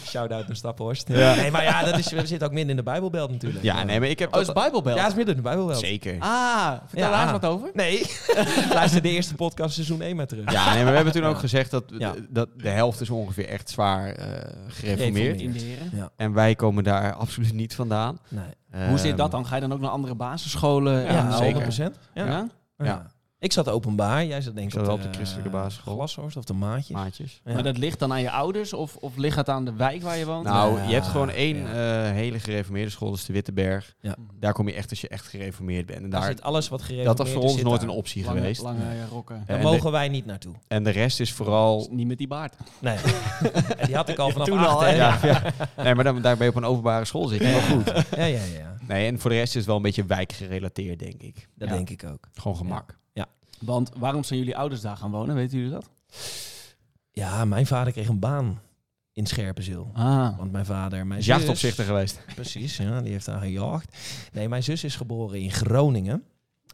Shout-out 0.07 0.47
naar 0.47 0.57
Staphorst. 0.57 1.09
Ja. 1.09 1.35
Nee, 1.35 1.51
maar 1.51 1.63
ja, 1.63 1.85
dat 1.85 1.99
is, 1.99 2.11
we 2.11 2.27
zitten 2.27 2.47
ook 2.49 2.53
midden 2.53 2.71
in 2.71 2.77
de 2.77 2.83
Bijbelbelt 2.83 3.31
natuurlijk. 3.31 3.65
ja, 3.65 3.83
nee, 3.83 4.01
maar 4.01 4.09
ik 4.09 4.19
heb... 4.19 4.35
Oh, 4.35 4.41
is 4.41 4.47
het 4.47 4.57
Bijbelbel? 4.57 4.95
Ja, 4.95 5.03
het 5.03 5.11
is 5.11 5.17
midden 5.17 5.37
in 5.37 5.43
de 5.43 5.49
Bijbelbelt. 5.49 5.79
Zeker. 5.79 6.17
Ah, 6.19 6.73
vertel 6.87 7.11
daar 7.11 7.23
eens 7.23 7.31
wat 7.31 7.45
over. 7.47 7.71
Nee. 7.75 8.07
Luister 8.73 9.03
de 9.03 9.09
eerste 9.09 9.35
podcast 9.35 9.75
seizoen 9.75 10.03
1 10.03 10.17
maar 10.17 10.27
terug. 10.27 10.53
Ja, 10.53 10.65
nee, 10.75 10.83
maar 10.83 10.91
we 10.91 10.97
hebben 10.97 11.13
toen 11.15 11.25
ook 11.25 11.39
gezegd 11.39 11.71
dat, 11.71 11.85
Ja. 11.99 12.15
dat 12.29 12.49
de 12.57 12.69
helft 12.69 13.01
is 13.01 13.11
ongeveer 13.11 13.49
echt 13.49 13.71
zwaar 13.71 14.13
eh, 14.13 14.27
gereformeerd. 14.69 15.65
En 16.17 16.33
wij 16.33 16.55
komen 16.55 16.85
daar 16.85 17.15
absoluut 17.25 17.53
niet 17.53 17.75
vandaan. 17.75 18.19
Nee. 18.29 18.89
Hoe 18.89 18.99
zit 18.99 19.17
dat 19.17 19.31
dan? 19.31 19.47
Ga 19.47 19.55
je 19.55 19.61
dan 19.61 19.73
ook 19.73 19.81
naar 19.81 19.91
andere 19.91 20.15
basisscholen? 20.15 21.01
Ja, 21.01 21.27
en, 21.27 21.33
zeker. 21.33 21.93
100%. 21.93 21.97
Ja. 22.15 22.27
Ja? 22.27 22.49
Ja. 22.79 23.07
Ik 23.45 23.53
zat 23.53 23.69
openbaar. 23.69 24.25
Jij 24.25 24.41
zat 24.41 24.55
denk 24.55 24.67
Ik 24.67 24.73
zat 24.73 24.81
op 24.81 24.87
wel 24.87 24.97
op 24.97 25.03
de 25.03 25.09
christelijke 25.13 25.49
eh, 25.49 25.55
basisschool. 25.55 25.95
Glashorst 25.95 26.37
of 26.37 26.45
de 26.45 26.53
Maatjes. 26.53 26.97
Maatjes. 26.97 27.41
Ja. 27.45 27.53
Maar 27.53 27.63
dat 27.63 27.79
ligt 27.79 27.99
dan 27.99 28.13
aan 28.13 28.21
je 28.21 28.31
ouders 28.31 28.73
of, 28.73 28.97
of 28.97 29.17
ligt 29.17 29.37
het 29.37 29.49
aan 29.49 29.65
de 29.65 29.73
wijk 29.73 30.03
waar 30.03 30.17
je 30.17 30.27
woont? 30.27 30.45
Nou, 30.45 30.79
Ja, 30.79 30.87
je 30.89 30.93
hebt 30.95 31.07
gewoon 31.07 31.31
één 31.31 31.57
ja. 31.57 32.05
eh, 32.07 32.13
hele 32.13 32.39
gereformeerde 32.41 32.91
school, 32.91 33.11
dat 33.11 33.19
is 33.19 33.25
de 33.25 33.33
Witteberg. 33.33 33.95
Ja. 34.01 34.17
Daar 34.41 34.53
kom 34.53 34.69
je 34.69 34.75
echt 34.75 34.91
als 34.91 35.01
je 35.01 35.09
echt 35.09 35.27
gereformeerd 35.27 35.87
bent. 35.87 36.03
En 36.03 36.11
Daar 36.11 36.21
daar, 36.21 36.31
zit 36.31 36.43
alles 36.43 36.69
wat 36.69 36.81
gereformeerd 36.83 37.17
dat 37.17 37.27
was 37.27 37.37
voor 37.37 37.45
is, 37.45 37.53
ons 37.53 37.63
nooit 37.63 37.81
daar. 37.81 37.89
een 37.89 37.95
optie 37.97 38.25
lange, 38.25 38.39
geweest. 38.39 38.63
lange 38.63 39.07
rokken. 39.11 39.43
Daar 39.47 39.57
En 39.57 39.63
mogen 39.63 39.83
de, 39.85 39.91
wij 39.91 40.09
niet 40.09 40.27
naartoe. 40.27 40.55
en 40.69 40.85
de 40.85 40.91
rest 40.91 41.21
is 41.21 41.33
vooral... 41.33 41.89
Niet 41.91 42.07
met 42.07 42.19
die 42.19 42.29
baard. 42.29 42.55
Nee. 42.81 42.97
en 43.77 43.87
die 43.87 43.97
had 43.97 44.09
ik 44.09 44.19
al 44.19 44.31
vanaf 44.31 44.47
toen 44.47 44.59
acht, 44.59 44.77
al? 44.77 44.89
Ja. 44.95 45.19
Nee, 45.77 45.95
maar 45.95 46.05
dan, 46.05 46.23
daar 46.23 46.37
ben 46.37 46.45
je 46.47 46.53
op 46.53 46.59
een 46.59 46.65
openbare 46.69 47.05
school 47.05 47.27
zit 47.27 47.41
je 47.41 47.47
wel 47.51 47.61
goed. 47.61 47.87
Ja, 48.17 48.25
ja, 48.25 48.45
ja. 48.59 48.77
Nee, 48.89 49.07
en 49.07 49.19
voor 49.21 49.31
de 49.31 49.37
rest 49.37 49.49
is 49.49 49.55
het 49.55 49.67
wel 49.67 49.77
een 49.77 49.83
beetje 49.83 50.05
wijkgerelateerd, 50.07 50.99
denk 50.99 51.23
ik. 51.23 51.49
Dat 51.55 51.69
Ja. 51.69 51.75
denk 51.75 51.91
ik 51.91 52.05
ook. 52.05 52.29
Gewoon 52.35 52.57
gemak. 52.57 53.03
Want 53.61 53.91
waarom 53.97 54.25
zijn 54.25 54.39
jullie 54.39 54.57
ouders 54.57 54.81
daar 54.81 54.97
gaan 54.97 55.11
wonen? 55.11 55.35
Weten 55.35 55.59
jullie 55.59 55.73
dat? 55.73 55.91
Ja, 57.11 57.45
mijn 57.45 57.67
vader 57.67 57.93
kreeg 57.93 58.09
een 58.09 58.19
baan 58.19 58.61
in 59.13 59.27
Scherpenzeel. 59.27 59.91
Ah. 59.93 60.39
Want 60.39 60.53
mijn 60.53 60.67
vader, 60.67 61.07
mijn 61.07 61.21
Is 61.21 61.27
jachtopzichter 61.27 61.85
geweest. 61.85 62.21
Precies, 62.35 62.77
ja, 62.77 63.01
die 63.01 63.13
heeft 63.13 63.27
daar 63.27 63.41
gejaagd. 63.41 63.97
Nee, 64.33 64.49
mijn 64.49 64.63
zus 64.63 64.85
is 64.85 64.97
geboren 64.97 65.41
in 65.41 65.53
Groningen. 65.53 66.25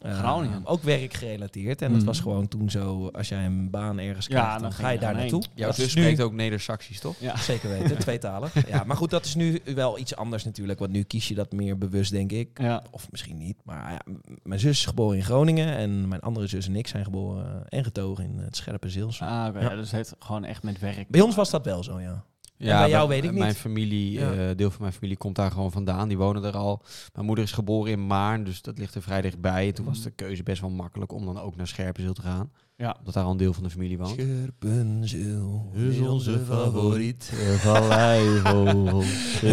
Eh, 0.01 0.17
Groningen. 0.19 0.61
ook 0.65 0.81
werkgerelateerd. 0.83 1.81
En 1.81 1.87
dat 1.89 1.97
Mhm. 1.97 2.05
was 2.05 2.19
gewoon 2.19 2.47
toen 2.47 2.69
zo, 2.69 3.07
als 3.11 3.29
jij 3.29 3.45
een 3.45 3.69
baan 3.69 3.99
ergens 3.99 4.27
Ja, 4.27 4.41
krijgt, 4.43 4.59
dan 4.61 4.71
ga 4.71 4.87
je 4.87 4.93
je 4.93 4.99
daar 4.99 5.13
naartoe. 5.15 5.43
Jouw 5.53 5.67
Dat 5.67 5.75
zus 5.75 5.95
nu- 5.95 6.01
spreekt 6.01 6.21
ook 6.21 6.33
Neder-Saxisch, 6.33 6.99
toch? 6.99 7.15
Ja. 7.19 7.37
Zeker 7.51 7.69
weten, 7.69 7.97
tweetalig. 7.97 8.67
Ja, 8.67 8.83
maar 8.83 8.97
goed, 8.97 9.09
dat 9.09 9.25
is 9.25 9.35
nu 9.35 9.59
wel 9.75 9.99
iets 9.99 10.15
anders 10.15 10.43
natuurlijk. 10.45 10.79
Want 10.79 10.91
nu 10.91 11.03
kies 11.03 11.27
je 11.27 11.33
dat 11.35 11.51
meer 11.51 11.77
bewust, 11.77 12.11
denk 12.11 12.31
ik. 12.31 12.59
Ja. 12.61 12.83
Of 12.91 13.11
misschien 13.11 13.37
niet. 13.37 13.57
Maar 13.63 13.91
ja, 13.91 14.01
mijn 14.43 14.59
zus 14.59 14.71
is 14.79 14.85
geboren 14.85 15.17
in 15.17 15.23
Groningen. 15.23 15.75
En 15.75 16.07
mijn 16.07 16.21
andere 16.21 16.47
zus 16.47 16.67
en 16.67 16.75
ik 16.75 16.87
zijn 16.87 17.03
geboren 17.03 17.69
en 17.69 17.83
getogen 17.83 18.23
in 18.23 18.37
het 18.37 18.55
Scherpe 18.55 18.89
Zeels. 18.89 19.21
Ah, 19.21 19.45
oké. 19.49 19.59
Ja. 19.59 19.69
Ja, 19.69 19.75
dus 19.75 19.85
het 19.85 19.91
heeft 19.91 20.15
gewoon 20.19 20.43
echt 20.45 20.63
met 20.63 20.79
werk. 20.79 21.07
Bij 21.09 21.21
ons 21.21 21.35
was 21.35 21.49
dat 21.49 21.65
wel 21.65 21.83
zo, 21.83 21.99
ja. 21.99 22.23
Ja, 22.63 22.79
bij 22.79 22.89
jou 22.89 23.07
weet 23.07 23.23
ik 23.23 23.31
Mijn 23.33 23.47
niet. 23.47 23.57
familie, 23.57 24.11
Ja. 24.11 24.31
eh, 24.31 24.55
deel 24.55 24.69
van 24.71 24.81
mijn 24.81 24.93
familie 24.93 25.17
komt 25.17 25.35
daar 25.35 25.51
gewoon 25.51 25.71
vandaan. 25.71 26.07
Die 26.07 26.17
wonen 26.17 26.43
er 26.43 26.57
al. 26.57 26.83
Mijn 27.13 27.25
moeder 27.25 27.43
is 27.45 27.51
geboren 27.51 27.91
in 27.91 28.07
Maarn, 28.07 28.43
dus 28.43 28.61
dat 28.61 28.77
ligt 28.77 28.95
er 28.95 29.01
vrij 29.01 29.21
dichtbij. 29.21 29.67
En 29.67 29.73
toen 29.73 29.85
was 29.85 30.01
de 30.01 30.11
keuze 30.11 30.43
best 30.43 30.61
wel 30.61 30.69
makkelijk 30.69 31.11
om 31.13 31.25
dan 31.25 31.39
ook 31.39 31.55
naar 31.55 31.67
Scherpenzeel 31.67 32.13
te 32.13 32.21
gaan. 32.21 32.51
Ja. 32.81 32.95
Omdat 32.99 33.13
daar 33.13 33.23
al 33.23 33.31
een 33.31 33.37
deel 33.37 33.53
van 33.53 33.63
de 33.63 33.69
familie 33.69 33.97
woont. 33.97 34.09
Scherpenzeel 34.09 35.71
is 35.75 35.99
onze 35.99 36.39
favoriet. 36.39 37.31
Valleivogel. 37.57 38.99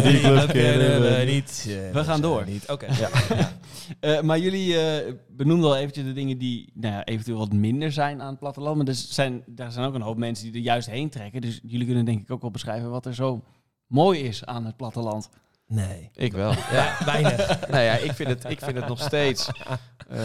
Die 0.03 0.19
club 0.19 0.47
kennen 0.51 1.01
we 1.01 1.23
niet. 1.31 1.65
Eh, 1.69 1.91
We 1.93 2.03
gaan 2.03 2.21
door. 2.21 2.45
Niet. 2.45 2.69
Oké. 2.69 2.87
Eh, 3.99 4.21
maar 4.21 4.39
jullie 4.39 4.77
eh, 4.79 5.13
benoemden 5.29 5.69
al 5.69 5.77
eventjes 5.77 6.05
de 6.05 6.13
dingen 6.13 6.37
die 6.37 6.71
nou 6.73 6.93
ja, 6.93 7.05
eventueel 7.05 7.37
wat 7.37 7.53
minder 7.53 7.91
zijn 7.91 8.21
aan 8.21 8.29
het 8.29 8.39
platteland. 8.39 8.77
Maar 8.77 8.87
er 8.87 8.93
zijn, 8.95 9.43
daar 9.45 9.71
zijn 9.71 9.85
ook 9.85 9.93
een 9.93 10.01
hoop 10.01 10.17
mensen 10.17 10.45
die 10.45 10.53
er 10.53 10.59
juist 10.59 10.89
heen 10.89 11.09
trekken. 11.09 11.41
Dus 11.41 11.59
jullie 11.63 11.85
kunnen 11.85 12.05
denk 12.05 12.21
ik 12.21 12.31
ook 12.31 12.41
wel 12.41 12.51
beschrijven 12.51 12.89
wat 12.89 13.05
er 13.05 13.15
zo 13.15 13.43
mooi 13.87 14.19
is 14.19 14.45
aan 14.45 14.65
het 14.65 14.77
platteland. 14.77 15.29
Nee. 15.71 16.09
Ik 16.15 16.31
wel. 16.31 16.51
Ja, 16.71 16.97
weinig. 17.05 17.59
nou 17.71 17.83
ja, 17.83 17.93
ik 17.95 18.11
vind 18.11 18.29
het, 18.29 18.43
ik 18.49 18.59
vind 18.59 18.75
het 18.77 18.87
nog 18.87 18.99
steeds 19.01 19.49
eh, 20.09 20.17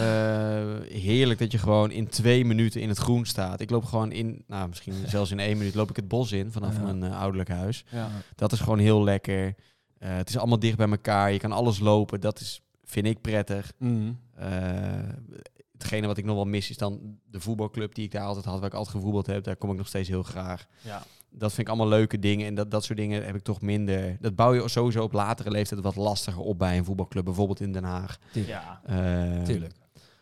heerlijk 0.89 1.39
dat 1.39 1.51
je 1.51 1.57
gewoon 1.57 1.91
in 1.91 2.07
twee 2.07 2.45
minuten 2.45 2.81
in 2.81 2.89
het 2.89 2.97
groen 2.97 3.25
staat. 3.25 3.59
Ik 3.59 3.69
loop 3.69 3.85
gewoon 3.85 4.11
in, 4.11 4.43
nou 4.47 4.67
misschien 4.67 4.93
zelfs 5.07 5.31
in 5.31 5.39
één 5.39 5.57
minuut, 5.57 5.75
loop 5.75 5.89
ik 5.89 5.95
het 5.95 6.07
bos 6.07 6.31
in 6.31 6.51
vanaf 6.51 6.75
Ja. 6.75 6.81
mijn 6.81 7.03
eh, 7.03 7.19
ouderlijk 7.19 7.49
huis. 7.49 7.85
Ja. 7.91 8.09
Dat 8.35 8.51
is 8.51 8.59
gewoon 8.59 8.79
heel 8.79 9.03
lekker. 9.03 9.55
Eh, 9.97 10.15
het 10.15 10.29
is 10.29 10.37
allemaal 10.37 10.59
dicht 10.59 10.77
bij 10.77 10.89
elkaar. 10.89 11.31
Je 11.31 11.39
kan 11.39 11.51
alles 11.51 11.79
lopen. 11.79 12.21
Dat 12.21 12.39
is, 12.39 12.61
vind 12.83 13.05
ik 13.05 13.21
prettig. 13.21 13.71
Eh, 14.35 14.49
hetgene 15.77 16.07
wat 16.07 16.17
ik 16.17 16.25
nog 16.25 16.35
wel 16.35 16.45
mis 16.45 16.69
is 16.69 16.77
dan 16.77 17.17
de 17.25 17.39
voetbalclub 17.39 17.95
die 17.95 18.05
ik 18.05 18.11
daar 18.11 18.25
altijd 18.25 18.45
had, 18.45 18.59
waar 18.59 18.67
ik 18.69 18.73
altijd 18.73 18.95
gevoetbald 18.95 19.27
heb. 19.27 19.43
Daar 19.43 19.55
kom 19.55 19.71
ik 19.71 19.77
nog 19.77 19.87
steeds 19.87 20.09
heel 20.09 20.23
graag. 20.23 20.65
Ja. 20.81 21.03
Dat 21.37 21.53
vind 21.53 21.67
ik 21.67 21.73
allemaal 21.73 21.87
leuke 21.97 22.19
dingen. 22.19 22.45
En 22.47 22.55
dat, 22.55 22.71
dat 22.71 22.83
soort 22.83 22.97
dingen 22.97 23.25
heb 23.25 23.35
ik 23.35 23.41
toch 23.43 23.61
minder. 23.61 24.17
Dat 24.19 24.35
bouw 24.35 24.53
je 24.53 24.69
sowieso 24.69 25.03
op 25.03 25.13
latere 25.13 25.51
leeftijd 25.51 25.81
wat 25.81 25.95
lastiger 25.95 26.41
op 26.41 26.57
bij 26.57 26.77
een 26.77 26.85
voetbalclub. 26.85 27.25
Bijvoorbeeld 27.25 27.59
in 27.59 27.71
Den 27.71 27.83
Haag. 27.83 28.17
ja. 28.31 28.81
Eh, 28.85 29.43
Tuurlijk. 29.43 29.73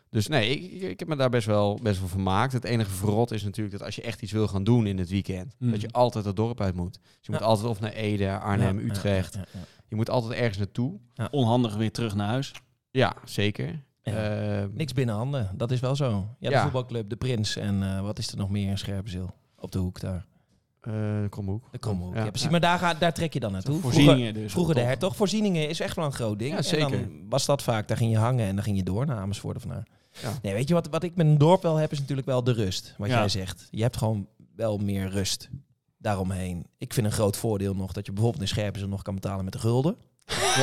Dus 0.09 0.27
nee, 0.27 0.49
ik, 0.59 0.81
ik, 0.81 0.99
heb 0.99 1.07
me 1.07 1.15
daar 1.15 1.29
best 1.29 1.45
wel, 1.47 1.79
best 1.83 1.99
wel 1.99 2.07
vermaakt. 2.07 2.53
Het 2.53 2.63
enige 2.63 2.89
verrot 2.89 3.31
is 3.31 3.43
natuurlijk 3.43 3.77
dat 3.77 3.85
als 3.85 3.95
je 3.95 4.01
echt 4.01 4.21
iets 4.21 4.31
wil 4.31 4.47
gaan 4.47 4.63
doen 4.63 4.87
in 4.87 4.97
het 4.97 5.09
weekend, 5.09 5.55
Mhm. 5.59 5.71
dat 5.71 5.81
je 5.81 5.91
altijd 5.91 6.25
het 6.25 6.35
dorp 6.35 6.61
uit 6.61 6.75
moet. 6.75 6.93
Dus 6.93 7.01
je 7.21 7.31
moet 7.31 7.41
altijd 7.41 7.67
of 7.67 7.79
naar 7.79 7.91
Ede, 7.91 8.37
Arnhem, 8.39 8.79
Ja, 8.79 8.85
Utrecht. 8.85 9.33
ja, 9.33 9.39
ja, 9.39 9.59
ja. 9.59 9.65
Je 9.87 9.95
moet 9.95 10.09
altijd 10.09 10.33
ergens 10.39 10.57
naartoe. 10.57 10.99
Onhandig 11.31 11.75
weer 11.75 11.91
terug 11.91 12.15
naar 12.15 12.27
huis. 12.27 12.51
Ja, 12.91 13.15
zeker. 13.25 13.79
Ja. 14.03 14.13
Eh, 14.61 14.65
Niks 14.73 14.93
binnen 14.93 15.15
handen, 15.15 15.51
dat 15.55 15.71
is 15.71 15.79
wel 15.79 15.95
zo. 15.95 16.27
Ja, 16.39 16.49
de 16.49 16.55
Ja. 16.55 16.61
voetbalclub, 16.63 17.09
de 17.09 17.15
Prins 17.15 17.55
en 17.55 17.83
eh, 17.83 18.01
wat 18.01 18.19
is 18.19 18.31
er 18.31 18.37
nog 18.37 18.49
meer 18.49 18.69
in 18.69 18.77
Scherpenzeel? 18.77 19.33
Op 19.55 19.71
de 19.71 19.79
hoek 19.79 19.99
daar. 19.99 20.25
Eh, 20.87 21.29
Kromhoek. 21.29 21.63
De. 21.71 21.77
Ja. 22.13 22.23
Ja, 22.23 22.29
precies. 22.29 22.49
Maar 22.49 22.59
daar, 22.59 22.79
ga, 22.79 22.93
daar 22.93 23.13
trek 23.13 23.33
je 23.33 23.39
dan 23.39 23.51
naartoe. 23.51 23.79
Voorzieningen 23.81 24.17
Vroeger, 24.17 24.41
dus. 24.41 24.51
vroeger 24.51 24.73
de 24.73 24.79
toch? 24.79 24.89
hertog. 24.89 25.15
Voorzieningen 25.15 25.69
is 25.69 25.79
echt 25.79 25.95
wel 25.95 26.05
een 26.05 26.13
groot 26.13 26.39
ding. 26.39 26.51
Ja, 26.51 26.57
En 26.57 26.63
zeker. 26.63 26.89
dan 26.89 27.09
was 27.29 27.45
dat 27.45 27.63
vaak, 27.63 27.87
daar 27.87 27.97
ging 27.97 28.11
je 28.11 28.17
hangen 28.17 28.45
en 28.47 28.55
dan 28.55 28.63
ging 28.63 28.77
je 28.77 28.83
door 28.83 29.05
naar 29.05 29.17
Amersfoort 29.17 29.55
of 29.57 29.65
naar... 29.65 29.87
Ja. 30.21 30.29
Nee, 30.41 30.53
weet 30.53 30.67
je 30.67 30.73
wat, 30.73 30.87
wat 30.89 31.03
ik 31.03 31.15
met 31.15 31.25
een 31.25 31.37
dorp 31.37 31.61
wel 31.61 31.75
heb, 31.75 31.91
is 31.91 31.99
natuurlijk 31.99 32.27
wel 32.27 32.43
de 32.43 32.51
rust. 32.51 32.95
Wat 32.97 33.09
Ja. 33.09 33.17
jij 33.17 33.29
zegt. 33.29 33.67
Je 33.71 33.81
hebt 33.81 33.97
gewoon 33.97 34.27
wel 34.55 34.77
meer 34.77 35.09
rust 35.09 35.49
daaromheen. 35.97 36.65
Ik 36.77 36.93
vind 36.93 37.05
een 37.05 37.11
groot 37.11 37.37
voordeel 37.37 37.73
nog 37.75 37.91
dat 37.93 38.05
je 38.05 38.11
bijvoorbeeld 38.11 38.41
in 38.43 38.47
Scherpenzeel 38.49 38.89
nog 38.89 39.01
kan 39.01 39.15
betalen 39.15 39.43
met 39.43 39.53
de 39.53 39.59
gulden. 39.59 39.95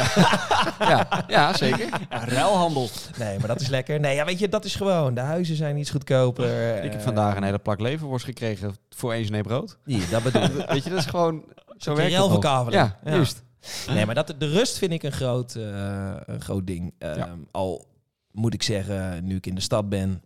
ja, 0.79 1.25
ja, 1.29 1.57
zeker. 1.57 1.88
Ja, 2.11 2.25
ruilhandel. 2.25 2.88
Nee, 3.18 3.38
maar 3.38 3.49
dat 3.49 3.61
is 3.61 3.68
lekker. 3.68 4.01
Nee, 4.01 4.14
ja, 4.14 4.25
weet 4.25 4.38
je, 4.38 4.49
dat 4.49 4.64
is 4.64 4.75
gewoon. 4.75 5.14
De 5.14 5.20
huizen 5.20 5.57
zijn 5.57 5.77
iets 5.77 5.90
goedkoper. 5.90 6.77
Ik 6.77 6.90
heb 6.90 7.01
Eh, 7.01 7.05
vandaag 7.07 7.37
een 7.37 7.42
hele 7.42 7.59
plak 7.59 7.81
leverworst 7.81 8.25
gekregen 8.25 8.75
voor 8.90 9.12
één 9.12 9.27
snee 9.27 9.42
brood. 9.42 9.79
Die, 9.85 10.09
dat 10.09 10.23
bedoel 10.23 10.42
ik. 10.42 10.66
Weet 10.73 10.85
je, 10.85 10.90
dat 10.90 10.99
is 10.99 11.07
gewoon... 11.07 11.44
Zo 11.77 11.94
werkt 11.94 12.12
het. 12.23 12.33
Ja, 12.73 12.99
juist. 13.05 13.42
Nee, 13.88 14.07
maar 14.07 14.14
dat, 14.14 14.35
de 14.38 14.46
rust 14.49 14.79
vind 14.79 14.92
ik 14.92 15.03
een 15.03 15.12
groot, 15.12 15.55
eh, 15.55 16.12
een 16.25 16.40
groot 16.40 16.66
ding. 16.66 16.94
Ehm, 16.99 17.18
Ja. 17.18 17.37
Al 17.51 17.87
moet 18.33 18.55
ik 18.55 18.62
zeggen, 18.62 19.25
nu 19.25 19.37
ik 19.37 19.46
in 19.46 19.55
de 19.55 19.61
stad 19.61 19.88
ben, 19.88 20.23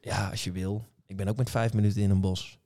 ja, 0.00 0.28
als 0.30 0.44
je 0.44 0.52
wil. 0.52 0.84
Ik 1.06 1.16
ben 1.16 1.28
ook 1.28 1.36
met 1.36 1.50
vijf 1.50 1.72
minuten 1.72 2.02
in 2.02 2.10
een 2.10 2.20
bos. 2.20 2.58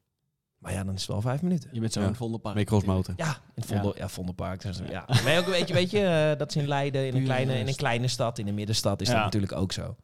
Maar 0.60 0.72
ja, 0.72 0.84
dan 0.84 0.94
is 0.94 1.00
het 1.00 1.10
wel 1.10 1.20
vijf 1.20 1.42
minuten. 1.42 1.70
Je 1.72 1.80
bent 1.80 1.92
zo 1.92 1.98
Ja. 2.00 2.04
in 2.04 2.10
het 2.12 2.20
Vondelpark. 2.20 2.54
Met 2.54 2.66
crossmotor. 2.66 3.14
Ja, 3.16 3.26
in 3.28 3.34
het 3.54 3.66
Vondel, 3.66 3.96
ja. 3.96 4.08
Vondelpark. 4.08 4.62
dus, 4.62 4.80
Ja. 4.90 5.04
Maar 5.24 5.38
ook, 5.38 5.46
weet 5.46 5.68
je, 5.68 5.74
weet 5.74 5.90
je 5.90 6.04
eh, 6.32 6.38
dat 6.38 6.48
is 6.48 6.56
in 6.62 6.68
Leiden, 6.68 7.06
in 7.06 7.14
een, 7.16 7.24
kleine, 7.24 7.58
in 7.58 7.68
een 7.68 7.74
kleine 7.76 8.08
stad, 8.08 8.38
in 8.38 8.48
een 8.48 8.54
middenstad, 8.54 9.00
is 9.00 9.08
Ja. 9.08 9.14
dat 9.14 9.24
natuurlijk 9.24 9.52
ook 9.52 9.72
zo. 9.72 9.96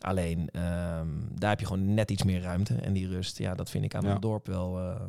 Alleen, 0.00 0.48
ehm, 0.52 1.08
daar 1.38 1.50
heb 1.50 1.60
je 1.60 1.66
gewoon 1.66 1.94
net 1.94 2.10
iets 2.10 2.22
meer 2.22 2.40
ruimte. 2.42 2.74
En 2.74 2.92
die 2.92 3.08
rust, 3.08 3.38
ja, 3.38 3.54
dat 3.54 3.70
vind 3.70 3.84
ik 3.84 3.94
aan 3.94 4.04
Ja. 4.04 4.12
het 4.12 4.22
dorp 4.22 4.46
wel, 4.46 4.78
eh, 4.78 5.00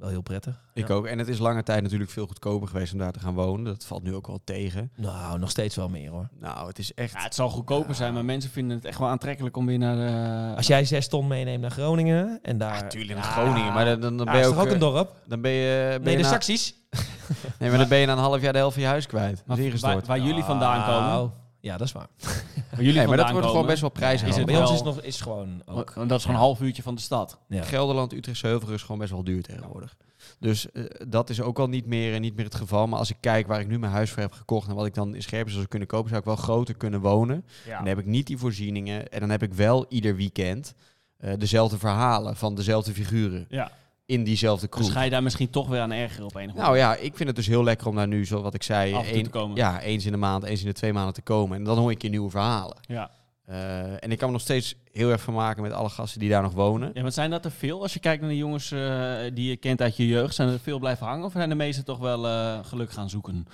wel 0.00 0.08
heel 0.08 0.20
prettig. 0.22 0.60
Ik 0.74 0.88
Ja. 0.88 0.94
ook. 0.94 1.06
En 1.06 1.18
het 1.18 1.28
is 1.28 1.38
lange 1.38 1.62
tijd 1.62 1.82
natuurlijk 1.82 2.10
veel 2.10 2.26
goedkoper 2.26 2.68
geweest 2.68 2.92
om 2.92 2.98
daar 2.98 3.12
te 3.12 3.18
gaan 3.20 3.34
wonen. 3.34 3.64
Dat 3.64 3.84
valt 3.84 4.02
nu 4.02 4.14
ook 4.14 4.26
wel 4.26 4.40
tegen. 4.44 4.90
Nou, 4.96 5.38
nog 5.38 5.50
steeds 5.50 5.76
wel 5.76 5.88
meer 5.88 6.10
hoor. 6.10 6.28
Nou, 6.40 6.66
het 6.68 6.78
is 6.78 6.94
echt... 6.94 7.12
Ja, 7.12 7.22
het 7.22 7.34
zal 7.34 7.48
goedkoper 7.48 7.94
zijn, 7.94 8.14
maar 8.14 8.24
mensen 8.24 8.50
vinden 8.50 8.76
het 8.76 8.84
echt 8.86 8.98
wel 8.98 9.08
aantrekkelijk 9.08 9.56
om 9.56 9.66
weer 9.66 9.78
naar 9.78 9.96
de... 9.96 10.56
Als 10.56 10.66
jij 10.66 10.84
zes 10.84 11.08
ton 11.08 11.26
meeneemt 11.26 11.60
naar 11.60 11.70
Groningen 11.70 12.38
en 12.42 12.58
daar... 12.58 12.82
Natuurlijk 12.82 13.10
in 13.10 13.16
Ja. 13.16 13.22
Groningen, 13.22 13.72
maar 13.72 13.84
dan, 13.84 14.00
dan, 14.00 14.16
dan 14.16 14.26
Ja, 14.26 14.32
ben 14.32 14.40
je 14.40 14.46
is 14.46 14.46
ook... 14.52 14.54
toch 14.54 14.62
ook 14.62 14.68
een 14.70 14.74
eh, 14.74 14.92
dorp? 14.92 15.12
Dan 15.26 15.40
ben 15.40 15.50
je... 15.50 15.88
Ben 15.90 16.02
Nee, 16.02 16.10
je 16.10 16.16
de 16.16 16.22
na, 16.22 16.28
Saxies. 16.28 16.74
nee, 17.58 17.68
maar 17.70 17.78
dan 17.78 17.88
ben 17.88 17.98
je 17.98 18.06
na 18.06 18.12
een 18.12 18.18
half 18.18 18.40
jaar 18.40 18.52
de 18.52 18.58
helft 18.58 18.74
van 18.74 18.82
je 18.82 18.88
huis 18.88 19.06
kwijt. 19.06 19.42
Maar 19.46 19.58
is 19.58 19.80
waar, 19.80 20.02
waar 20.06 20.20
jullie 20.20 20.42
vandaan 20.44 20.84
komen. 20.84 21.08
Nou, 21.08 21.30
Ja, 21.60 21.76
dat 21.76 21.86
is 21.86 21.92
waar. 21.92 22.06
Waar 22.80 22.88
jullie 22.88 23.06
Nee, 23.08 23.16
maar 23.16 23.24
dat 23.24 23.34
wordt 23.34 23.46
gewoon 23.46 23.66
best 23.66 23.80
wel 23.80 23.90
prijzig. 23.90 24.28
Is 24.28 24.36
het 24.36 24.46
bij 24.46 24.60
ons 24.60 24.72
is 24.72 24.82
nog 24.82 25.00
is 25.00 25.20
gewoon 25.20 25.62
ook. 25.66 25.92
Want 25.92 26.08
Dat 26.08 26.18
is 26.18 26.24
gewoon 26.24 26.40
een 26.40 26.46
half 26.46 26.60
uurtje 26.60 26.82
van 26.82 26.94
de 26.94 27.00
stad. 27.00 27.38
Ja. 27.48 27.62
Gelderland, 27.62 28.12
Utrecht, 28.12 28.42
Heuvelrug 28.42 28.76
is 28.76 28.82
gewoon 28.82 28.98
best 28.98 29.10
wel 29.10 29.24
duur 29.24 29.42
tegenwoordig. 29.42 29.96
Dus 30.38 30.72
eh, 30.72 30.84
dat 31.08 31.30
is 31.30 31.40
ook 31.40 31.58
al 31.58 31.68
niet 31.68 31.86
meer, 31.86 32.14
en 32.14 32.20
niet 32.20 32.36
meer 32.36 32.44
het 32.44 32.54
geval. 32.54 32.86
Maar 32.86 32.98
als 32.98 33.10
ik 33.10 33.16
kijk 33.20 33.46
waar 33.46 33.60
ik 33.60 33.68
nu 33.68 33.78
mijn 33.78 33.92
huis 33.92 34.10
voor 34.10 34.22
heb 34.22 34.32
gekocht 34.32 34.68
en 34.68 34.74
wat 34.74 34.86
ik 34.86 34.94
dan 34.94 35.14
in 35.14 35.22
Scherpenzeel 35.22 35.56
zou 35.56 35.68
kunnen 35.68 35.88
kopen, 35.88 36.08
zou 36.08 36.20
ik 36.20 36.26
wel 36.26 36.36
groter 36.36 36.74
kunnen 36.74 37.00
wonen. 37.00 37.44
Ja. 37.66 37.76
Dan 37.76 37.86
heb 37.86 37.98
ik 37.98 38.06
niet 38.06 38.26
die 38.26 38.38
voorzieningen 38.38 39.08
en 39.08 39.20
dan 39.20 39.30
heb 39.30 39.42
ik 39.42 39.54
wel 39.54 39.86
ieder 39.88 40.16
weekend 40.16 40.74
eh, 41.16 41.32
dezelfde 41.38 41.78
verhalen 41.78 42.36
van 42.36 42.54
dezelfde 42.54 42.92
figuren 42.92 43.46
ja. 43.48 43.70
In 44.10 44.24
diezelfde 44.24 44.66
Dus 44.70 44.76
kroeg. 44.78 44.92
ga 44.92 45.02
je 45.02 45.10
daar 45.10 45.22
misschien 45.22 45.50
toch 45.50 45.68
weer 45.68 45.80
aan 45.80 45.92
ergeren 45.92 46.24
op 46.24 46.34
een 46.34 46.50
Nou 46.54 46.76
ja, 46.76 46.94
ik 46.96 47.16
vind 47.16 47.28
het 47.28 47.36
dus 47.36 47.46
heel 47.46 47.64
lekker 47.64 47.86
om 47.86 47.96
daar 47.96 48.08
nu, 48.08 48.24
zoals 48.24 48.42
wat 48.42 48.54
ik 48.54 48.62
zei, 48.62 48.94
één- 48.94 49.22
te 49.24 49.30
komen. 49.30 49.56
ja, 49.56 49.80
eens 49.80 50.04
in 50.04 50.12
de 50.12 50.18
maand, 50.18 50.44
eens 50.44 50.60
in 50.60 50.66
de 50.66 50.72
twee 50.72 50.92
maanden 50.92 51.14
te 51.14 51.22
komen. 51.22 51.56
En 51.56 51.64
dan 51.64 51.78
hoor 51.78 51.90
ik 51.90 52.02
je 52.02 52.08
nieuwe 52.08 52.30
verhalen. 52.30 52.76
Ja. 52.80 53.10
Eh, 53.46 54.04
en 54.04 54.10
ik 54.10 54.18
kan 54.18 54.26
me 54.26 54.32
nog 54.32 54.42
steeds 54.42 54.74
heel 54.92 55.10
erg 55.10 55.20
vermaken 55.20 55.62
met 55.62 55.72
alle 55.72 55.88
gasten 55.88 56.20
die 56.20 56.28
daar 56.28 56.42
nog 56.42 56.52
wonen. 56.52 56.90
ja, 56.94 57.02
maar 57.02 57.12
zijn 57.12 57.30
dat 57.30 57.44
er 57.44 57.50
veel? 57.50 57.82
Als 57.82 57.92
je 57.92 58.00
kijkt 58.00 58.20
naar 58.20 58.30
de 58.30 58.36
jongens 58.36 58.70
eh, 58.72 59.16
die 59.34 59.48
je 59.48 59.56
kent 59.56 59.80
uit 59.82 59.96
je 59.96 60.06
jeugd, 60.06 60.34
zijn 60.34 60.48
er 60.48 60.60
veel 60.60 60.78
blijven 60.78 61.06
hangen? 61.06 61.24
Of 61.24 61.32
zijn 61.32 61.48
de 61.48 61.54
meesten 61.54 61.84
toch 61.84 61.98
wel 61.98 62.26
eh, 62.26 62.58
geluk 62.64 62.90
gaan 62.92 63.10
zoeken? 63.10 63.46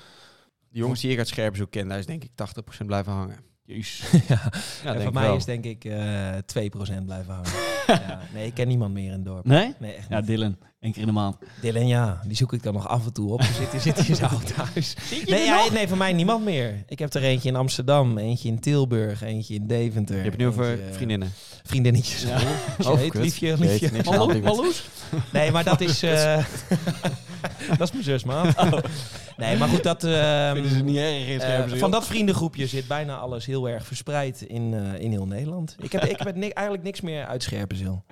De 0.69 0.79
jongens 0.79 1.01
die 1.01 1.11
ik 1.11 1.19
uit 1.19 1.29
Scherpenzeel 1.29 1.67
ken, 1.67 1.89
daar 1.89 1.99
is 1.99 2.07
denk 2.07 2.25
ik 2.25 2.31
80% 2.83 2.87
blijven 2.87 3.13
hangen. 3.13 3.37
Jezus. 3.67 4.11
ja. 4.29 4.41
Ja, 4.85 4.95
en 4.95 5.13
mij 5.13 5.27
wel. 5.27 5.37
is 5.37 5.45
denk 5.45 5.65
ik 5.65 5.85
eh 5.85 6.33
2% 6.35 7.05
blijven 7.05 7.35
hangen. 7.35 7.51
ja. 8.09 8.21
Nee, 8.35 8.47
ik 8.47 8.55
ken 8.55 8.69
niemand 8.69 8.93
meer 8.95 9.05
in 9.07 9.13
het 9.13 9.25
dorp. 9.25 9.45
Nee? 9.45 9.75
Nee, 9.79 9.93
echt 9.93 10.09
Ja, 10.09 10.19
niet. 10.19 10.27
Dylan. 10.27 10.57
Eén 10.87 10.93
keer 10.93 11.01
in 11.01 11.07
de 11.07 11.13
maand. 11.15 11.37
Dylan, 11.61 11.87
ja, 11.87 12.21
die 12.27 12.37
zoek 12.37 12.53
ik 12.53 12.63
dan 12.63 12.73
nog 12.75 12.89
af 12.89 13.05
en 13.07 13.13
toe 13.13 13.33
op. 13.33 13.41
Die 13.41 13.49
zit, 13.71 13.83
zit 13.97 14.09
in 14.09 14.17
zijn 14.17 14.31
oud 14.35 14.53
huis. 14.53 14.97
Nee, 15.27 15.45
ja, 15.45 15.65
nee, 15.73 15.89
voor 15.89 15.97
mij 15.97 16.13
niemand 16.13 16.45
meer. 16.45 16.85
Ik 16.89 16.99
heb 16.99 17.15
er 17.15 17.23
eentje 17.23 17.49
in 17.49 17.57
Amsterdam, 17.57 18.19
eentje 18.19 18.49
in 18.49 18.61
Tilburg, 18.61 19.23
eentje 19.23 19.55
in 19.55 19.67
Deventer. 19.67 20.17
Je 20.17 20.21
hebt 20.23 20.33
het 20.33 20.41
nu 20.43 20.47
over 20.47 20.73
eh, 20.73 20.93
vriendinnen. 20.95 21.33
Vriendinnetjes. 21.65 22.23
Ja. 22.23 22.39
Oh, 22.91 23.01
liefje, 23.13 23.57
liefje. 23.59 23.91
Malloes? 24.43 24.89
Nee, 25.33 25.51
maar 25.51 25.65
dat 25.65 25.81
is... 25.81 26.03
eh, 26.03 26.45
dat 27.69 27.81
is 27.81 27.93
mijn 27.93 28.05
zus, 28.05 28.25
man. 28.25 28.55
Nee, 29.37 29.57
maar 29.57 29.69
goed, 29.69 29.83
dat... 29.83 30.05
ehm, 30.05 30.69
ze 30.69 30.83
niet 30.85 30.97
erg 30.97 31.27
in 31.27 31.35
eh, 31.35 31.41
Scherpenzeel? 31.41 31.79
van 31.79 31.91
dat 31.91 32.07
vriendengroepje 32.07 32.67
zit 32.67 32.87
bijna 32.89 33.17
alles 33.17 33.47
heel 33.47 33.69
erg 33.69 33.87
verspreid 33.87 34.41
in, 34.43 34.75
eh, 34.75 35.01
in 35.03 35.11
heel 35.11 35.27
Nederland. 35.27 35.77
Ik 35.83 35.93
heb, 35.93 36.05
ik 36.05 36.19
heb 36.19 36.35
ni- 36.37 36.49
eigenlijk 36.49 36.87
niks 36.87 37.01
meer 37.01 37.27
uit 37.27 37.43
Scherpenzeel. 37.43 38.05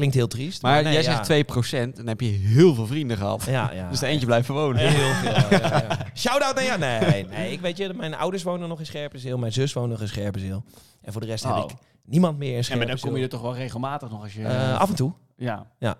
Klinkt 0.00 0.16
heel 0.18 0.26
triest. 0.28 0.62
Maar 0.62 0.82
nee, 0.82 0.92
jij 0.92 1.02
ja. 1.02 1.24
zegt 1.24 1.90
2%, 1.92 1.96
dan 1.96 2.06
heb 2.06 2.20
je 2.20 2.26
heel 2.26 2.74
veel 2.74 2.86
vrienden 2.86 3.16
gehad. 3.16 3.44
Ja, 3.44 3.70
ja. 3.74 3.88
Dus 3.88 3.98
de 3.98 4.06
eentje 4.06 4.26
blijft 4.26 4.48
wonen. 4.48 4.88
Heel 4.88 5.14
veel. 5.14 5.58
ja, 5.58 5.68
ja. 5.88 6.06
Shout-out 6.14 6.54
naar 6.54 6.64
jou. 6.64 6.78
Nee, 6.78 7.26
nee, 7.26 7.52
ik 7.52 7.60
weet 7.60 7.76
je, 7.76 7.92
mijn 7.94 8.14
ouders 8.14 8.42
wonen 8.42 8.68
nog 8.68 8.78
in 8.78 8.86
Scherpenzeel. 8.86 9.38
Mijn 9.38 9.52
zus 9.52 9.72
woont 9.72 9.90
nog 9.90 10.00
in 10.00 10.08
Scherpenzeel. 10.08 10.64
En 11.02 11.12
voor 11.12 11.20
de 11.20 11.26
rest 11.26 11.44
Oh. 11.44 11.54
heb 11.60 11.70
ik 11.70 11.76
niemand 12.04 12.38
meer 12.38 12.48
in 12.48 12.54
maar 12.54 12.64
Scherpenzeel. 12.64 12.96
dan 12.96 13.08
kom 13.08 13.16
je 13.16 13.22
er 13.24 13.28
toch 13.30 13.40
wel 13.42 13.54
regelmatig 13.54 14.10
nog 14.10 14.22
als 14.22 14.32
je... 14.34 14.42
Eh, 14.44 14.78
af 14.80 14.88
en 14.88 14.94
toe. 14.94 15.12
ja. 15.36 15.66
Ja. 15.78 15.96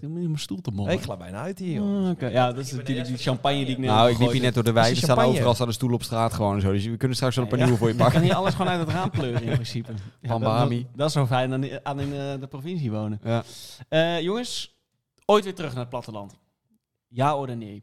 Ik 0.00 0.08
moet 0.08 0.22
mijn 0.22 0.38
stoel 0.38 0.60
te 0.60 0.70
mollen. 0.70 0.92
Ik 0.92 1.18
bijna 1.18 1.40
uit 1.40 1.58
hier, 1.58 1.72
joh. 1.74 2.04
Ah, 2.04 2.10
oké. 2.10 2.26
Ja, 2.26 2.52
dat 2.52 2.64
is 2.64 2.72
natuurlijk 2.72 3.06
die 3.06 3.16
champagne 3.16 3.58
die 3.64 3.66
ik 3.66 3.78
net 3.78 3.90
Nou, 3.90 4.10
ik 4.10 4.18
liep 4.18 4.30
hier 4.30 4.40
net 4.42 4.54
door 4.54 4.64
de 4.64 4.72
wijk. 4.72 4.86
Is 4.86 4.90
Er 4.92 4.96
staan 4.96 5.08
champagne? 5.08 5.34
overal 5.36 5.54
staan 5.54 5.66
de 5.66 5.72
stoelen 5.72 5.98
op 5.98 6.04
straat 6.04 6.32
gewoon 6.32 6.54
en 6.54 6.60
zo. 6.60 6.72
Dus 6.72 6.84
we 6.86 6.96
kunnen 6.96 7.16
straks 7.16 7.36
wel 7.36 7.44
een 7.44 7.50
paar 7.50 7.58
Ja. 7.58 7.64
nieuwe 7.64 7.78
voor 7.80 7.88
je 7.88 7.94
Je 7.98 8.00
pakken. 8.00 8.18
kan 8.20 8.28
hier 8.28 8.36
alles 8.38 8.54
gewoon 8.54 8.68
uit 8.70 8.80
het 8.80 8.88
raam 8.88 9.10
pleuren 9.10 9.42
in 9.42 9.52
principe. 9.52 9.92
Ja, 10.20 10.28
Van 10.28 10.40
dat- 10.40 10.50
Bahami. 10.52 10.80
Dat, 10.82 10.90
dat 10.96 11.06
is 11.06 11.12
zo 11.12 11.26
fijn 11.26 11.52
aan, 11.52 11.64
aan 11.82 12.00
in 12.00 12.12
eh, 12.12 12.40
de 12.40 12.46
provincie 12.46 12.90
wonen. 12.90 13.20
Ja. 13.24 13.42
Eh, 13.88 14.20
jongens, 14.20 14.76
ooit 15.24 15.44
weer 15.44 15.54
terug 15.54 15.70
naar 15.70 15.80
het 15.80 15.88
platteland. 15.90 16.38
Ja 17.08 17.36
of 17.36 17.46
nee? 17.54 17.82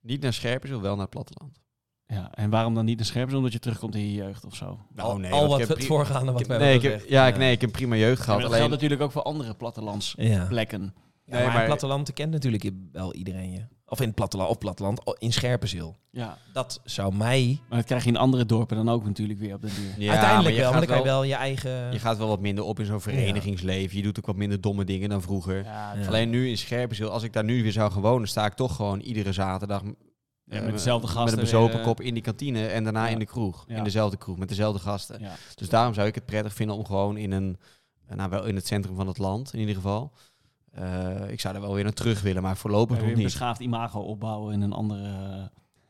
Niet 0.00 0.22
naar 0.22 0.32
Scherpenzeel, 0.32 0.80
wel 0.80 0.92
naar 0.92 1.00
het 1.00 1.10
platteland. 1.10 1.62
Ja, 2.06 2.30
en 2.34 2.50
waarom 2.50 2.74
dan 2.74 2.84
niet 2.84 2.96
naar 2.96 3.06
Scherpenzeel? 3.06 3.38
Omdat 3.38 3.52
je 3.52 3.58
terugkomt 3.58 3.94
in 3.94 4.00
je 4.00 4.12
jeugd 4.12 4.44
of 4.44 4.54
zo? 4.56 4.64
al, 4.64 4.78
Nou, 4.94 5.20
nee, 5.20 5.32
al 5.32 5.38
want 5.38 5.50
wat 5.50 5.60
ik 5.60 5.68
heb 5.68 5.76
het 5.76 5.86
voorgaande 5.86 6.32
wat 6.32 6.40
we 6.46 6.46
Nee, 6.48 6.58
hebben 6.58 6.74
ik 6.76 6.82
heb, 6.82 6.92
gezegd. 6.92 7.10
ja, 7.10 7.26
ik, 7.26 7.36
nee, 7.36 7.52
ik 7.52 7.60
heb 7.60 7.72
prima 7.72 7.96
jeugd 7.96 8.18
Ja, 8.18 8.24
gehad. 8.24 8.26
maar 8.28 8.38
dat 8.38 8.46
alleen, 8.46 8.58
geldt 8.58 8.72
natuurlijk 8.74 9.02
ook 9.02 9.12
voor 9.12 9.22
andere 9.22 9.54
plattelandsplekken. 9.54 10.82
Ja. 10.82 11.02
Ja, 11.26 11.32
Nee, 11.32 11.42
maar, 11.42 11.50
maar- 11.52 11.56
het 11.56 11.66
platteland 11.66 12.12
kent 12.12 12.30
natuurlijk 12.30 12.70
wel 12.92 13.14
iedereen 13.14 13.50
je. 13.52 13.66
Of 13.86 14.00
in 14.00 14.06
het 14.06 14.14
platteland, 14.14 14.50
of 14.50 14.58
platteland, 14.58 15.00
in 15.18 15.32
Scherpenzeel. 15.32 15.96
Ja, 16.10 16.38
Dat 16.52 16.80
zou 16.84 17.14
mij 17.14 17.60
maar 17.68 17.78
dat 17.78 17.86
krijg 17.86 18.04
je 18.04 18.08
in 18.10 18.16
andere 18.16 18.46
dorpen 18.46 18.76
dan 18.76 18.88
ook 18.88 19.04
natuurlijk 19.04 19.38
weer 19.38 19.54
op 19.54 19.60
de 19.62 19.74
duur. 19.74 20.04
Ja, 20.04 20.10
uiteindelijk 20.10 20.54
maar 20.54 20.64
wel, 20.64 20.72
dan 20.72 20.86
kan 20.86 20.96
je 20.96 21.04
wel 21.04 21.22
je 21.22 21.34
eigen... 21.34 21.92
Je 21.92 21.98
gaat 21.98 22.16
wel 22.18 22.28
wat 22.28 22.40
minder 22.40 22.64
op 22.64 22.78
in 22.80 22.86
zo'n 22.86 23.00
verenigingsleven. 23.00 23.96
Je 23.96 24.02
doet 24.02 24.18
ook 24.18 24.26
wat 24.26 24.36
minder 24.36 24.60
domme 24.60 24.84
dingen 24.84 25.08
dan 25.08 25.22
vroeger. 25.22 25.64
Ja, 25.64 25.94
Ja. 25.94 26.06
Alleen 26.06 26.30
nu 26.30 26.48
in 26.48 26.58
Scherpenzeel, 26.58 27.10
als 27.10 27.22
ik 27.22 27.32
daar 27.32 27.44
nu 27.44 27.62
weer 27.62 27.72
zou 27.72 27.92
gaan 27.92 28.02
wonen, 28.02 28.28
sta 28.28 28.46
ik 28.46 28.54
toch 28.54 28.76
gewoon 28.76 29.00
iedere 29.00 29.32
zaterdag 29.32 29.82
Ja, 30.44 30.56
eh, 30.56 30.62
met 30.64 30.72
dezelfde 30.72 31.06
gasten. 31.06 31.24
Met 31.24 31.32
een 31.34 31.40
bezopen 31.40 31.70
weer, 31.70 31.80
eh, 31.80 31.86
kop 31.86 32.00
in 32.00 32.14
die 32.14 32.22
kantine 32.22 32.66
en 32.66 32.84
daarna 32.84 33.04
ja. 33.04 33.10
in 33.12 33.18
de 33.18 33.26
kroeg. 33.26 33.64
Ja. 33.68 33.76
In 33.76 33.84
dezelfde 33.84 34.16
kroeg, 34.16 34.38
met 34.38 34.48
dezelfde 34.48 34.80
gasten. 34.80 35.20
Ja. 35.20 35.34
Dus 35.54 35.68
daarom 35.68 35.94
zou 35.94 36.06
ik 36.06 36.14
het 36.14 36.26
prettig 36.26 36.54
vinden 36.54 36.76
om 36.76 36.84
gewoon 36.86 37.16
in 37.16 37.32
een, 37.32 37.58
eh, 38.06 38.16
nou 38.16 38.30
wel 38.30 38.44
in 38.44 38.54
het 38.54 38.66
centrum 38.66 38.96
van 38.96 39.06
het 39.06 39.18
land 39.18 39.52
in 39.52 39.58
ieder 39.60 39.74
geval. 39.74 40.12
Eh, 40.74 41.30
ik 41.30 41.40
zou 41.40 41.54
er 41.54 41.60
wel 41.60 41.74
weer 41.74 41.82
naar 41.84 41.92
terug 41.92 42.20
willen, 42.22 42.42
maar 42.42 42.56
voorlopig 42.56 42.96
nog 42.98 43.06
een 43.06 43.14
niet. 43.14 43.22
beschaafd 43.24 43.60
imago 43.60 44.00
opbouwen 44.00 44.54
in 44.54 44.60
een 44.60 44.72
andere... 44.72 45.02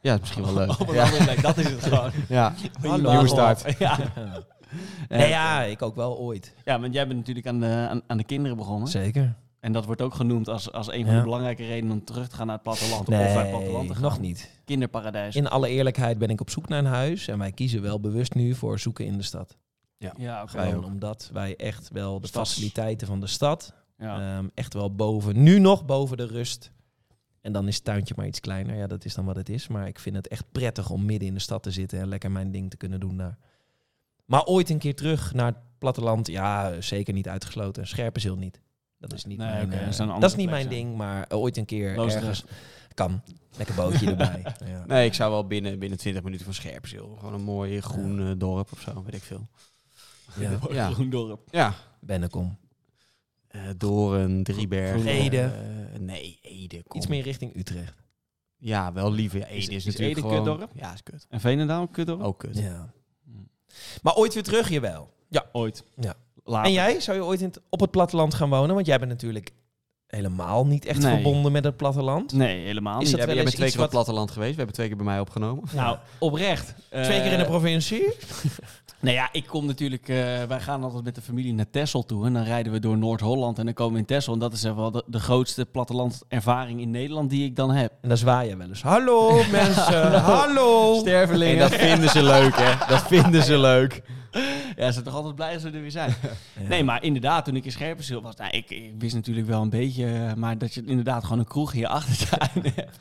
Ja, 0.00 0.14
is 0.14 0.20
misschien 0.20 0.44
wel 0.44 0.54
leuk. 0.66 0.80
op 0.80 0.88
een 0.88 0.94
ja. 0.94 1.04
andere 1.04 1.24
plek, 1.24 1.42
dat 1.42 1.56
is 1.56 1.70
het 1.70 1.82
gewoon. 1.84 2.10
ja. 2.28 2.54
Nieuwe 2.82 3.28
start. 3.28 3.64
Ja. 3.78 3.98
Nee, 5.08 5.28
ja, 5.28 5.62
ik 5.62 5.82
ook 5.82 5.94
wel 5.94 6.18
ooit. 6.18 6.54
ja, 6.64 6.80
want 6.80 6.94
jij 6.94 7.06
bent 7.06 7.18
natuurlijk 7.18 7.46
aan 7.46 7.60
de, 7.60 7.86
aan, 7.90 8.02
aan 8.06 8.16
de 8.16 8.24
kinderen 8.24 8.56
begonnen. 8.56 8.88
Zeker. 8.88 9.34
En 9.60 9.72
dat 9.72 9.84
wordt 9.84 10.02
ook 10.02 10.14
genoemd 10.14 10.48
als, 10.48 10.72
als 10.72 10.92
een 10.92 11.04
van 11.04 11.12
Ja. 11.12 11.18
de 11.18 11.24
belangrijke 11.24 11.66
redenen 11.66 11.92
om 11.92 12.04
terug 12.04 12.28
te 12.28 12.36
gaan 12.36 12.46
naar 12.46 12.54
het 12.54 12.64
platteland. 12.64 13.00
of 13.00 13.08
naar 13.08 13.20
het 13.22 13.32
platteland 13.50 13.64
te 13.86 13.92
Nee, 13.92 13.92
gaan. 13.92 14.02
nog 14.02 14.20
niet. 14.20 14.60
Kinderparadijs. 14.64 15.36
In 15.36 15.48
alle 15.48 15.68
eerlijkheid 15.68 16.18
ben 16.18 16.28
ik 16.28 16.40
op 16.40 16.50
zoek 16.50 16.68
naar 16.68 16.78
een 16.78 16.84
huis. 16.84 17.28
En 17.28 17.38
wij 17.38 17.52
kiezen 17.52 17.82
wel 17.82 18.00
bewust 18.00 18.34
nu 18.34 18.54
voor 18.54 18.78
zoeken 18.78 19.04
in 19.06 19.16
de 19.16 19.22
stad. 19.22 19.56
ja. 19.98 20.12
Wij 20.52 20.68
Gewoon 20.68 20.84
omdat 20.84 21.30
wij 21.32 21.56
echt 21.56 21.88
wel 21.92 22.20
de 22.20 22.26
Stads- 22.26 22.50
faciliteiten 22.52 23.06
van 23.06 23.20
de 23.20 23.26
stad... 23.26 23.74
Ja. 23.98 24.36
ehm, 24.36 24.48
echt 24.54 24.74
wel 24.74 24.94
boven, 24.94 25.42
nu 25.42 25.58
nog 25.58 25.84
boven 25.84 26.16
de 26.16 26.26
rust. 26.26 26.72
En 27.40 27.52
dan 27.52 27.68
is 27.68 27.74
het 27.74 27.84
tuintje 27.84 28.14
maar 28.16 28.26
iets 28.26 28.40
kleiner. 28.40 28.76
Ja, 28.76 28.86
dat 28.86 29.04
is 29.04 29.14
dan 29.14 29.24
wat 29.24 29.36
het 29.36 29.48
is. 29.48 29.68
Maar 29.68 29.86
ik 29.86 29.98
vind 29.98 30.16
het 30.16 30.28
echt 30.28 30.44
prettig 30.52 30.90
om 30.90 31.04
midden 31.04 31.28
in 31.28 31.34
de 31.34 31.40
stad 31.40 31.62
te 31.62 31.70
zitten... 31.70 32.00
en 32.00 32.08
lekker 32.08 32.30
mijn 32.30 32.50
ding 32.50 32.70
te 32.70 32.76
kunnen 32.76 33.00
doen 33.00 33.16
daar. 33.16 33.38
Maar 34.24 34.44
ooit 34.44 34.70
een 34.70 34.78
keer 34.78 34.94
terug 34.94 35.32
naar 35.34 35.46
het 35.46 35.56
platteland... 35.78 36.26
ja, 36.26 36.80
zeker 36.80 37.14
niet 37.14 37.28
uitgesloten. 37.28 37.86
Scherpenzeel 37.86 38.36
niet. 38.36 38.60
Dat 38.98 39.12
is 39.12 39.24
niet, 39.24 39.38
Nee, 39.38 39.48
mijn, 39.48 39.64
oké, 39.66 39.74
eh, 39.74 39.80
dat 39.80 39.88
is 39.88 39.98
een 39.98 40.06
dat 40.06 40.14
andere 40.14 40.32
is 40.32 40.38
niet 40.38 40.50
mijn 40.50 40.62
zijn. 40.68 40.74
ding. 40.74 40.96
Maar 40.96 41.26
ooit 41.28 41.56
een 41.56 41.64
keer 41.64 41.96
Loosdrecht. 41.96 42.26
ergens... 42.26 42.44
Kan. 42.94 43.22
Lekker 43.56 43.74
bootje 43.74 44.06
erbij. 44.10 44.42
Ja. 44.66 44.84
Nee, 44.86 45.06
ik 45.06 45.14
zou 45.14 45.30
wel 45.30 45.46
binnen, 45.46 45.78
binnen 45.78 45.98
20 45.98 46.22
minuten 46.22 46.44
van 46.44 46.54
Scherpenzeel. 46.54 47.16
Gewoon 47.18 47.34
een 47.34 47.42
mooi 47.42 47.80
groen 47.80 48.20
eh, 48.20 48.32
dorp 48.36 48.72
of 48.72 48.80
zo, 48.80 49.02
weet 49.02 49.14
ik 49.14 49.22
veel. 49.22 49.48
Ja. 50.36 50.58
Ja. 50.70 50.90
Groendorp. 50.90 51.48
Ja. 51.50 51.74
Bennekom. 52.00 52.58
Eh, 53.54 53.60
Doren, 53.76 54.42
Driebergen. 54.42 55.06
Ede. 55.06 55.40
eh, 55.40 55.98
nee, 56.00 56.38
Ede. 56.42 56.82
Kom. 56.82 56.96
Iets 57.00 57.06
meer 57.08 57.22
richting 57.22 57.56
Utrecht. 57.56 57.94
Ja, 58.56 58.92
wel 58.92 59.12
liever. 59.12 59.38
Ja, 59.38 59.46
Is- 59.46 59.64
Ede 59.66 59.74
is, 59.74 59.76
is 59.76 59.84
natuurlijk 59.84 60.18
Ede 60.18 60.28
gewoon... 60.28 60.44
kutdorp? 60.44 60.70
Ja, 60.74 60.92
is 60.92 61.02
kut. 61.02 61.26
En 61.28 61.40
Veenendaal, 61.40 61.82
ook 61.82 61.92
kutdorp? 61.92 62.22
Ook 62.22 62.38
kut. 62.38 62.58
Ja. 62.58 62.92
Maar 64.02 64.14
ooit 64.14 64.34
weer 64.34 64.42
terug, 64.42 64.68
jawel. 64.70 65.10
Ja. 65.28 65.44
Ooit. 65.52 65.84
Ja. 66.00 66.14
Later. 66.44 66.66
En 66.66 66.72
jij, 66.72 67.00
zou 67.00 67.16
je 67.16 67.24
ooit 67.24 67.40
in 67.40 67.46
het- 67.46 67.60
op 67.68 67.80
het 67.80 67.90
platteland 67.90 68.34
gaan 68.34 68.50
wonen? 68.50 68.74
Want 68.74 68.86
jij 68.86 68.98
bent 68.98 69.10
natuurlijk 69.10 69.50
helemaal 70.06 70.66
niet 70.66 70.84
echt 70.84 71.00
Nee. 71.02 71.12
verbonden 71.14 71.52
met 71.52 71.64
het 71.64 71.76
platteland. 71.76 72.32
Nee, 72.32 72.64
helemaal 72.64 73.00
Is 73.00 73.08
niet. 73.08 73.10
dat 73.10 73.16
Jij, 73.16 73.26
wel 73.26 73.34
jij 73.34 73.44
eens 73.44 73.44
bent 73.44 73.54
twee 73.56 73.68
keer 73.70 73.78
op 73.78 73.84
het 73.84 73.90
platteland 73.94 74.30
geweest. 74.30 74.50
We 74.50 74.56
hebben 74.56 74.74
twee 74.74 74.86
keer 74.88 74.96
bij 74.96 75.04
mij 75.06 75.20
opgenomen. 75.20 75.64
Nou, 75.74 75.98
oprecht. 76.18 76.74
Twee 76.90 77.04
keer 77.22 77.32
in 77.32 77.38
de 77.38 77.44
Eh, 77.44 77.48
provincie? 77.48 78.12
Nou 79.00 79.14
ja, 79.16 79.28
ik 79.32 79.46
kom 79.46 79.66
natuurlijk... 79.66 80.08
eh, 80.08 80.16
wij 80.42 80.60
gaan 80.60 80.82
altijd 80.84 81.04
met 81.04 81.14
de 81.14 81.20
familie 81.20 81.52
naar 81.54 81.70
Texel 81.70 82.04
toe. 82.04 82.26
En 82.26 82.32
dan 82.32 82.42
rijden 82.42 82.72
we 82.72 82.78
door 82.78 82.98
Noord-Holland 82.98 83.58
en 83.58 83.64
dan 83.64 83.74
komen 83.74 83.92
we 83.92 83.98
in 83.98 84.04
Texel. 84.04 84.32
En 84.32 84.38
dat 84.38 84.52
is 84.52 84.62
wel 84.62 84.90
de, 84.90 85.04
de 85.06 85.20
grootste 85.20 85.66
plattelandervaring 85.66 86.80
in 86.80 86.90
Nederland 86.90 87.30
die 87.30 87.44
ik 87.44 87.56
dan 87.56 87.70
heb. 87.70 87.92
En 88.00 88.08
dan 88.08 88.18
zwaai 88.18 88.48
je 88.48 88.56
wel 88.56 88.68
eens. 88.68 88.82
Hallo 88.82 89.42
mensen, 89.50 90.20
hallo. 90.20 90.94
En 90.94 91.00
Stervelingen. 91.00 91.58
dat 91.58 91.74
vinden 91.74 92.08
ze 92.08 92.22
leuk, 92.22 92.56
hè? 92.56 92.86
Dat 92.88 93.02
vinden 93.06 93.42
ze 93.42 93.58
leuk. 93.58 94.02
Ja, 94.76 94.86
ze 94.86 94.92
zijn 94.92 95.04
toch 95.04 95.14
altijd 95.14 95.34
blij 95.34 95.54
als 95.54 95.62
we 95.62 95.70
er 95.70 95.80
weer 95.80 95.90
zijn. 95.90 96.14
Ja. 96.60 96.68
Nee, 96.68 96.84
maar 96.84 97.02
inderdaad, 97.02 97.44
toen 97.44 97.56
ik 97.56 97.64
in 97.64 97.72
Scherpenzeel 97.72 98.22
was... 98.22 98.36
Nou, 98.36 98.50
ik, 98.50 98.70
ik 98.70 98.92
wist 98.98 99.14
natuurlijk 99.14 99.46
wel 99.46 99.62
een 99.62 99.70
beetje... 99.70 100.06
eh, 100.06 100.34
Maar 100.34 100.58
dat 100.58 100.74
je 100.74 100.82
inderdaad 100.84 101.22
gewoon 101.24 101.38
een 101.38 101.44
kroeg 101.44 101.72
in 101.72 101.78
je 101.80 101.88
achtertuin 101.88 102.50
hebt. 102.74 102.98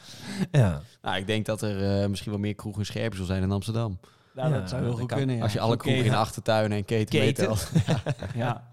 Ja. 0.51 0.81
Nou, 1.01 1.17
ik 1.17 1.27
denk 1.27 1.45
dat 1.45 1.61
er 1.61 2.01
eh, 2.01 2.07
misschien 2.09 2.31
wel 2.31 2.39
meer 2.39 2.55
kroegen 2.55 2.81
in 2.81 2.87
Scherpenzeel 2.87 3.25
zijn 3.25 3.41
dan 3.41 3.51
Amsterdam. 3.51 3.99
Nou, 4.33 4.53
Ja, 4.53 4.59
dat 4.59 4.69
zou 4.69 4.81
heel 4.81 4.89
dat 4.91 4.99
goed 4.99 5.07
kan. 5.09 5.17
kunnen, 5.17 5.35
ja. 5.35 5.41
Als 5.43 5.53
je 5.53 5.59
alle 5.59 5.73
Oké, 5.73 5.81
kroegen 5.81 6.03
in 6.03 6.09
de 6.09 6.15
ja. 6.15 6.21
achtertuinen 6.21 6.77
en 6.77 6.85
keten, 6.85 7.19
Keten. 7.19 7.47
meetelt. 7.49 7.71
Ja. 8.35 8.67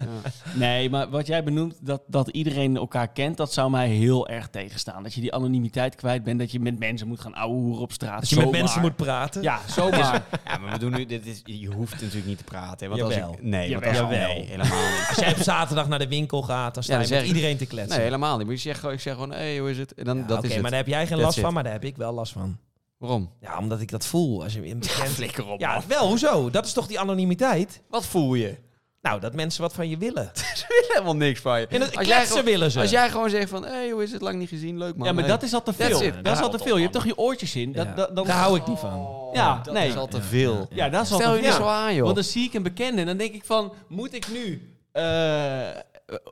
Nee, 0.55 0.91
maar 0.91 1.11
wat 1.11 1.27
jij 1.27 1.45
benoemt, 1.45 1.75
dat, 1.81 2.03
dat 2.07 2.29
iedereen 2.29 2.77
elkaar 2.77 3.09
kent, 3.09 3.37
dat 3.37 3.53
zou 3.53 3.71
mij 3.71 3.89
heel 3.89 4.29
erg 4.29 4.49
tegenstaan. 4.49 5.03
Dat 5.03 5.15
je 5.15 5.21
die 5.21 5.35
anonimiteit 5.35 5.95
kwijt 5.95 6.23
bent, 6.25 6.39
dat 6.39 6.53
je 6.53 6.61
met 6.61 6.79
mensen 6.79 7.09
moet 7.09 7.21
gaan 7.21 7.35
ouwehoeren 7.35 7.83
op 7.83 7.93
straat. 7.93 8.21
Als 8.21 8.31
je 8.31 8.37
met 8.37 8.51
mensen 8.51 8.81
moet 8.81 8.97
praten. 8.97 9.43
Ja, 9.43 9.61
zomaar. 9.69 10.23
Ja, 10.45 10.59
maar 10.59 10.73
we 10.73 10.79
doen 10.79 10.93
nu... 10.93 11.07
Dit 11.07 11.27
is, 11.27 11.41
je 11.45 11.67
hoeft 11.75 11.93
natuurlijk 11.93 12.27
niet 12.27 12.39
te 12.39 12.45
praten. 12.45 12.91
Hè, 12.91 12.97
want 12.97 13.13
Jawel. 13.13 13.29
Als 13.29 13.37
ik, 13.37 13.43
nee, 13.43 13.71
want 13.71 13.85
Jawel. 13.85 14.01
als, 14.03 14.11
nee, 14.11 14.45
helemaal 14.47 14.67
niet. 14.91 15.07
Als 15.09 15.19
jij 15.19 15.31
op 15.31 15.43
zaterdag 15.43 15.89
naar 15.89 15.99
de 15.99 16.09
winkel 16.09 16.43
gaat, 16.43 16.75
dan 16.75 16.83
sta 16.83 16.95
Ja, 16.95 17.01
je 17.01 17.07
dan 17.09 17.19
met 17.19 17.27
iedereen 17.27 17.57
te 17.57 17.67
kletsen. 17.67 17.95
Nee, 17.97 18.05
helemaal 18.05 18.37
niet. 18.37 18.47
Maar 18.47 18.55
je 18.55 18.61
zegt 18.61 18.79
gewoon, 18.81 18.95
ik 18.95 19.01
zeg 19.01 19.13
gewoon, 19.13 19.31
hé, 19.31 19.37
hey, 19.37 19.59
hoe 19.59 19.71
is 19.71 19.79
het? 19.79 19.95
En 19.95 20.05
dan, 20.05 20.17
Ja, 20.19 20.23
dat 20.27 20.45
is 20.45 20.53
het. 20.53 20.61
maar 20.63 20.71
daar 20.71 20.81
heb 20.81 20.89
jij 20.89 21.07
geen 21.07 21.19
last 21.21 21.41
van, 21.41 21.53
maar 21.53 21.63
daar 21.63 21.73
heb 21.73 21.85
ik 21.85 21.97
wel 21.97 22.13
last 22.13 22.33
van. 22.33 22.59
Waarom? 23.01 23.31
Ja, 23.41 23.59
omdat 23.59 23.81
ik 23.81 23.91
dat 23.91 24.07
voel. 24.07 24.43
Als 24.43 24.53
je 24.53 24.67
in 24.67 24.79
bekend... 24.89 25.09
Flikker 25.09 25.47
op. 25.49 25.61
Ja, 25.61 25.83
wel, 25.87 26.07
hoezo? 26.09 26.51
Dat 26.51 26.67
is 26.67 26.73
toch 26.73 26.87
die 26.87 27.01
anonimiteit? 27.01 27.83
Wat 27.89 28.07
voel 28.07 28.35
je? 28.35 28.57
Nou, 29.03 29.21
dat 29.21 29.35
mensen 29.35 29.63
wat 29.63 29.73
van 29.73 29.89
je 29.89 29.97
willen. 29.97 30.31
Ze 30.55 30.65
willen 30.69 30.89
helemaal 30.93 31.17
niks 31.17 31.41
van 31.41 31.61
je. 31.61 31.67
En 31.67 31.81
dat 31.81 31.97
Als 31.97 32.07
jij 32.07 32.27
gewoon- 32.27 32.45
willen 32.45 32.71
ze. 32.71 32.81
Als 32.81 32.91
jij 32.91 33.11
gewoon 33.11 33.31
zegt 33.31 33.51
van, 33.51 33.65
hé, 33.65 33.71
hey, 33.71 33.91
hoe 33.91 34.03
is 34.03 34.13
het 34.13 34.21
lang 34.21 34.39
niet 34.39 34.49
gezien? 34.49 34.79
Leuk 34.79 34.97
man. 34.97 35.07
ja, 35.07 35.13
maar 35.13 35.23
Hey. 35.23 35.33
dat 35.33 35.43
is 35.43 35.55
al 35.55 35.63
te 35.63 35.73
veel. 35.73 36.13
Dat 36.23 36.37
is 36.37 36.43
al 36.43 36.51
te 36.51 36.59
veel. 36.59 36.75
Je 36.77 36.81
hebt 36.83 36.95
toch 36.95 37.05
je 37.07 37.19
oortjes 37.19 37.57
in? 37.57 37.73
Dat, 37.73 37.87
Ja. 37.87 37.95
dat, 37.95 38.17
dan... 38.17 38.27
Daar 38.27 38.37
hou 38.37 38.57
ik 38.59 38.67
niet 38.67 38.79
van. 38.79 38.95
Oh, 39.07 39.35
Ja, 39.35 39.61
dat 39.65 39.75
nee. 39.75 39.89
is 39.89 39.97
al 39.97 40.07
te 40.07 40.17
Ja. 40.17 40.23
veel. 40.23 40.67
Ja, 40.71 40.89
dat 40.89 41.05
is 41.05 41.13
al 41.13 41.19
Stel 41.19 41.31
te 41.31 41.37
je 41.37 41.43
niet 41.43 41.55
veel. 41.55 41.65
zo 41.65 41.71
aan, 41.71 41.95
joh. 41.95 42.03
Want 42.03 42.15
dan 42.15 42.25
zie 42.25 42.45
ik 42.47 42.55
een 42.55 42.63
bekende 42.63 43.01
en 43.01 43.07
dan 43.07 43.17
denk 43.17 43.35
ik 43.35 43.45
van, 43.45 43.73
moet 43.89 44.15
ik 44.15 44.29
nu... 44.29 44.75
eh, 44.93 45.03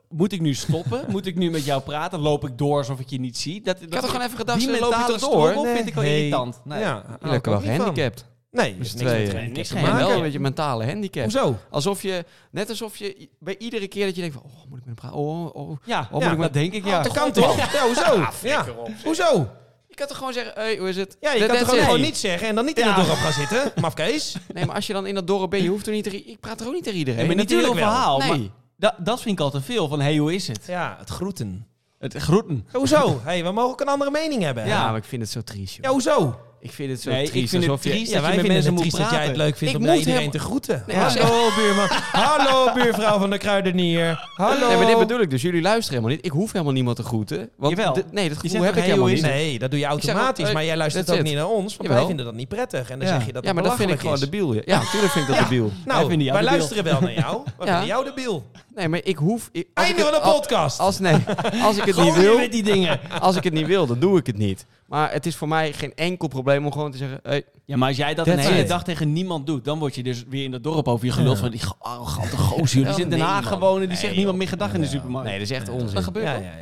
moet 0.09 0.31
ik 0.31 0.41
nu 0.41 0.53
stoppen? 0.53 1.03
moet 1.07 1.25
ik 1.25 1.35
nu 1.35 1.49
met 1.49 1.65
jou 1.65 1.81
praten? 1.81 2.19
Loop 2.19 2.47
ik 2.47 2.57
door 2.57 2.77
alsof 2.77 2.99
ik 2.99 3.09
je 3.09 3.19
niet 3.19 3.37
zie? 3.37 3.61
Dat, 3.61 3.81
ik 3.81 3.93
had 3.93 4.01
toch 4.01 4.09
gewoon 4.11 4.25
even 4.25 4.37
gedacht, 4.37 4.59
die 4.59 4.67
loop 4.67 4.77
je 4.79 4.85
mentale 4.89 5.17
toch 5.17 5.31
door? 5.31 5.47
struggle 5.49 5.73
vind 5.75 5.87
ik 5.87 5.93
wel 5.93 6.03
Nee. 6.03 6.17
irritant. 6.17 6.61
Nee. 6.63 6.79
Ja, 6.79 7.03
Je 7.09 7.17
bent 7.27 7.33
ik 7.33 7.45
wel 7.45 7.59
gehandicapt. 7.61 8.25
Nee, 8.51 8.77
Dus 8.77 8.87
is 8.87 8.93
niks 8.93 9.05
twee, 9.09 9.25
met 9.25 9.33
eh, 9.35 9.39
geen 9.41 9.51
niks 9.51 9.67
te 9.67 9.75
maken. 9.75 9.97
wel 9.97 10.11
een 10.11 10.21
beetje 10.21 10.39
mentale 10.39 10.85
handicap. 10.85 11.23
Hoezo? 11.23 11.57
Alsof 11.69 12.01
je, 12.01 12.25
net 12.51 12.69
alsof 12.69 12.97
je 12.97 13.29
bij 13.39 13.55
iedere 13.57 13.87
keer 13.87 14.05
dat 14.05 14.15
je 14.15 14.21
denkt 14.21 14.35
van, 14.35 14.45
oh, 14.45 14.51
moet 14.69 14.79
ik 14.79 14.85
met 14.85 14.85
hem 14.85 14.95
praten? 14.95 15.17
Oh, 15.17 15.55
oh. 15.55 15.77
Ja, 15.85 16.07
moet 16.11 16.21
Ja, 16.21 16.31
ik 16.31 16.37
met- 16.37 16.53
dat 16.53 16.61
denk 16.61 16.73
ik, 16.73 16.83
ja. 16.85 16.89
Ja, 16.89 17.01
dat 17.03 17.13
kan 17.13 17.31
toch? 17.31 17.71
Ja, 17.73 17.85
hoezo? 17.85 18.25
Ja. 18.43 18.65
Hoezo? 19.03 19.47
Je 19.87 19.95
kan 19.95 20.07
toch 20.07 20.17
gewoon 20.17 20.33
zeggen, 20.33 20.53
hey, 20.55 20.77
hoe 20.77 20.89
is 20.89 20.95
het? 20.97 21.17
Ja, 21.19 21.31
je 21.31 21.39
That- 21.45 21.57
kan 21.57 21.65
toch 21.67 21.83
gewoon 21.83 22.01
niet 22.01 22.17
zeggen 22.17 22.47
en 22.47 22.55
dan 22.55 22.65
niet 22.65 22.79
in 22.79 22.85
Ja. 22.85 22.95
het 22.95 23.05
dorp 23.05 23.17
gaan 23.17 23.33
zitten? 23.33 23.71
Mafkees. 23.81 24.35
Nee, 24.53 24.65
maar 24.65 24.75
als 24.75 24.87
je 24.87 24.93
dan 24.93 25.05
in 25.07 25.15
dat 25.15 25.27
dorp 25.27 25.49
bent, 25.49 25.63
je 25.63 25.69
hoeft 25.69 25.87
er 25.87 25.93
niet. 25.93 26.13
Ik 26.13 26.39
praat 26.39 26.61
er 26.61 26.67
ook 26.67 26.73
niet 26.73 26.83
tegen 26.83 26.99
iedereen. 26.99 27.19
Nee, 27.19 27.27
maar 27.27 27.35
niet 27.43 27.51
een 27.51 27.57
heel 27.57 27.67
natuurlijk 27.67 27.91
wel. 27.91 27.99
verhaal. 28.01 28.17
Nee. 28.19 28.29
Maar 28.29 28.49
da- 28.79 28.95
dat 28.99 29.21
vind 29.21 29.39
ik 29.39 29.45
al 29.45 29.51
te 29.51 29.61
veel. 29.61 29.87
Van, 29.87 29.99
hey, 30.01 30.17
hoe 30.17 30.33
is 30.33 30.47
het? 30.47 30.65
Ja, 30.67 30.95
het 30.99 31.09
groeten. 31.09 31.67
Het 31.99 32.13
groeten. 32.13 32.67
Hoezo? 32.71 33.19
hey, 33.23 33.43
we 33.43 33.51
mogen 33.51 33.71
ook 33.71 33.81
een 33.81 33.87
andere 33.87 34.11
mening 34.11 34.41
hebben. 34.43 34.63
Ja, 34.65 34.69
Ja. 34.69 34.87
maar 34.89 34.97
ik 34.97 35.03
vind 35.03 35.21
het 35.21 35.31
zo 35.31 35.41
triest, 35.41 35.75
joh. 35.75 35.83
Ja, 35.83 35.91
hoezo? 35.91 36.39
Ik 36.61 36.71
vind 36.71 36.91
het 36.91 37.01
zo 37.01 37.09
Nee, 37.09 37.23
ik 37.23 37.29
triest. 37.29 37.49
vind 37.49 37.65
het 37.65 37.83
je- 37.83 37.89
triest. 37.89 38.11
Ja, 38.11 38.21
wij 38.21 38.29
met 38.29 38.39
vinden 38.39 38.53
mensen 38.53 38.73
het 38.73 38.81
moet 38.83 38.89
triest 38.91 38.97
dat 39.09 39.19
jij 39.19 39.27
het 39.27 39.37
leuk 39.37 39.57
vindt 39.57 39.73
Ik 39.75 39.79
om 39.81 39.93
iedereen 39.93 40.21
hem- 40.21 40.31
te 40.31 40.39
groeten. 40.39 40.83
Nee, 40.87 40.97
Hallo 40.97 41.49
buurman. 41.57 41.87
Hallo 42.11 42.73
buurvrouw 42.73 43.19
van 43.19 43.29
de 43.29 43.37
kruidenier. 43.37 44.27
Hallo. 44.35 44.67
Nee, 44.67 44.77
maar 44.77 44.85
dit 44.85 44.97
bedoel 44.97 45.19
ik 45.21 45.29
dus. 45.29 45.41
Jullie 45.41 45.61
luisteren 45.61 45.91
helemaal 45.97 46.15
niet. 46.15 46.25
Ik 46.25 46.31
hoef 46.31 46.51
helemaal 46.51 46.73
niemand 46.73 46.95
te 46.95 47.03
groeten. 47.03 47.49
Want 47.57 47.77
Jawel. 47.77 47.97
nee, 48.11 48.29
dat 48.29 48.37
gevoel 48.37 48.61
heb 48.63 48.75
ik 48.75 48.83
helemaal 48.83 49.07
niet. 49.07 49.21
Nee, 49.21 49.59
dat 49.59 49.71
doe 49.71 49.79
je 49.79 49.85
automatisch. 49.85 50.47
ook, 50.47 50.53
maar 50.53 50.65
jij 50.65 50.77
luistert 50.77 51.11
ook 51.11 51.17
it. 51.17 51.23
niet 51.23 51.35
naar 51.35 51.47
ons, 51.49 51.77
want 51.77 51.89
wij 51.89 52.05
vinden 52.05 52.25
dat 52.25 52.33
niet 52.33 52.47
prettig. 52.47 52.89
En 52.89 52.99
dan 52.99 53.07
zeg 53.07 53.25
je 53.25 53.33
dat 53.33 53.43
Ja, 53.43 53.53
maar 53.53 53.63
dat 53.63 53.75
vind 53.75 53.91
ik 53.91 53.99
gewoon 53.99 54.19
debiel. 54.19 54.53
Ja, 54.53 54.79
natuurlijk 54.79 55.11
vind 55.11 55.27
ik 55.29 55.35
dat 55.35 55.43
debiel. 55.43 55.71
Wij 55.85 55.95
Nou, 55.95 56.31
wij 56.31 56.43
luisteren 56.43 56.83
wel 56.83 57.01
naar 57.01 57.13
jou. 57.13 57.41
We 57.59 57.65
Ja. 57.65 57.71
vinden 57.71 57.85
jou 57.87 58.05
debiel. 58.05 58.45
Nee, 58.75 58.87
maar 58.87 58.99
ik 59.03 59.17
hoef... 59.17 59.49
ik- 59.51 59.67
als 59.73 59.89
ik 59.89 59.97
Einde 59.97 60.11
van 60.11 60.21
de 60.23 60.29
podcast. 60.31 60.79
Als, 60.79 60.99
nee, 60.99 61.15
als 61.63 61.77
ik 61.77 61.83
het 61.83 61.95
niet 61.97 62.15
wil, 62.15 62.37
met 62.37 62.51
die 62.51 62.63
dingen. 62.63 62.99
als 63.21 63.35
ik 63.35 63.43
het 63.43 63.53
niet 63.53 63.65
wil, 63.67 63.85
dan 63.85 63.99
doe 63.99 64.17
ik 64.17 64.25
het 64.25 64.37
niet. 64.37 64.65
Maar 64.87 65.11
het 65.11 65.25
is 65.25 65.35
voor 65.35 65.47
mij 65.47 65.73
geen 65.73 65.91
enkel 65.95 66.27
probleem 66.27 66.48
om 66.57 66.71
gewoon 66.71 66.91
te 66.91 66.97
zeggen, 66.97 67.19
hey, 67.23 67.43
Ja, 67.65 67.77
maar 67.77 67.87
als 67.87 67.97
jij 67.97 68.13
dat 68.13 68.27
een 68.27 68.37
hele 68.39 68.59
it. 68.59 68.67
dag 68.67 68.83
tegen 68.83 69.13
niemand 69.13 69.45
doet, 69.47 69.65
dan 69.65 69.79
word 69.79 69.95
je 69.95 70.03
dus 70.03 70.23
weer 70.29 70.43
in 70.43 70.51
dat 70.51 70.63
dorp 70.63 70.87
over 70.87 71.05
je 71.05 71.11
geluld 71.11 71.35
Ja. 71.35 71.41
van 71.41 71.51
die 71.51 71.61
arrogante 71.79 72.37
gozer. 72.37 72.83
Die 72.83 72.93
zit 72.93 73.03
in 73.03 73.09
Den 73.09 73.19
Haag 73.19 73.43
man. 73.43 73.53
gewoon 73.53 73.73
en 73.73 73.79
die 73.79 73.87
Nee, 73.87 73.97
zegt 73.97 74.15
niemand 74.15 74.37
meer 74.37 74.47
gedag 74.47 74.73
in 74.73 74.81
de 74.81 74.87
supermarkt. 74.87 75.29
nee, 75.29 75.39
dat 75.39 75.49
is 75.49 75.55
echt 75.57 75.69
onzin. 75.69 75.93
dat 75.95 76.03
gebeurt 76.03 76.25
Ja, 76.25 76.33
ja, 76.33 76.39
ja. 76.39 76.53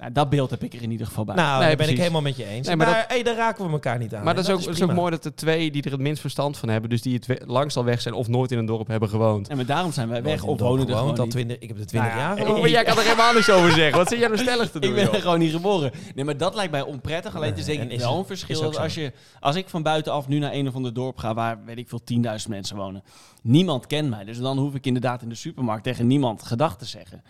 Ja, 0.00 0.10
dat 0.10 0.28
beeld 0.30 0.50
heb 0.50 0.62
ik 0.62 0.74
er 0.74 0.82
in 0.82 0.90
ieder 0.90 1.06
geval 1.06 1.24
bij. 1.24 1.34
Nou, 1.34 1.48
Nee, 1.48 1.58
daar 1.58 1.66
ben 1.68 1.76
precies. 1.76 1.94
ik 1.94 2.00
helemaal 2.00 2.22
met 2.22 2.36
je 2.36 2.44
eens. 2.46 2.66
Nee, 2.66 2.76
maar 2.76 2.86
maar 2.86 3.04
hey, 3.08 3.22
daar 3.22 3.36
raken 3.36 3.66
we 3.66 3.72
elkaar 3.72 3.98
niet 3.98 4.14
aan. 4.14 4.24
Maar 4.24 4.34
dat 4.34 4.44
is, 4.44 4.50
ook, 4.50 4.64
dat 4.64 4.74
is 4.74 4.82
ook 4.82 4.92
mooi 4.92 5.10
dat 5.10 5.22
de 5.22 5.34
twee 5.34 5.70
die 5.70 5.82
er 5.82 5.90
het 5.90 6.00
minst 6.00 6.20
verstand 6.20 6.56
van 6.58 6.68
hebben, 6.68 6.90
dus 6.90 7.02
die 7.02 7.14
het 7.26 7.40
langst 7.46 7.76
al 7.76 7.84
weg 7.84 8.00
zijn 8.00 8.14
of 8.14 8.28
nooit 8.28 8.52
in 8.52 8.58
een 8.58 8.66
dorp 8.66 8.86
hebben 8.88 9.08
gewoond. 9.08 9.48
en 9.48 9.56
maar 9.56 9.66
daarom 9.66 9.92
zijn 9.92 10.08
wij 10.08 10.22
weg 10.22 10.42
of 10.42 10.60
wonen 10.60 10.88
er 10.88 10.96
gewoon 10.96 11.16
al 11.18 11.22
niet. 11.22 11.30
20, 11.32 11.58
Ik 11.58 11.68
heb 11.68 11.78
er 11.78 11.86
20 11.86 12.10
Nou 12.10 12.20
ja, 12.22 12.26
jaar 12.28 12.36
ik- 12.38 12.42
gewoond. 12.44 12.60
maar 12.60 12.70
jij 12.70 12.84
kan 12.84 12.96
er 12.96 13.02
helemaal 13.02 13.32
niks 13.32 13.50
over 13.50 13.70
zeggen. 13.72 13.98
Wat 13.98 14.08
zit 14.08 14.18
jij 14.18 14.28
nou 14.28 14.40
stellig 14.40 14.70
te 14.70 14.78
doen, 14.80 14.90
Ik 14.90 14.96
ben 14.96 15.04
joh? 15.04 15.14
er 15.14 15.20
gewoon 15.20 15.38
niet 15.38 15.52
geboren. 15.52 15.90
Nee, 16.14 16.24
maar 16.24 16.36
dat 16.36 16.54
lijkt 16.54 16.70
mij 16.72 16.82
onprettig. 16.82 17.36
Alleen 17.36 17.50
het 17.50 17.58
is 17.58 17.64
denk 17.64 17.78
en 17.80 17.86
ik 17.86 17.92
is 17.92 18.02
wel 18.02 18.18
een 18.18 18.24
verschil. 18.26 18.78
als, 18.78 18.94
je, 18.94 19.12
als 19.40 19.56
ik 19.56 19.68
van 19.68 19.82
buitenaf 19.82 20.28
nu 20.28 20.38
naar 20.38 20.52
een 20.52 20.68
of 20.68 20.74
ander 20.74 20.94
dorp 20.94 21.18
ga 21.18 21.34
waar, 21.34 21.58
weet 21.64 21.78
ik 21.78 21.88
veel, 21.88 22.00
10.000 22.14 22.48
mensen 22.48 22.76
wonen. 22.76 23.02
Niemand 23.42 23.86
kent 23.86 24.10
mij. 24.10 24.24
Dus 24.24 24.38
dan 24.38 24.58
hoef 24.58 24.74
ik 24.74 24.86
inderdaad 24.86 25.22
in 25.22 25.28
de 25.28 25.34
supermarkt 25.34 25.84
tegen 25.84 26.06
niemand 26.06 26.42
gedag 26.42 26.76
te 26.78 26.84
zeggen. 26.84 27.22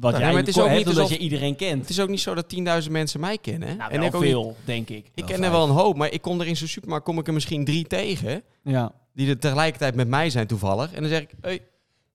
Wat 0.00 0.10
Nou, 0.10 0.22
jij 0.24 0.32
maar 0.32 0.40
het 0.40 0.48
is 0.48 0.58
ook 0.58 0.68
hebt 0.68 0.86
niet 0.86 0.96
alsof- 0.96 1.10
je 1.10 1.18
iedereen 1.18 1.56
kent. 1.56 1.80
Het 1.80 1.90
is 1.90 2.00
ook 2.00 2.08
niet 2.08 2.20
zo 2.20 2.34
dat 2.34 2.48
10.000 2.48 2.90
mensen 2.92 3.20
mij 3.20 3.38
kennen. 3.38 3.76
Nou, 3.76 3.90
en 3.90 3.98
wel 3.98 4.08
ik 4.08 4.14
ook 4.14 4.22
niet- 4.22 4.30
veel, 4.30 4.56
denk 4.64 4.88
ik. 4.88 4.96
Ik 4.96 5.10
Wel 5.14 5.24
ken 5.26 5.44
er 5.44 5.50
wel 5.50 5.64
een 5.64 5.70
hoop, 5.74 5.96
maar 5.96 6.12
ik 6.12 6.22
kom 6.22 6.40
er 6.40 6.46
in 6.46 6.56
zo'n 6.56 6.68
supermarkt 6.68 7.04
kom 7.04 7.18
ik 7.18 7.26
er 7.26 7.32
misschien 7.32 7.64
drie 7.64 7.86
tegen. 7.86 8.42
Ja. 8.62 8.92
Die 9.14 9.28
er 9.28 9.38
tegelijkertijd 9.38 9.94
met 9.94 10.08
mij 10.08 10.30
zijn 10.30 10.46
toevallig. 10.46 10.92
En 10.92 11.00
dan 11.00 11.10
zeg 11.10 11.20
ik, 11.20 11.30
hey, 11.40 11.60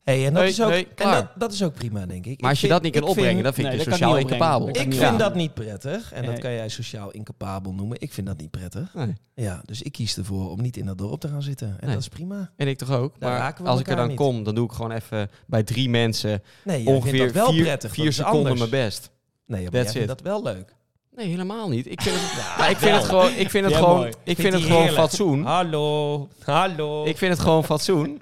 Hey, 0.03 0.25
en 0.25 0.33
dat, 0.33 0.41
Hey, 0.41 0.51
is 0.51 0.61
ook, 0.61 0.69
hey, 0.69 0.87
en 0.95 1.11
dat, 1.11 1.27
dat 1.35 1.51
is 1.53 1.63
ook 1.63 1.73
prima, 1.73 2.05
denk 2.05 2.25
ik. 2.25 2.41
maar 2.41 2.49
als 2.49 2.59
je 2.59 2.67
vind- 2.67 2.79
dat 2.81 2.91
niet 2.91 2.99
kan 3.01 3.09
opbrengen, 3.09 3.31
vind- 3.31 3.43
dan 3.43 3.53
vind 3.53 3.67
Nee, 3.67 3.77
je 3.77 3.83
sociaal 3.83 4.17
incapabel. 4.17 4.67
Ik 4.69 4.75
vind 4.77 4.93
Ja. 4.93 5.17
dat 5.17 5.35
niet 5.35 5.53
prettig. 5.53 6.11
En 6.13 6.25
dat 6.25 6.39
kan 6.39 6.51
jij 6.51 6.69
sociaal 6.69 7.11
incapabel 7.11 7.73
noemen. 7.73 7.97
Ik 8.01 8.13
vind 8.13 8.27
dat 8.27 8.37
niet 8.37 8.51
prettig. 8.51 8.93
Nee. 8.93 9.13
Ja, 9.35 9.61
dus 9.65 9.81
ik 9.81 9.91
kies 9.91 10.17
ervoor 10.17 10.49
om 10.51 10.61
niet 10.61 10.77
in 10.77 10.85
dat 10.85 10.97
dorp 10.97 11.19
te 11.19 11.27
gaan 11.27 11.41
zitten. 11.41 11.67
En 11.67 11.77
Nee. 11.85 11.93
dat 11.93 12.01
is 12.01 12.07
prima. 12.07 12.51
En 12.55 12.67
ik 12.67 12.77
toch 12.77 12.91
ook. 12.91 13.19
Daar 13.19 13.53
maar 13.61 13.69
als 13.69 13.79
ik 13.79 13.87
er 13.87 13.95
dan 13.95 14.07
niet. 14.07 14.17
kom, 14.17 14.43
dan 14.43 14.55
doe 14.55 14.65
ik 14.65 14.71
gewoon 14.71 14.91
even 14.91 15.29
bij 15.47 15.63
drie 15.63 15.89
mensen 15.89 16.41
Nee, 16.63 16.83
jij 16.83 16.93
ongeveer 16.93 17.11
vindt 17.19 17.33
dat 17.33 17.43
wel 17.43 17.53
vier, 17.53 17.63
prettig. 17.63 17.91
vier 17.93 18.13
seconden 18.13 18.51
anders. 18.51 18.69
mijn 18.69 18.83
best. 18.83 19.09
Nee, 19.45 19.67
maar 19.71 19.85
vindt 19.85 20.07
dat 20.07 20.21
wel 20.21 20.43
leuk. 20.43 20.75
Nee, 21.15 21.27
helemaal 21.27 21.69
niet. 21.69 21.85
Ik 21.91 22.01
vind 22.01 22.15
het, 22.19 22.57
Ja, 22.57 22.67
ik 22.67 22.77
vind 22.77 22.95
het 22.95 23.05
gewoon, 23.05 23.31
ik 23.35 23.49
vind 23.49 23.63
het 23.65 23.73
Ja, 23.73 23.79
gewoon, 23.79 23.95
mooi. 23.97 24.11
ik 24.23 24.35
vind 24.37 24.53
het 24.53 24.63
gewoon 24.63 24.87
fatsoen. 24.89 25.43
Hallo, 25.43 26.27
hallo. 26.43 27.05
Ik 27.05 27.17
vind 27.17 27.31
het 27.31 27.41
gewoon 27.41 27.63
fatsoen. 27.63 28.21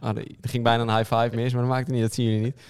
Ah, 0.00 0.16
er 0.16 0.24
ging 0.48 0.64
bijna 0.64 0.82
een 0.82 0.96
high 0.96 1.14
five 1.14 1.36
mis, 1.36 1.52
maar 1.52 1.60
dat 1.62 1.70
maakt 1.70 1.86
het 1.86 1.94
niet. 1.94 2.02
Dat 2.02 2.14
zien 2.14 2.24
jullie 2.26 2.40
niet. 2.40 2.60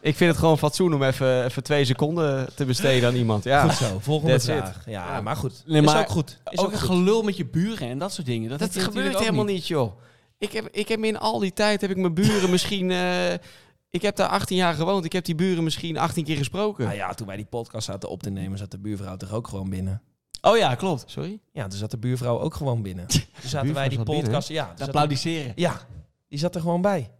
Ik 0.00 0.16
vind 0.16 0.30
het 0.30 0.38
gewoon 0.38 0.58
fatsoen 0.58 0.94
om 0.94 1.02
even, 1.02 1.44
even 1.44 1.62
twee 1.62 1.84
seconden 1.84 2.54
te 2.54 2.64
besteden 2.64 3.08
aan 3.08 3.14
iemand. 3.14 3.44
Ja. 3.44 3.62
Goed 3.68 3.88
zo, 3.88 3.98
volgende 3.98 4.32
That's 4.32 4.44
vraag. 4.44 4.82
Ja, 4.86 5.14
Ja. 5.14 5.20
maar 5.20 5.36
goed. 5.36 5.62
Nee, 5.66 5.82
maar 5.82 5.94
is 5.94 6.00
ook 6.00 6.08
goed. 6.08 6.38
Is 6.50 6.58
ook 6.58 6.66
ook 6.66 6.72
een 6.72 6.78
goed. 6.78 6.88
gelul 6.88 7.22
met 7.22 7.36
je 7.36 7.46
buren 7.46 7.88
en 7.88 7.98
dat 7.98 8.12
soort 8.12 8.26
dingen. 8.26 8.48
Dat, 8.50 8.58
Dat 8.58 8.78
gebeurt 8.82 9.18
helemaal 9.18 9.44
niet, 9.44 9.66
joh. 9.66 9.92
Ik 10.38 10.52
heb, 10.52 10.68
ik 10.72 10.88
heb 10.88 11.04
in 11.04 11.18
al 11.18 11.38
die 11.38 11.52
tijd, 11.52 11.80
heb 11.80 11.90
ik 11.90 11.96
mijn 11.96 12.14
buren 12.14 12.50
misschien... 12.56 12.90
eh, 12.90 13.32
ik 13.90 14.02
heb 14.02 14.16
daar 14.16 14.28
18 14.28 14.56
jaar 14.56 14.74
gewoond. 14.74 15.04
Ik 15.04 15.12
heb 15.12 15.24
die 15.24 15.34
buren 15.34 15.64
misschien 15.64 15.98
18 15.98 16.24
keer 16.24 16.36
gesproken. 16.36 16.84
Nou 16.84 16.96
ja, 16.96 17.14
toen 17.14 17.26
wij 17.26 17.36
die 17.36 17.44
podcast 17.44 17.86
zaten 17.86 18.08
op 18.08 18.22
te 18.22 18.30
nemen, 18.30 18.58
zat 18.58 18.70
de 18.70 18.78
buurvrouw 18.78 19.16
toch 19.16 19.32
ook 19.32 19.48
gewoon 19.48 19.70
binnen. 19.70 20.02
Oh 20.40 20.56
ja, 20.56 20.74
klopt. 20.74 21.04
Sorry? 21.06 21.40
Ja, 21.52 21.66
toen 21.66 21.78
zat 21.78 21.90
de 21.90 21.98
buurvrouw 21.98 22.38
ook 22.40 22.54
gewoon 22.54 22.82
binnen. 22.82 23.06
Toen 23.06 23.22
zaten 23.44 23.74
wij 23.74 23.88
die 23.88 23.98
binnen? 23.98 24.22
podcast... 24.22 24.48
Ja, 24.48 24.72
toen 24.76 24.86
applaudisseren. 24.86 25.52
ja, 25.56 25.80
die 26.30 26.38
zat 26.38 26.54
er 26.54 26.60
gewoon 26.60 26.80
bij. 26.82 27.10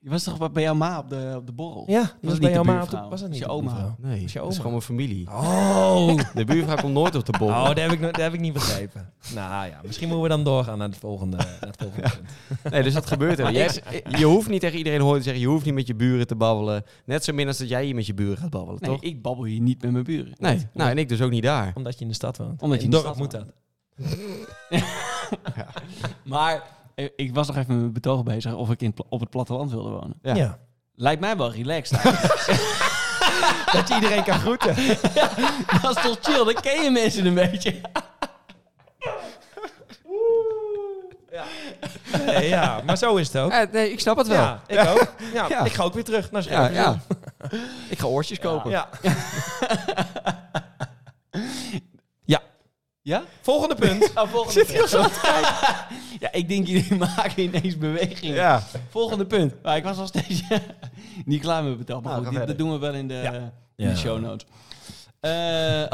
Je 0.00 0.12
was 0.12 0.22
toch 0.22 0.52
bij 0.52 0.62
jouw 0.62 0.74
ma 0.74 0.98
op 0.98 1.08
de, 1.08 1.32
op 1.36 1.46
de 1.46 1.52
borrel? 1.52 1.84
Ja, 1.86 2.00
die 2.02 2.08
was, 2.20 2.30
het 2.32 2.40
bij 2.40 2.48
niet 2.48 2.50
jouw 2.50 2.62
de 2.62 2.68
ma 2.68 2.74
op 2.74 2.80
buurvrouw? 2.80 3.02
de... 3.04 3.08
Was 3.10 3.20
dat 3.20 3.28
Was 3.28 3.38
niet 3.38 3.46
je 3.46 3.52
oma? 3.52 3.96
Nee, 3.98 4.22
Is 4.22 4.32
je 4.32 4.38
dat 4.38 4.48
is 4.48 4.52
oma? 4.52 4.54
gewoon 4.56 4.70
mijn 4.72 4.82
familie. 4.82 5.26
Oh, 5.30 6.18
De 6.34 6.44
buurvrouw 6.44 6.76
komt 6.76 6.92
nooit 6.92 7.14
op 7.14 7.26
de 7.26 7.38
bol. 7.38 7.48
oh 7.48 7.64
dat, 7.66 7.76
heb 7.78 7.92
ik, 7.92 8.00
nog- 8.00 8.10
dat 8.10 8.20
heb 8.22 8.34
ik 8.34 8.40
niet 8.40 8.52
begrepen. 8.52 9.12
Nou 9.34 9.66
ja, 9.68 9.80
misschien 9.86 10.06
moeten 10.08 10.22
we 10.24 10.28
dan 10.30 10.44
doorgaan 10.44 10.78
naar 10.78 10.88
het 10.88 10.96
volgende, 10.98 11.36
naar 11.36 11.56
het 11.60 11.76
volgende 11.78 12.08
punt. 12.10 12.72
Nee, 12.72 12.82
dus 12.82 12.94
dat 12.94 13.06
gebeurt 13.06 13.38
er. 13.38 13.52
Je, 13.52 14.02
je 14.18 14.24
hoeft 14.24 14.48
niet 14.48 14.60
tegen 14.60 14.78
iedereen 14.78 15.00
hoor 15.00 15.16
te 15.16 15.22
zeggen, 15.22 15.42
je 15.42 15.48
hoeft 15.48 15.64
niet 15.64 15.74
met 15.74 15.86
je 15.86 15.94
buren 15.94 16.26
te 16.26 16.36
babbelen. 16.36 16.84
Net 17.04 17.24
zo 17.24 17.32
min 17.32 17.46
als 17.46 17.58
dat 17.58 17.68
jij 17.68 17.84
hier 17.84 17.94
met 17.94 18.06
je 18.06 18.14
buren 18.14 18.36
gaat 18.38 18.50
babbelen, 18.50 18.80
Nee, 18.80 18.90
toch? 18.90 19.02
ik 19.02 19.22
babbel 19.22 19.44
hier 19.44 19.60
niet 19.60 19.82
met 19.82 19.90
mijn 19.92 20.04
buren. 20.04 20.32
Nee, 20.38 20.66
nou 20.72 20.90
en 20.90 20.98
ik 20.98 21.08
dus 21.08 21.20
ook 21.20 21.30
niet 21.30 21.42
daar. 21.42 21.72
Omdat 21.74 21.94
je 21.94 22.00
in 22.00 22.08
de 22.08 22.14
stad 22.14 22.36
woont. 22.36 22.62
Omdat 22.62 22.78
je 22.78 22.84
in 22.84 22.90
de 22.90 22.96
dorp 22.96 23.06
stad 23.14 23.18
moet 23.18 23.30
dat. 23.30 23.46
Maar 26.24 26.62
ik 27.16 27.34
was 27.34 27.46
nog 27.46 27.56
even 27.56 27.68
met 27.72 27.80
mijn 27.80 27.92
betoog 27.92 28.22
bezig 28.22 28.54
of 28.54 28.70
ik 28.70 28.80
in, 28.82 28.90
het 28.96 29.06
op 29.08 29.20
het 29.20 29.30
platteland 29.30 29.70
wilde 29.70 29.90
wonen. 29.90 30.18
Ja. 30.22 30.34
Ja. 30.34 30.58
Lijkt 30.94 31.20
mij 31.20 31.36
wel 31.36 31.52
relaxed. 31.52 32.02
Dat 33.72 33.88
je 33.88 33.94
iedereen 33.94 34.24
kan 34.24 34.38
groeten. 34.38 34.74
dat 35.82 35.96
is 35.96 36.02
toch 36.02 36.18
chill? 36.20 36.44
Dan 36.44 36.54
ken 36.62 36.82
je 36.82 36.90
mensen 36.90 37.26
een 37.26 37.34
beetje. 37.34 37.80
Nee, 42.26 42.48
ja, 42.48 42.80
maar 42.86 42.96
zo 42.98 43.16
is 43.16 43.32
het 43.32 43.42
ook. 43.42 43.72
Nee, 43.72 43.90
ik 43.92 44.00
snap 44.00 44.16
het 44.16 44.26
wel. 44.26 44.40
Ja, 44.40 44.60
ik 44.66 44.78
ook. 44.88 45.12
Ja, 45.32 45.46
Ja. 45.48 45.64
Ik 45.64 45.72
ga 45.72 45.82
ook 45.82 45.94
weer 45.94 46.04
terug 46.04 46.30
naar 46.30 46.42
Ja, 46.42 46.48
Scherpenzeel. 46.48 46.82
ja. 46.82 47.58
Ik 47.88 47.98
ga 47.98 48.06
oortjes 48.06 48.38
kopen. 48.38 48.70
Ja. 48.70 48.88
Ja? 53.06 53.24
Volgende 53.40 53.74
punt. 53.74 54.10
Oh, 54.14 54.28
volgende 54.28 54.64
punt. 54.64 54.90
ja, 56.24 56.32
ik 56.32 56.48
denk 56.48 56.66
jullie 56.66 56.94
maken 57.16 57.42
ineens 57.42 57.78
bewegingen. 57.78 58.34
Ja. 58.34 58.62
Volgende 58.88 59.26
punt. 59.26 59.54
Maar 59.62 59.76
ik 59.76 59.84
was 59.84 59.98
al 59.98 60.06
steeds 60.06 60.42
niet 61.24 61.40
klaar 61.40 61.64
met 61.64 61.78
betaal. 61.78 62.00
Maar 62.00 62.12
Nou, 62.12 62.24
goed, 62.24 62.32
ga 62.32 62.38
die- 62.38 62.48
dat 62.48 62.58
doen 62.58 62.70
we 62.72 62.78
wel 62.78 62.94
in 62.94 63.08
de, 63.08 63.14
Ja. 63.14 63.32
in 63.32 63.50
Ja. 63.76 63.90
de 63.90 63.96
show 63.96 64.20
notes. 64.20 64.46
Eh, 65.20 65.30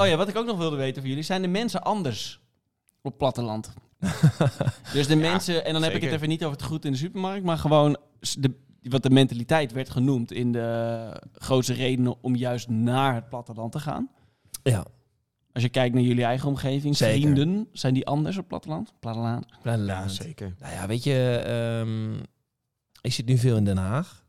oh 0.03 0.07
ja, 0.07 0.17
wat 0.17 0.29
ik 0.29 0.37
ook 0.37 0.47
nog 0.47 0.57
wilde 0.59 0.77
weten 0.77 1.01
van 1.01 1.11
jullie. 1.11 1.25
Zijn 1.25 1.43
de 1.43 1.49
mensen 1.49 1.83
anders 1.83 2.41
op 3.03 3.19
platteland? 3.19 3.73
dus 4.93 5.07
de 5.07 5.17
mensen, 5.17 5.65
en 5.65 5.73
dan 5.73 5.83
heb 5.83 5.93
ik 5.95 6.03
het 6.03 6.13
even 6.13 6.29
niet 6.29 6.45
over 6.45 6.57
het 6.57 6.67
goed 6.67 6.85
in 6.85 6.93
de 6.93 6.99
supermarkt, 6.99 7.45
maar 7.45 7.59
gewoon 7.59 7.97
de, 8.39 8.51
wat 8.83 9.03
de 9.03 9.11
mentaliteit 9.11 9.73
werd 9.73 9.91
genoemd 9.91 10.33
in 10.33 10.53
de 10.53 11.09
grootste 11.35 11.73
redenen 11.75 12.15
om 12.21 12.37
juist 12.37 12.69
naar 12.69 13.15
het 13.15 13.29
platteland 13.29 13.73
te 13.73 13.81
gaan. 13.81 14.09
Ja. 14.63 14.85
Als 15.53 15.63
je 15.63 15.69
kijkt 15.69 15.95
naar 15.95 16.03
jullie 16.03 16.25
eigen 16.25 16.49
omgeving, 16.49 16.97
Zeker. 16.97 17.21
vrienden, 17.21 17.69
zijn 17.73 17.95
die 17.95 18.07
anders 18.07 18.37
op 18.39 18.49
platteland? 18.49 18.93
Platteland. 19.01 19.47
Ja, 19.85 20.09
zeker. 20.09 20.55
Nou 20.59 20.73
ja, 20.73 20.87
weet 20.87 21.05
je, 21.05 21.43
ehm, 21.47 22.15
ik 23.01 23.13
zit 23.13 23.27
nu 23.27 23.39
veel 23.39 23.57
in 23.57 23.65
Den 23.65 23.77
Haag. 23.77 24.25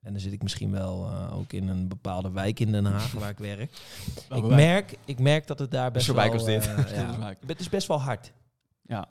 En 0.00 0.12
dan 0.12 0.20
zit 0.20 0.32
ik 0.32 0.42
misschien 0.42 0.70
wel 0.70 1.10
eh, 1.10 1.36
ook 1.36 1.52
in 1.52 1.68
een 1.68 1.88
bepaalde 1.88 2.30
wijk 2.30 2.60
in 2.60 2.72
Den 2.72 2.84
Haag 2.84 3.12
waar 3.12 3.30
ik 3.30 3.38
werk. 3.56 3.72
ik, 4.34 4.44
merk, 4.44 4.96
ik 5.04 5.18
merk 5.18 5.46
dat 5.46 5.58
het 5.58 5.70
daar 5.70 5.90
best 5.90 6.06
wel... 6.06 6.16
wijk 6.16 6.32
als 6.32 6.44
dit. 6.44 6.66
eh, 6.66 6.92
ja, 7.20 7.34
het 7.46 7.60
is 7.60 7.68
best 7.68 7.86
wel 7.88 8.00
hard. 8.00 8.32
Ja. 8.82 9.08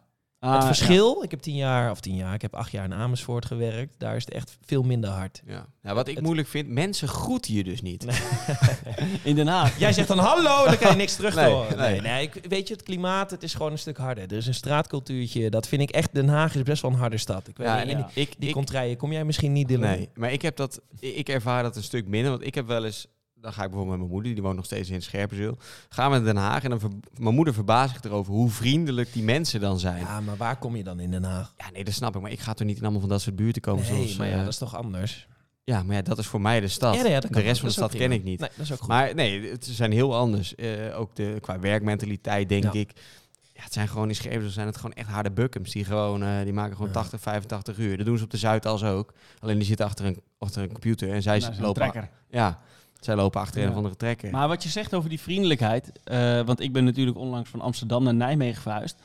Het 0.52 0.62
Ah, 0.62 0.66
verschil, 0.66 1.24
ik 1.24 1.32
heb 1.32 1.40
tien 1.40 1.56
jaar, 1.56 1.92
of 1.92 2.00
tien 2.00 2.16
jaar, 2.16 2.34
ik 2.34 2.42
heb 2.42 2.56
acht 2.56 2.72
jaar 2.72 2.86
in 2.86 2.94
Amersfoort 2.94 3.46
gewerkt. 3.46 3.94
Daar 3.98 4.16
is 4.16 4.26
het 4.26 4.34
echt 4.34 4.58
veel 4.66 4.84
minder 4.84 5.10
hard. 5.10 5.42
Ja. 5.46 5.66
Nou, 5.82 5.96
wat 5.96 6.08
ik 6.08 6.16
Het- 6.16 6.24
moeilijk 6.24 6.48
vind, 6.48 6.68
mensen 6.68 7.08
groeten 7.08 7.54
je 7.54 7.64
dus 7.64 7.82
niet. 7.82 8.06
ja. 8.08 8.14
In 9.24 9.36
Den 9.36 9.48
Haag. 9.48 9.80
Jij 9.80 9.94
zegt 9.94 10.08
dan 10.08 10.18
hallo, 10.20 10.66
dan 10.66 10.78
kan 10.78 10.90
je 10.92 10.96
niks 10.98 11.16
terug 11.16 11.36
Nee, 11.36 11.46
horen. 11.52 11.78
Nee, 11.78 11.92
nee. 11.92 12.02
nee, 12.12 12.22
ik, 12.32 12.46
weet 12.50 12.68
je, 12.68 12.74
het 12.74 12.84
klimaat, 12.84 13.32
het 13.32 13.44
is 13.44 13.54
gewoon 13.54 13.72
een 13.72 13.78
stuk 13.78 13.98
harder. 13.98 14.24
Er 14.24 14.38
is 14.38 14.48
een 14.48 14.54
straatcultuurtje, 14.54 15.50
dat 15.50 15.68
vind 15.68 15.82
ik 15.82 15.90
echt, 15.90 16.14
Den 16.14 16.28
Haag 16.28 16.56
is 16.56 16.64
best 16.64 16.82
wel 16.82 16.92
een 16.92 16.98
harde 16.98 17.18
stad. 17.18 17.48
Ik 17.48 17.58
weet 17.58 17.68
Ja, 17.68 17.84
niet, 17.84 17.94
en 17.94 17.98
die, 18.14 18.24
ik, 18.24 18.34
die 18.38 18.50
ik, 18.90 18.98
kom 18.98 19.12
jij 19.12 19.26
misschien 19.26 19.52
niet, 19.54 19.68
Dylan? 19.68 19.90
Nee, 19.90 20.10
maar 20.16 20.32
ik 20.32 20.42
heb 20.42 20.56
dat, 20.56 20.82
ik 21.00 21.30
ervaar 21.30 21.64
dat 21.64 21.76
een 21.76 21.84
stuk 21.84 22.08
minder. 22.08 22.32
Want 22.32 22.44
ik 22.46 22.56
heb 22.56 22.68
wel 22.68 22.86
eens, 22.86 23.08
dan 23.44 23.54
ga 23.54 23.64
ik 23.64 23.70
bijvoorbeeld 23.70 23.88
met 23.90 23.98
mijn 23.98 24.12
moeder, 24.12 24.34
die 24.34 24.42
woont 24.44 24.56
nog 24.56 24.66
steeds 24.66 24.90
in 24.90 25.02
Scherpenzeel. 25.02 25.58
Gaan 25.90 26.12
we 26.12 26.16
naar 26.18 26.26
Den 26.26 26.36
Haag 26.36 26.64
en 26.64 26.70
dan 26.70 26.80
ver- 26.80 26.90
mijn 27.18 27.36
moeder 27.36 27.54
verbaast 27.54 27.94
zich 27.94 28.04
erover 28.04 28.34
hoe 28.34 28.50
vriendelijk 28.50 29.14
die 29.14 29.24
mensen 29.24 29.60
dan 29.60 29.80
zijn. 29.80 30.00
Ja. 30.00 30.08
Ja, 30.08 30.20
maar 30.22 30.38
waar 30.38 30.58
kom 30.58 30.76
je 30.76 30.84
dan 30.84 31.00
in 31.00 31.12
Den 31.12 31.24
Haag? 31.24 31.54
nee, 31.74 31.84
dat 31.84 31.94
snap 31.94 32.16
ik. 32.16 32.22
Maar 32.22 32.32
ik 32.32 32.40
ga 32.40 32.54
toch 32.54 32.68
niet 32.68 32.78
in 32.78 32.82
allemaal 32.84 33.00
van 33.02 33.10
dat 33.10 33.22
soort 33.22 33.36
buurten 33.36 33.62
komen. 33.62 33.84
Nee, 33.84 33.92
zoals, 33.94 34.16
maar 34.16 34.28
ja, 34.28 34.34
eh, 34.34 34.40
dat 34.40 34.48
is 34.48 34.58
toch 34.58 34.76
anders? 34.76 35.28
ja, 35.64 35.84
maar 35.84 35.96
ja, 35.96 36.02
dat 36.02 36.18
is 36.18 36.26
voor 36.28 36.42
mij 36.42 36.60
de 36.60 36.68
stad. 36.68 36.96
Ja, 36.96 37.06
ja, 37.08 37.20
de 37.20 37.40
rest 37.40 37.60
van 37.60 37.68
de 37.68 37.74
stad 37.76 37.96
ken 37.96 38.12
ik 38.12 38.24
niet. 38.24 38.40
Nee, 38.40 38.50
dat 38.56 38.66
is 38.66 38.72
ook 38.72 38.80
goed. 38.80 38.88
Maar 38.88 39.16
nee, 39.16 39.50
het 39.50 39.66
zijn 39.66 39.92
heel 39.92 40.16
anders. 40.16 40.56
Eh, 40.56 41.00
ook 41.00 41.16
de, 41.16 41.38
qua 41.42 41.60
werkmentaliteit, 41.60 42.50
denk 42.50 42.64
Ja. 42.64 42.72
ik. 42.74 42.92
Ja, 43.56 43.64
het 43.64 43.74
zijn 43.74 43.88
gewoon 43.88 44.08
in 44.10 44.16
Scherpenzeel 44.16 44.50
zijn 44.52 44.68
het 44.68 44.76
gewoon 44.78 44.94
echt 44.94 45.08
harde 45.10 45.32
bukkums. 45.32 45.72
Die, 45.72 45.86
gewoon, 45.86 46.24
eh, 46.24 46.44
die 46.44 46.54
maken 46.54 46.72
gewoon 46.76 46.88
Ja. 46.88 46.94
80, 46.94 47.20
85 47.22 47.78
uur. 47.78 47.98
Dat 47.98 48.06
doen 48.06 48.18
ze 48.18 48.24
op 48.24 48.30
de 48.30 48.38
Zuidas 48.38 48.84
ook. 48.84 49.14
Alleen 49.40 49.58
die 49.58 49.66
zitten 49.66 49.86
achter 49.86 50.06
een, 50.06 50.22
achter 50.38 50.62
een 50.64 50.72
computer. 50.72 51.12
En 51.12 51.22
zij 51.22 51.40
Nou, 51.40 51.54
lopen, 51.60 51.74
trekker. 51.74 52.10
ja, 52.30 52.60
zij 53.06 53.16
lopen 53.16 53.42
achter 53.42 53.64
een 53.64 53.70
of 53.70 53.76
andere 53.76 53.96
trekker. 53.96 54.32
Maar 54.32 54.48
wat 54.48 54.64
je 54.64 54.70
zegt 54.70 54.94
over 54.94 55.10
die 55.10 55.20
vriendelijkheid, 55.20 55.92
eh, 56.04 56.42
want 56.42 56.60
ik 56.60 56.74
ben 56.74 56.84
natuurlijk 56.84 57.18
onlangs 57.18 57.50
van 57.50 57.62
Amsterdam 57.62 58.04
naar 58.04 58.14
Nijmegen 58.14 58.62
verhuisd, 58.62 59.02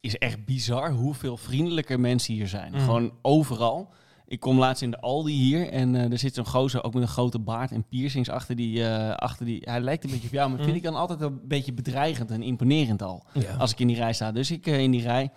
is 0.00 0.18
echt 0.18 0.44
bizar 0.44 0.90
hoeveel 0.90 1.36
vriendelijker 1.36 2.00
mensen 2.00 2.34
hier 2.34 2.48
zijn. 2.48 2.72
Mm. 2.72 2.78
Gewoon 2.80 3.12
overal. 3.22 3.92
Ik 4.26 4.40
kom 4.40 4.58
laatst 4.58 4.82
in 4.82 4.90
de 4.90 5.00
Aldi 5.00 5.32
hier 5.32 5.68
en 5.68 5.94
eh, 5.94 6.10
er 6.12 6.18
zit 6.18 6.34
zo'n 6.34 6.46
gozer 6.46 6.84
ook 6.84 6.94
met 6.94 7.02
een 7.02 7.08
grote 7.08 7.38
baard 7.38 7.70
en 7.72 7.84
piercings 7.88 8.28
achter 8.28 8.56
die, 8.56 8.84
eh, 8.86 9.14
achter 9.14 9.46
die. 9.46 9.60
Hij 9.64 9.80
lijkt 9.80 10.04
een 10.04 10.10
beetje 10.10 10.26
op 10.26 10.32
jou, 10.32 10.48
maar 10.50 10.58
Mm. 10.58 10.64
vind 10.64 10.76
ik 10.76 10.82
dan 10.82 10.94
altijd 10.94 11.20
een 11.20 11.40
beetje 11.44 11.72
bedreigend 11.72 12.30
en 12.30 12.42
imponerend 12.42 13.02
al. 13.02 13.22
ja. 13.32 13.54
Als 13.58 13.72
ik 13.72 13.78
in 13.80 13.86
die 13.86 13.96
rij 13.96 14.12
sta. 14.12 14.32
Dus 14.32 14.50
ik 14.50 14.66
in 14.66 14.90
die 14.90 15.02
rij 15.02 15.30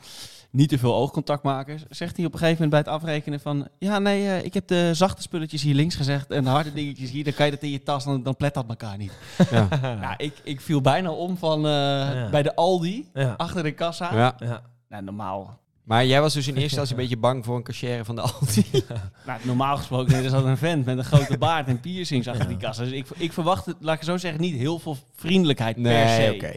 niet 0.52 0.70
te 0.70 0.78
veel 0.78 0.96
oogcontact 0.96 1.44
maken. 1.44 1.80
Zegt 1.90 2.18
hij 2.18 2.26
op 2.26 2.34
een 2.34 2.40
gegeven 2.40 2.64
moment 2.64 2.84
bij 2.84 2.94
het 2.94 3.02
afrekenen 3.02 3.40
van... 3.40 3.68
Ja, 3.80 4.00
nee, 4.00 4.28
eh, 4.28 4.44
ik 4.46 4.54
heb 4.54 4.68
de 4.68 4.90
zachte 4.94 5.22
spulletjes 5.22 5.62
hier 5.62 5.76
links 5.76 5.96
gezegd 5.96 6.32
en 6.32 6.44
de 6.44 6.50
harde 6.50 6.74
dingetjes 6.74 7.10
hier. 7.10 7.24
Dan 7.24 7.34
kan 7.34 7.46
je 7.46 7.52
dat 7.52 7.62
in 7.62 7.72
je 7.72 7.84
tas, 7.84 8.04
dan, 8.04 8.24
dan 8.24 8.36
plet 8.36 8.54
dat 8.54 8.66
elkaar 8.70 8.98
niet. 8.98 9.12
ja. 9.52 9.68
Ja, 9.82 10.18
ik, 10.28 10.34
ik 10.44 10.62
viel 10.62 10.82
bijna 10.82 11.12
om 11.12 11.38
van 11.38 11.66
eh, 11.66 11.72
Ja. 11.72 12.28
bij 12.32 12.44
de 12.44 12.56
Aldi, 12.56 13.10
Ja. 13.14 13.34
achter 13.38 13.64
de 13.64 13.72
kassa. 13.72 14.16
Ja. 14.16 14.36
Ja. 14.40 14.62
Nou, 14.90 15.04
normaal. 15.04 15.60
Maar 15.84 16.06
jij 16.06 16.22
was 16.22 16.34
dus 16.34 16.48
in 16.48 16.54
eerste 16.58 16.64
instantie 16.80 16.96
een 16.96 17.02
beetje 17.02 17.18
bang 17.18 17.46
voor 17.46 17.56
een 17.56 17.64
cashier 17.64 18.06
van 18.06 18.16
de 18.16 18.22
Aldi. 18.22 18.66
Nou, 19.26 19.40
normaal 19.44 19.78
gesproken 19.78 20.16
er 20.24 20.30
zat 20.30 20.44
een 20.46 20.58
vent 20.58 20.86
met 20.86 20.98
een 20.98 21.04
grote 21.04 21.38
baard 21.38 21.68
en 21.68 21.80
piercings 21.80 22.28
achter 22.28 22.44
Ja. 22.44 22.50
die 22.50 22.58
kassa. 22.58 22.84
Dus 22.84 22.92
ik, 22.92 23.08
ik 23.18 23.34
verwachtte, 23.34 23.76
laat 23.80 23.96
ik 23.96 24.04
zo 24.04 24.18
zeggen, 24.18 24.42
niet 24.42 24.56
heel 24.56 24.80
veel 24.80 24.98
vriendelijkheid 25.16 25.76
per 25.76 25.84
Nee, 25.84 26.26
se. 26.28 26.34
oké. 26.34 26.54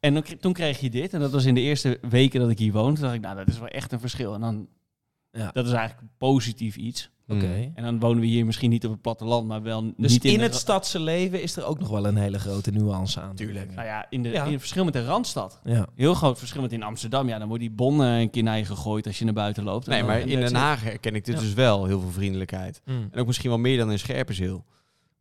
En 0.00 0.14
dan, 0.14 0.24
toen 0.40 0.52
kreeg 0.52 0.80
je 0.80 0.90
dit. 0.90 1.14
En 1.14 1.20
dat 1.20 1.30
was 1.30 1.44
in 1.44 1.54
de 1.54 1.60
eerste 1.60 1.98
weken 2.08 2.40
dat 2.40 2.50
ik 2.50 2.58
hier 2.58 2.72
woonde. 2.72 2.92
Toen 2.94 3.02
dacht 3.02 3.14
ik, 3.14 3.20
nou, 3.20 3.36
dat 3.36 3.48
is 3.48 3.58
wel 3.58 3.68
echt 3.68 3.92
een 3.92 4.00
verschil. 4.00 4.34
En 4.34 4.40
dan, 4.40 4.68
Ja. 5.32 5.50
dat 5.52 5.66
is 5.66 5.72
eigenlijk 5.72 6.12
positief 6.18 6.76
iets. 6.76 7.10
Oké. 7.28 7.70
En 7.74 7.82
dan 7.84 7.98
wonen 7.98 8.20
we 8.20 8.26
hier 8.26 8.46
misschien 8.46 8.70
niet 8.70 8.84
op 8.84 8.90
het 8.92 9.00
platteland, 9.00 9.46
maar 9.46 9.62
wel 9.62 9.92
Dus 9.96 10.12
niet 10.12 10.24
in, 10.24 10.32
in 10.32 10.40
het 10.40 10.54
stadse 10.54 11.00
leven 11.00 11.42
is 11.42 11.56
er 11.56 11.64
ook 11.64 11.78
nog 11.78 11.88
wel 11.88 12.06
een 12.06 12.16
hele 12.16 12.38
grote 12.38 12.70
nuance 12.70 13.20
aan. 13.20 13.34
Tuurlijk. 13.34 13.74
Nou 13.74 13.86
ja, 13.86 14.06
in, 14.10 14.22
de, 14.22 14.28
Ja. 14.28 14.44
in 14.44 14.50
het 14.50 14.60
verschil 14.60 14.84
met 14.84 14.92
de 14.92 15.04
Randstad. 15.04 15.60
Ja. 15.64 15.86
Heel 15.96 16.14
groot 16.14 16.38
verschil 16.38 16.62
met 16.62 16.72
in 16.72 16.82
Amsterdam. 16.82 17.28
Ja, 17.28 17.38
dan 17.38 17.48
wordt 17.48 17.62
die 17.62 17.72
bon 17.72 17.98
een 18.00 18.30
keer 18.30 18.42
naar 18.42 18.58
je 18.58 18.64
gegooid 18.64 19.06
als 19.06 19.18
je 19.18 19.24
naar 19.24 19.34
buiten 19.34 19.64
loopt. 19.64 19.86
Nee, 19.86 20.02
maar 20.02 20.20
in 20.20 20.40
Den. 20.40 20.54
Haag 20.54 20.82
herken 20.82 21.14
ik 21.14 21.24
dit 21.24 21.34
Ja. 21.34 21.40
dus 21.40 21.54
wel, 21.54 21.84
heel 21.86 22.00
veel 22.00 22.10
vriendelijkheid. 22.10 22.80
Mm. 22.84 23.08
En 23.10 23.20
ook 23.20 23.26
misschien 23.26 23.50
wel 23.50 23.58
meer 23.58 23.78
dan 23.78 23.90
in 23.90 23.98
Scherpenzeel. 23.98 24.64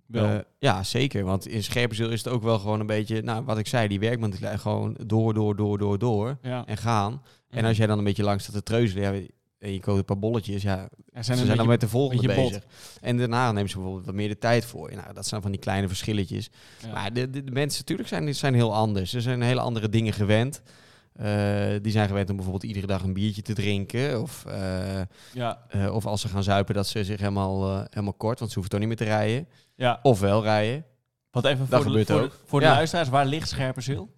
Wel. 0.10 0.26
Eh, 0.26 0.40
ja, 0.60 0.84
zeker. 0.84 1.24
Want 1.24 1.48
in 1.48 1.64
Scherpenzeel 1.64 2.10
is 2.10 2.24
het 2.24 2.34
ook 2.34 2.44
wel 2.44 2.60
gewoon 2.60 2.80
een 2.80 2.86
beetje, 2.86 3.22
nou, 3.22 3.44
wat 3.44 3.58
ik 3.58 3.68
zei, 3.68 3.88
die 3.88 4.00
werkmentaliteit 4.00 4.60
gewoon 4.60 4.98
door, 5.06 5.34
door, 5.34 5.56
door, 5.56 5.78
door, 5.78 6.00
door 6.00 6.38
ja. 6.42 6.66
en 6.66 6.78
gaan. 6.78 7.22
En 7.50 7.66
als 7.66 7.78
jij 7.78 7.88
dan 7.88 7.98
een 7.98 8.04
beetje 8.04 8.24
langs 8.24 8.44
staat 8.44 8.56
te 8.56 8.64
treuzelen 8.64 9.04
ja, 9.04 9.28
en 9.60 9.74
je 9.74 9.80
koopt 9.80 9.98
een 9.98 10.06
paar 10.06 10.20
bolletjes, 10.20 10.62
ja, 10.62 10.90
ze 11.14 11.36
zijn 11.36 11.58
dan 11.58 11.68
met 11.68 11.82
de 11.82 11.88
volgende 11.88 12.28
bezig. 12.28 12.64
En 13.02 13.18
daarna 13.18 13.52
nemen 13.52 13.70
ze 13.70 13.76
bijvoorbeeld 13.76 14.06
wat 14.06 14.16
meer 14.16 14.28
de 14.28 14.38
tijd 14.38 14.66
voor. 14.66 14.92
Nou, 14.96 15.14
dat 15.14 15.28
zijn 15.28 15.42
van 15.42 15.52
die 15.52 15.60
kleine 15.60 15.88
verschilletjes. 15.88 16.50
Maar 16.94 17.14
de, 17.14 17.30
de, 17.30 17.44
de 17.44 17.52
mensen 17.52 17.80
natuurlijk 17.80 18.10
zijn, 18.10 18.36
zijn 18.36 18.54
heel 18.54 18.76
anders. 18.76 19.10
Ze 19.10 19.22
zijn 19.22 19.42
hele 19.42 19.60
andere 19.60 19.90
dingen 19.90 20.14
gewend. 20.14 20.62
Eh, 21.20 21.82
die 21.82 21.92
zijn 21.92 22.08
gewend 22.08 22.30
om 22.30 22.36
bijvoorbeeld 22.36 22.64
iedere 22.72 22.88
dag 22.88 23.04
een 23.04 23.14
biertje 23.14 23.42
te 23.42 23.54
drinken. 23.54 24.22
Of, 24.22 24.46
eh, 24.46 25.02
ja, 25.34 25.62
eh, 25.70 25.94
of 25.96 26.06
als 26.06 26.22
ze 26.22 26.28
gaan 26.28 26.44
zuipen, 26.44 26.76
dat 26.76 26.88
ze 26.88 27.04
zich 27.04 27.20
helemaal, 27.20 27.70
eh, 27.72 27.84
helemaal 27.90 28.14
kort, 28.14 28.40
want 28.40 28.52
ze 28.52 28.60
hoeven 28.60 28.70
toch 28.72 28.80
niet 28.80 28.88
meer 28.90 28.98
te 29.08 29.14
rijden. 29.16 29.48
ja. 29.76 30.00
Of 30.04 30.20
wel 30.20 30.44
rijden. 30.44 30.86
Wat 31.32 31.46
even 31.46 31.58
Dat 31.60 31.68
voor, 31.70 31.78
de, 31.78 31.84
gebeurt 31.86 32.08
voor, 32.08 32.18
de, 32.20 32.24
ook. 32.26 32.40
voor 32.46 32.60
de 32.60 32.66
Ja. 32.66 32.72
luisteraars, 32.74 33.10
waar 33.10 33.26
ligt 33.26 33.50
Scherpenzeel? 33.50 34.10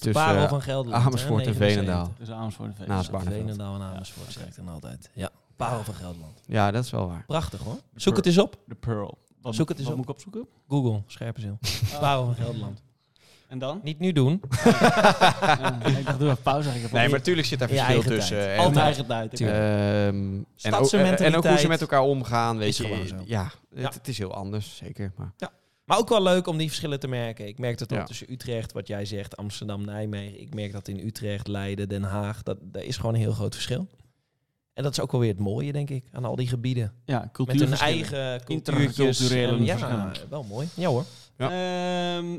Dus, 0.00 0.12
Parel 0.12 0.42
eh, 0.42 0.48
van 0.48 0.62
Gelderland. 0.62 1.04
Amersfoort 1.04 1.44
hè, 1.44 1.50
en 1.50 1.58
79. 1.58 1.66
Veenendaal. 1.84 2.12
Dus 2.18 2.30
Amersfoort 2.30 2.78
en. 2.78 2.88
Naast. 2.88 3.10
Veenendaal 3.24 3.74
en 3.74 3.80
Amersfoort 3.82 4.32
zeg 4.32 4.46
ik 4.46 4.56
dan 4.56 4.68
altijd. 4.68 5.10
Ja, 5.14 5.30
Parel 5.56 5.84
van 5.84 5.94
Gelderland. 5.94 6.40
Ja, 6.46 6.70
dat 6.70 6.84
is 6.84 6.90
wel 6.90 7.06
waar. 7.08 7.24
Prachtig 7.26 7.60
hoor. 7.60 7.76
Zoek 7.94 8.16
het 8.16 8.26
eens 8.26 8.38
op. 8.38 8.56
De 8.66 8.74
Pearl. 8.74 9.18
Wat, 9.40 9.54
Zoek 9.54 9.68
het 9.68 9.78
eens 9.78 9.86
wat 9.88 9.96
op. 9.96 10.00
moet 10.00 10.08
ik 10.08 10.14
opzoeken? 10.14 10.48
Google, 10.68 11.02
Scherpenzeel. 11.06 11.58
Parel 12.00 12.24
van 12.24 12.34
Gelderland. 12.34 12.82
En 13.54 13.60
dan? 13.60 13.80
Niet 13.82 13.98
nu 13.98 14.12
doen. 14.12 14.40
Ja, 14.64 15.86
ik 15.98 16.04
dacht, 16.04 16.18
doe 16.18 16.28
even 16.30 16.42
pauze. 16.42 16.68
Ik 16.68 16.74
Nee, 16.74 16.90
maar 17.08 17.18
natuurlijk 17.18 17.46
zit 17.46 17.58
daar 17.58 17.68
verschil 17.68 17.88
eigen 17.88 18.10
tussen. 18.10 18.50
En, 18.52 18.58
Altijd 18.58 18.84
eigen 18.84 19.06
tijd. 19.06 19.40
ehm, 19.40 19.48
en, 19.50 20.74
ook, 20.74 20.92
en 21.20 21.36
ook 21.36 21.46
hoe 21.46 21.58
ze 21.58 21.68
met 21.68 21.80
elkaar 21.80 22.02
omgaan, 22.02 22.58
weet 22.58 22.76
je. 22.76 22.82
gewoon 22.82 23.06
zo. 23.06 23.16
Ja, 23.24 23.42
het, 23.42 23.80
Ja. 23.80 23.88
het 23.92 24.08
is 24.08 24.18
heel 24.18 24.34
anders, 24.34 24.76
zeker. 24.76 25.12
Maar, 25.16 25.32
Maar 25.84 25.98
ook 25.98 26.08
wel 26.08 26.22
leuk 26.22 26.46
om 26.46 26.56
die 26.56 26.66
verschillen 26.68 27.00
te 27.00 27.08
merken. 27.08 27.46
Ik 27.46 27.58
merk 27.58 27.78
dat 27.78 27.92
ook 27.92 27.98
Ja. 27.98 28.04
tussen 28.04 28.32
Utrecht, 28.32 28.72
wat 28.72 28.86
jij 28.86 29.04
zegt, 29.04 29.36
Amsterdam, 29.36 29.84
Nijmegen. 29.84 30.40
Ik 30.40 30.54
merk 30.54 30.72
dat 30.72 30.88
in 30.88 30.98
Utrecht, 31.06 31.46
Leiden, 31.48 31.88
Den 31.88 32.02
Haag. 32.02 32.42
Dat, 32.42 32.58
daar 32.62 32.82
is 32.84 32.96
gewoon 32.96 33.14
een 33.14 33.20
heel 33.20 33.32
groot 33.32 33.54
verschil. 33.54 33.86
En 34.72 34.82
dat 34.82 34.92
is 34.92 35.00
ook 35.00 35.12
wel 35.12 35.20
weer 35.20 35.30
het 35.30 35.38
mooie, 35.40 35.72
denk 35.72 35.90
ik, 35.90 36.04
aan 36.12 36.24
al 36.24 36.36
die 36.36 36.48
gebieden. 36.48 36.92
ja, 37.04 37.30
Met 37.46 37.60
hun 37.60 37.72
eigen 37.74 38.44
cultuurtjes. 38.44 39.20
Interculturele 39.20 39.56
en 39.56 39.64
Ja, 39.64 40.12
wel 40.30 40.42
mooi. 40.42 40.68
Ja 40.74 40.88
hoor. 40.88 41.04
Ja. 41.38 41.50
Ehm, 42.16 42.38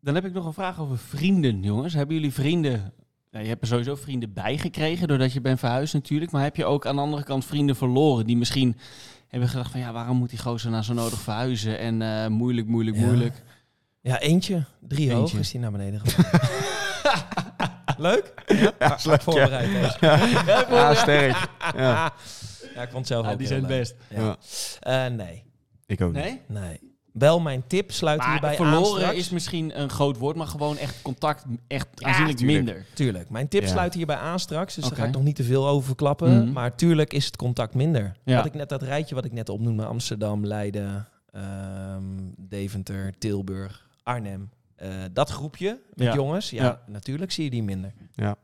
dan 0.00 0.14
heb 0.14 0.24
ik 0.24 0.32
nog 0.32 0.46
een 0.46 0.52
vraag 0.52 0.80
over 0.80 0.98
vrienden, 0.98 1.62
jongens. 1.62 1.94
Hebben 1.94 2.14
jullie 2.14 2.32
vrienden... 2.32 2.92
Nou, 3.30 3.42
je 3.44 3.50
hebt 3.50 3.62
er 3.62 3.68
sowieso 3.68 3.94
vrienden 3.94 4.32
bijgekregen 4.32 5.08
doordat 5.08 5.32
je 5.32 5.40
bent 5.40 5.58
verhuisd 5.58 5.94
natuurlijk. 5.94 6.30
Maar 6.30 6.42
heb 6.42 6.56
je 6.56 6.64
ook 6.64 6.86
aan 6.86 6.96
de 6.96 7.02
andere 7.02 7.22
kant 7.24 7.44
vrienden 7.44 7.76
verloren 7.76 8.26
die 8.26 8.36
misschien 8.36 8.76
hebben 9.28 9.48
gedacht 9.48 9.70
van... 9.70 9.80
Ja, 9.80 9.92
waarom 9.92 10.16
moet 10.16 10.30
die 10.30 10.38
gozer 10.38 10.70
nou 10.70 10.82
zo 10.82 10.92
nodig 10.94 11.20
verhuizen? 11.20 11.78
En 11.78 12.02
eh, 12.02 12.26
moeilijk, 12.26 12.66
moeilijk, 12.66 12.96
Ja. 12.96 13.04
moeilijk. 13.06 13.42
Ja, 14.00 14.18
eentje. 14.20 14.64
Drie 14.80 15.10
hoog 15.12 15.20
Eentje. 15.20 15.38
is 15.38 15.50
die 15.50 15.60
naar 15.60 15.70
beneden 15.72 16.00
gevallen. 16.04 16.48
leuk? 17.98 18.32
Ja, 18.46 18.56
leuk, 18.58 18.74
ja. 18.78 19.18
voorbereid. 19.18 19.72
deze. 19.72 19.96
ja, 20.74 20.94
sterk. 20.94 21.48
Ja. 21.76 22.12
Ja, 22.74 22.82
ik 22.82 22.90
vond 22.90 22.92
het 22.92 23.06
zelf 23.06 23.24
Ja, 23.26 23.32
ook 23.32 23.38
die 23.38 23.46
zijn 23.46 23.60
leuk. 23.60 23.68
best. 23.68 23.94
Ja. 24.10 24.36
Eh, 24.80 25.06
nee, 25.14 25.44
Ik 25.86 26.00
ook 26.00 26.12
niet. 26.12 26.22
Nee? 26.22 26.40
nee. 26.46 26.80
Wel 27.18 27.40
mijn 27.40 27.62
tip, 27.66 27.90
sluit 27.92 28.18
Maar 28.18 28.30
hierbij 28.30 28.50
aan 28.50 28.56
verloren 28.56 29.16
is 29.16 29.30
misschien 29.30 29.80
een 29.80 29.90
groot 29.90 30.16
woord, 30.18 30.36
maar 30.36 30.46
gewoon 30.46 30.76
echt 30.76 31.02
contact 31.02 31.44
echt 31.66 31.88
Ja, 31.94 32.06
aanzienlijk 32.08 32.38
tuurlijk. 32.38 32.64
minder. 32.64 32.84
Tuurlijk. 32.94 33.30
Mijn 33.30 33.48
tip 33.48 33.62
Ja. 33.62 33.68
sluit 33.68 33.94
hierbij 33.94 34.16
aan 34.16 34.38
straks, 34.40 34.74
dus 34.74 34.84
daar 34.88 34.98
ga 34.98 35.04
ik 35.04 35.12
nog 35.12 35.22
niet 35.22 35.36
te 35.36 35.44
veel 35.44 35.68
over 35.68 35.86
verklappen. 35.86 36.42
Mhm. 36.42 36.52
Maar 36.52 36.74
tuurlijk 36.76 37.12
is 37.12 37.24
het 37.24 37.36
contact 37.36 37.74
minder. 37.74 38.12
Ja. 38.24 38.36
Wat 38.36 38.44
ik 38.46 38.54
net, 38.54 38.68
dat 38.68 38.82
rijtje 38.82 39.14
wat 39.14 39.24
ik 39.24 39.32
net 39.32 39.48
opnoemde, 39.48 39.84
Amsterdam, 39.84 40.46
Leiden, 40.46 41.08
ehm, 41.32 42.02
Deventer, 42.36 43.12
Tilburg, 43.18 43.86
Arnhem. 44.02 44.50
eh, 44.76 44.88
dat 45.12 45.30
groepje 45.30 45.80
met 45.94 46.06
Ja. 46.06 46.14
jongens, 46.14 46.50
ja, 46.50 46.62
Ja. 46.64 46.80
natuurlijk 46.86 47.32
zie 47.32 47.44
je 47.44 47.50
die 47.50 47.62
minder. 47.62 47.92
Ja. 48.14 48.36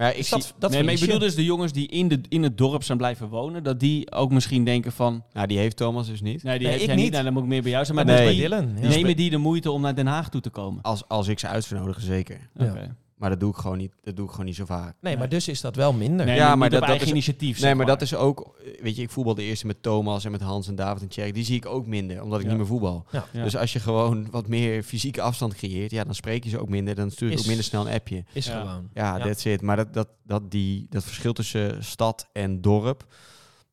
Maar 0.00 0.08
ja, 0.08 0.14
ik 0.14 0.18
Dus 0.20 0.28
zie, 0.28 0.38
dat, 0.38 0.54
dat 0.58 0.70
nee, 0.70 0.82
maar 0.84 0.92
ik 0.94 1.00
bedoel 1.00 1.18
dus 1.18 1.34
de 1.34 1.44
jongens 1.44 1.72
die 1.72 1.88
in, 1.88 2.08
de, 2.08 2.20
in 2.28 2.42
het 2.42 2.58
dorp 2.58 2.82
zijn 2.82 2.98
blijven 2.98 3.28
wonen, 3.28 3.62
dat 3.62 3.80
die 3.80 4.12
ook 4.12 4.30
misschien 4.30 4.64
denken 4.64 4.92
van... 4.92 5.24
nou, 5.32 5.46
die 5.46 5.58
heeft 5.58 5.76
Thomas 5.76 6.06
dus 6.06 6.20
niet. 6.20 6.42
Nee, 6.42 6.58
die 6.58 6.66
Nee, 6.66 6.72
heb 6.72 6.80
ik 6.80 6.86
jij 6.86 6.94
niet. 6.96 7.04
niet. 7.04 7.12
Nou, 7.12 7.24
dan 7.24 7.32
moet 7.32 7.42
ik 7.42 7.48
meer 7.48 7.62
bij 7.62 7.70
jou 7.70 7.84
zijn. 7.84 7.96
Maar 7.96 8.04
Nee. 8.06 8.16
dus 8.16 8.24
bij 8.24 8.34
die, 8.34 8.42
Dylan. 8.42 8.82
Ja. 8.82 8.88
nemen 8.96 9.16
die 9.16 9.30
de 9.30 9.36
moeite 9.36 9.70
om 9.70 9.80
naar 9.80 9.94
Den 9.94 10.06
Haag 10.06 10.28
toe 10.28 10.40
te 10.40 10.50
komen? 10.50 10.82
Als, 10.82 11.08
als 11.08 11.28
ik 11.28 11.38
ze 11.38 11.46
uitnodigen, 11.46 12.02
zeker. 12.02 12.48
Ja. 12.54 12.96
Maar 13.20 13.30
dat 13.30 13.40
doe 13.40 13.50
ik 13.50 13.56
gewoon 13.56 13.78
niet, 13.78 13.92
dat 14.02 14.16
doe 14.16 14.24
ik 14.24 14.30
gewoon 14.30 14.46
niet 14.46 14.54
zo 14.56 14.64
vaak. 14.64 14.94
Nee, 15.00 15.16
maar 15.16 15.28
dus 15.28 15.48
is 15.48 15.60
dat 15.60 15.76
wel 15.76 15.92
minder. 15.92 16.26
Nee, 16.26 16.36
Ja, 16.36 16.56
maar 16.56 16.70
dat- 16.70 16.86
dat 16.86 17.00
is- 17.00 17.08
initiatief. 17.08 17.60
Nee, 17.60 17.74
maar 17.74 17.86
dat 17.86 18.02
is 18.02 18.14
ook... 18.14 18.58
Weet 18.82 18.96
je, 18.96 19.02
ik 19.02 19.10
voetbal 19.10 19.34
de 19.34 19.42
eerste 19.42 19.66
met 19.66 19.82
Thomas 19.82 20.24
en 20.24 20.30
met 20.30 20.40
Hans 20.40 20.68
en 20.68 20.74
David 20.74 21.02
en 21.02 21.08
Tjerk. 21.08 21.34
Die 21.34 21.44
zie 21.44 21.56
ik 21.56 21.66
ook 21.66 21.86
minder, 21.86 22.22
omdat 22.22 22.38
ik 22.38 22.44
Ja. 22.44 22.50
niet 22.50 22.58
meer 22.58 22.68
voetbal. 22.68 23.06
Ja. 23.10 23.24
Dus 23.32 23.56
als 23.56 23.72
je 23.72 23.80
gewoon 23.80 24.30
wat 24.30 24.46
meer 24.48 24.82
fysieke 24.82 25.22
afstand 25.22 25.54
creëert, 25.54 25.90
ja, 25.90 26.04
dan 26.04 26.14
spreek 26.14 26.44
je 26.44 26.50
ze 26.50 26.58
ook 26.60 26.68
minder. 26.68 26.94
Dan 26.94 27.10
stuur 27.10 27.30
je 27.30 27.38
ook 27.38 27.46
minder 27.46 27.64
snel 27.64 27.86
een 27.86 27.92
appje. 27.94 28.24
Is 28.32 28.46
Ja. 28.46 28.60
gewoon. 28.60 28.88
Ja, 28.94 29.16
Ja. 29.16 29.24
that's 29.24 29.44
it. 29.44 29.62
Maar 29.62 29.76
dat, 29.76 29.94
dat, 29.94 30.08
dat, 30.24 30.50
die, 30.50 30.86
dat 30.90 31.04
verschil 31.04 31.32
tussen 31.32 31.84
stad 31.84 32.28
en 32.32 32.60
dorp, 32.60 33.04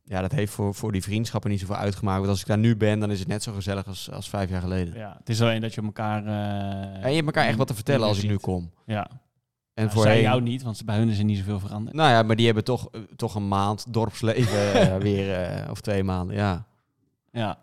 ja, 0.04 0.22
dat 0.22 0.32
heeft 0.32 0.54
voor, 0.54 0.76
voor 0.76 0.91
die 0.91 1.04
vriendschappen 1.04 1.50
niet 1.50 1.60
zoveel 1.60 1.76
uitgemaakt. 1.76 2.18
Want 2.18 2.30
als 2.30 2.39
ik 2.41 2.48
daar 2.48 2.58
nu 2.58 2.76
ben, 2.76 3.00
dan 3.00 3.12
is 3.12 3.20
het 3.20 3.28
net 3.28 3.43
zo 3.43 3.54
gezellig 3.54 3.88
als, 3.88 4.12
als 4.12 4.30
vijf 4.30 4.50
jaar 4.50 4.62
geleden. 4.62 4.93
Ja, 4.95 5.16
het 5.20 5.30
is 5.30 5.41
alleen 5.41 5.62
dat 5.62 5.74
je 5.74 5.82
elkaar... 5.82 6.26
eh, 6.26 7.04
En 7.04 7.10
je 7.10 7.16
hebt 7.16 7.26
elkaar 7.26 7.45
echt 7.48 7.58
wat 7.58 7.68
te 7.68 7.74
vertellen 7.74 8.08
als 8.08 8.24
ik 8.24 8.30
nu 8.30 8.38
kom. 8.38 8.72
Ja. 8.86 9.10
En 9.78 9.92
voorheen... 9.92 10.14
zij 10.14 10.22
jou 10.22 10.42
niet, 10.42 10.64
want 10.64 10.86
bij 10.86 10.98
hun 10.98 11.10
is 11.10 11.18
er 11.18 11.24
niet 11.24 11.38
zoveel 11.38 11.60
veranderd. 11.60 11.96
Nou 11.96 12.10
ja, 12.10 12.24
maar 12.24 12.36
die 12.36 12.46
hebben 12.46 12.64
toch, 12.64 12.90
eh, 12.92 13.02
toch 13.16 13.36
een 13.36 13.48
maand 13.48 13.94
dorpsleven 13.94 14.74
eh, 14.74 14.98
weer, 14.98 15.34
eh, 15.34 15.72
of 15.72 15.82
twee 15.82 16.04
maanden, 16.04 16.36
ja. 16.36 16.66
Ja, 17.32 17.60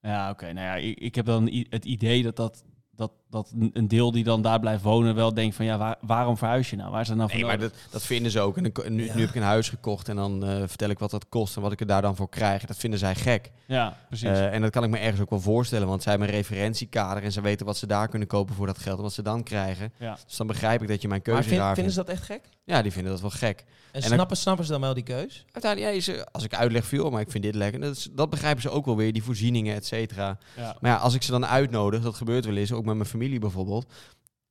ja 0.00 0.30
oké. 0.30 0.52
Nou 0.52 0.66
ja, 0.66 0.74
ik, 0.74 0.98
ik 0.98 1.14
heb 1.14 1.26
dan 1.26 1.64
het 1.68 1.84
idee 1.84 2.22
dat, 2.22 2.36
dat, 2.36 2.64
dat, 2.94 3.12
dat 3.30 3.52
een- 3.72 3.88
deel 3.88 4.12
die 4.12 4.24
dan 4.24 4.42
daar 4.42 4.60
blijft 4.60 4.82
wonen 4.82 5.14
wel 5.14 5.34
denkt 5.34 5.56
van... 5.56 5.64
ja, 5.64 5.78
waar- 5.78 5.96
waarom 6.00 6.36
verhuis 6.36 6.70
je 6.70 6.76
nou? 6.76 6.90
Waar 6.90 7.00
is 7.00 7.08
dat 7.08 7.16
nou 7.16 7.28
voor 7.30 7.38
Nee, 7.38 7.48
maar 7.48 7.58
dat, 7.58 7.72
dat 7.90 8.02
vinden 8.02 8.32
ze 8.32 8.40
ook. 8.40 8.56
En 8.56 8.62
dan, 8.72 8.92
nu, 8.94 9.04
Ja. 9.04 9.14
nu 9.14 9.20
heb 9.20 9.28
ik 9.28 9.34
een 9.34 9.42
huis 9.42 9.68
gekocht 9.68 10.08
en 10.08 10.16
dan 10.16 10.44
eh, 10.46 10.56
vertel 10.66 10.88
ik 10.88 10.98
wat 10.98 11.10
dat 11.10 11.28
kost 11.28 11.56
en 11.56 11.62
wat 11.62 11.72
ik 11.72 11.80
er 11.80 11.86
daar 11.86 12.02
dan 12.02 12.16
voor 12.16 12.28
krijg. 12.28 12.64
Dat 12.64 12.76
vinden 12.76 12.98
zij 12.98 13.14
gek. 13.14 13.50
Ja, 13.66 13.96
precies. 14.08 14.28
Eh, 14.28 14.54
en 14.54 14.60
dat 14.60 14.70
kan 14.70 14.84
ik 14.84 14.90
me 14.90 14.98
ergens 14.98 15.20
ook 15.20 15.30
wel 15.30 15.40
voorstellen, 15.40 15.88
want 15.88 16.02
zij 16.02 16.10
hebben 16.12 16.28
een 16.30 16.34
referentiekader 16.34 17.22
en 17.22 17.32
ze 17.32 17.40
weten 17.40 17.66
wat 17.66 17.76
ze 17.76 17.86
daar 17.86 18.08
kunnen 18.08 18.28
kopen 18.28 18.54
voor 18.54 18.66
dat 18.66 18.78
geld 18.78 18.96
en 18.96 19.02
wat 19.02 19.12
ze 19.12 19.22
dan 19.22 19.42
krijgen. 19.42 19.92
ja. 19.98 20.16
Dus 20.26 20.36
dan 20.36 20.46
begrijp 20.46 20.82
ik 20.82 20.88
dat 20.88 21.02
je 21.02 21.08
mijn 21.08 21.20
Maar 21.24 21.34
keuze 21.34 21.48
vind- 21.48 21.60
raar 21.60 21.74
vinden 21.74 21.92
ze 21.92 21.98
dat 21.98 22.08
echt 22.08 22.22
gek? 22.22 22.40
Ja, 22.64 22.82
die 22.82 22.92
vinden 22.92 23.12
dat 23.12 23.20
wel 23.20 23.30
gek. 23.30 23.64
En, 23.92 24.02
snappen, 24.02 24.36
snappen 24.36 24.64
ze 24.64 24.70
dan 24.72 24.80
wel 24.80 24.94
die 24.94 25.02
keus? 25.02 25.44
Uiteindelijk, 25.52 25.92
ja, 26.06 26.12
is, 26.14 26.24
als 26.32 26.44
ik 26.44 26.54
uitleg 26.54 26.84
veel, 26.86 27.10
maar 27.10 27.20
ik 27.20 27.30
vind 27.30 27.44
dit 27.44 27.54
lekker. 27.54 27.80
Dat, 27.80 27.96
is- 27.96 28.08
dat 28.12 28.30
begrijpen 28.30 28.62
ze 28.62 28.70
ook 28.70 28.84
wel 28.84 28.96
weer, 28.96 29.12
die 29.12 29.22
voorzieningen, 29.22 29.74
et 29.74 29.86
cetera. 29.86 30.38
Ja. 30.56 30.76
Maar 30.80 30.90
ja, 30.90 30.96
als 30.96 31.14
ik 31.14 31.22
ze 31.22 31.30
dan 31.30 31.46
uitnodig, 31.46 32.02
dat 32.02 32.14
gebeurt 32.14 32.44
wel 32.44 32.56
eens, 32.56 32.72
ook 32.72 32.84
met 32.84 32.94
mijn 32.94 33.08
familie 33.08 33.17
bijvoorbeeld. 33.18 33.92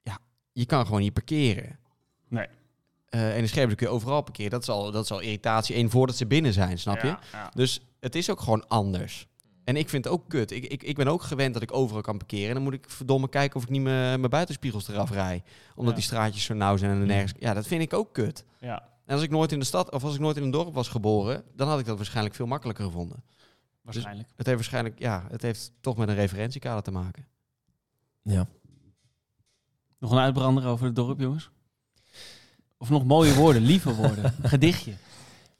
Ja, 0.04 0.18
je 0.52 0.66
kan 0.66 0.86
gewoon 0.86 1.02
niet 1.02 1.14
parkeren. 1.14 1.80
Nee. 2.28 2.48
Eh, 3.10 3.34
en 3.36 3.38
in 3.42 3.48
Scherpen 3.50 3.76
kun 3.76 3.88
je 3.88 3.94
overal 3.94 4.22
parkeren. 4.22 4.52
Dat 4.52 4.62
is 4.62 4.70
al, 4.70 4.92
dat 4.92 5.04
is 5.04 5.12
al 5.12 5.20
irritatie 5.20 5.76
één 5.76 5.90
voordat 5.90 6.16
ze 6.16 6.26
binnen 6.26 6.54
zijn, 6.54 6.80
snap 6.80 7.02
je? 7.02 7.08
Ja, 7.08 7.20
ja. 7.32 7.52
Dus 7.54 7.82
het 8.00 8.16
is 8.16 8.30
ook 8.30 8.40
gewoon 8.40 8.68
anders. 8.68 9.28
En 9.64 9.76
ik 9.76 9.90
vind 9.90 10.04
het 10.04 10.14
ook 10.14 10.24
kut. 10.30 10.52
Ik, 10.52 10.66
ik, 10.66 10.84
ik 10.84 10.96
ben 10.96 11.08
ook 11.08 11.22
gewend 11.22 11.54
dat 11.54 11.64
ik 11.64 11.74
overal 11.74 12.02
kan 12.02 12.18
parkeren. 12.18 12.48
En 12.48 12.54
dan 12.54 12.64
moet 12.64 12.74
ik 12.74 12.90
verdomme 12.90 13.30
kijken 13.30 13.58
of 13.58 13.64
ik 13.64 13.70
niet 13.70 13.82
mijn 13.82 14.20
mijn 14.20 14.32
buitenspiegels 14.32 14.88
eraf 14.88 15.12
rij. 15.12 15.44
Omdat 15.76 15.94
Ja. 15.94 16.00
die 16.00 16.08
straatjes 16.08 16.44
zo 16.44 16.54
nauw 16.54 16.78
zijn 16.78 16.92
en 16.92 17.00
er 17.00 17.06
nergens... 17.06 17.34
Ja, 17.40 17.54
dat 17.54 17.68
vind 17.68 17.82
ik 17.82 17.94
ook 17.94 18.14
kut. 18.14 18.44
ja, 18.60 18.90
En 19.06 19.14
als 19.14 19.24
ik 19.24 19.30
nooit 19.30 19.52
in 19.52 19.60
de 19.60 19.66
stad 19.66 19.92
of 19.92 20.04
als 20.04 20.14
ik 20.14 20.20
nooit 20.20 20.38
in 20.38 20.44
een 20.44 20.52
dorp 20.52 20.74
was 20.74 20.88
geboren, 20.88 21.44
dan 21.56 21.68
had 21.68 21.80
ik 21.80 21.86
dat 21.86 21.98
waarschijnlijk 21.98 22.36
veel 22.36 22.46
makkelijker 22.46 22.86
gevonden. 22.86 23.24
waarschijnlijk. 23.82 24.28
Het 24.36 24.46
heeft 24.46 24.58
waarschijnlijk, 24.58 25.00
ja, 25.00 25.26
het 25.30 25.42
heeft 25.42 25.72
toch 25.82 25.98
met 25.98 26.10
een 26.10 26.16
referentiekader 26.16 26.84
te 26.84 26.92
maken. 26.92 27.28
Ja. 28.28 28.48
Nog 30.00 30.12
een 30.12 30.18
uitbrander 30.18 30.66
over 30.66 30.86
het 30.86 30.96
dorp, 30.96 31.20
jongens? 31.20 31.50
Of 32.78 32.90
nog 32.90 33.06
mooie 33.06 33.34
woorden, 33.34 33.62
lieve 33.62 33.94
woorden. 33.94 34.34
Een 34.42 34.50
gedichtje. 34.58 34.94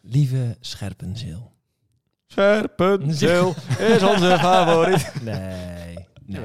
Lieve 0.02 0.58
Scherpenzeel. 0.60 1.52
Scherpenzeel 2.28 3.56
is 3.80 4.04
onze 4.04 4.38
favoriet. 4.40 5.12
Nee. 5.24 5.96
Nee. 6.26 6.42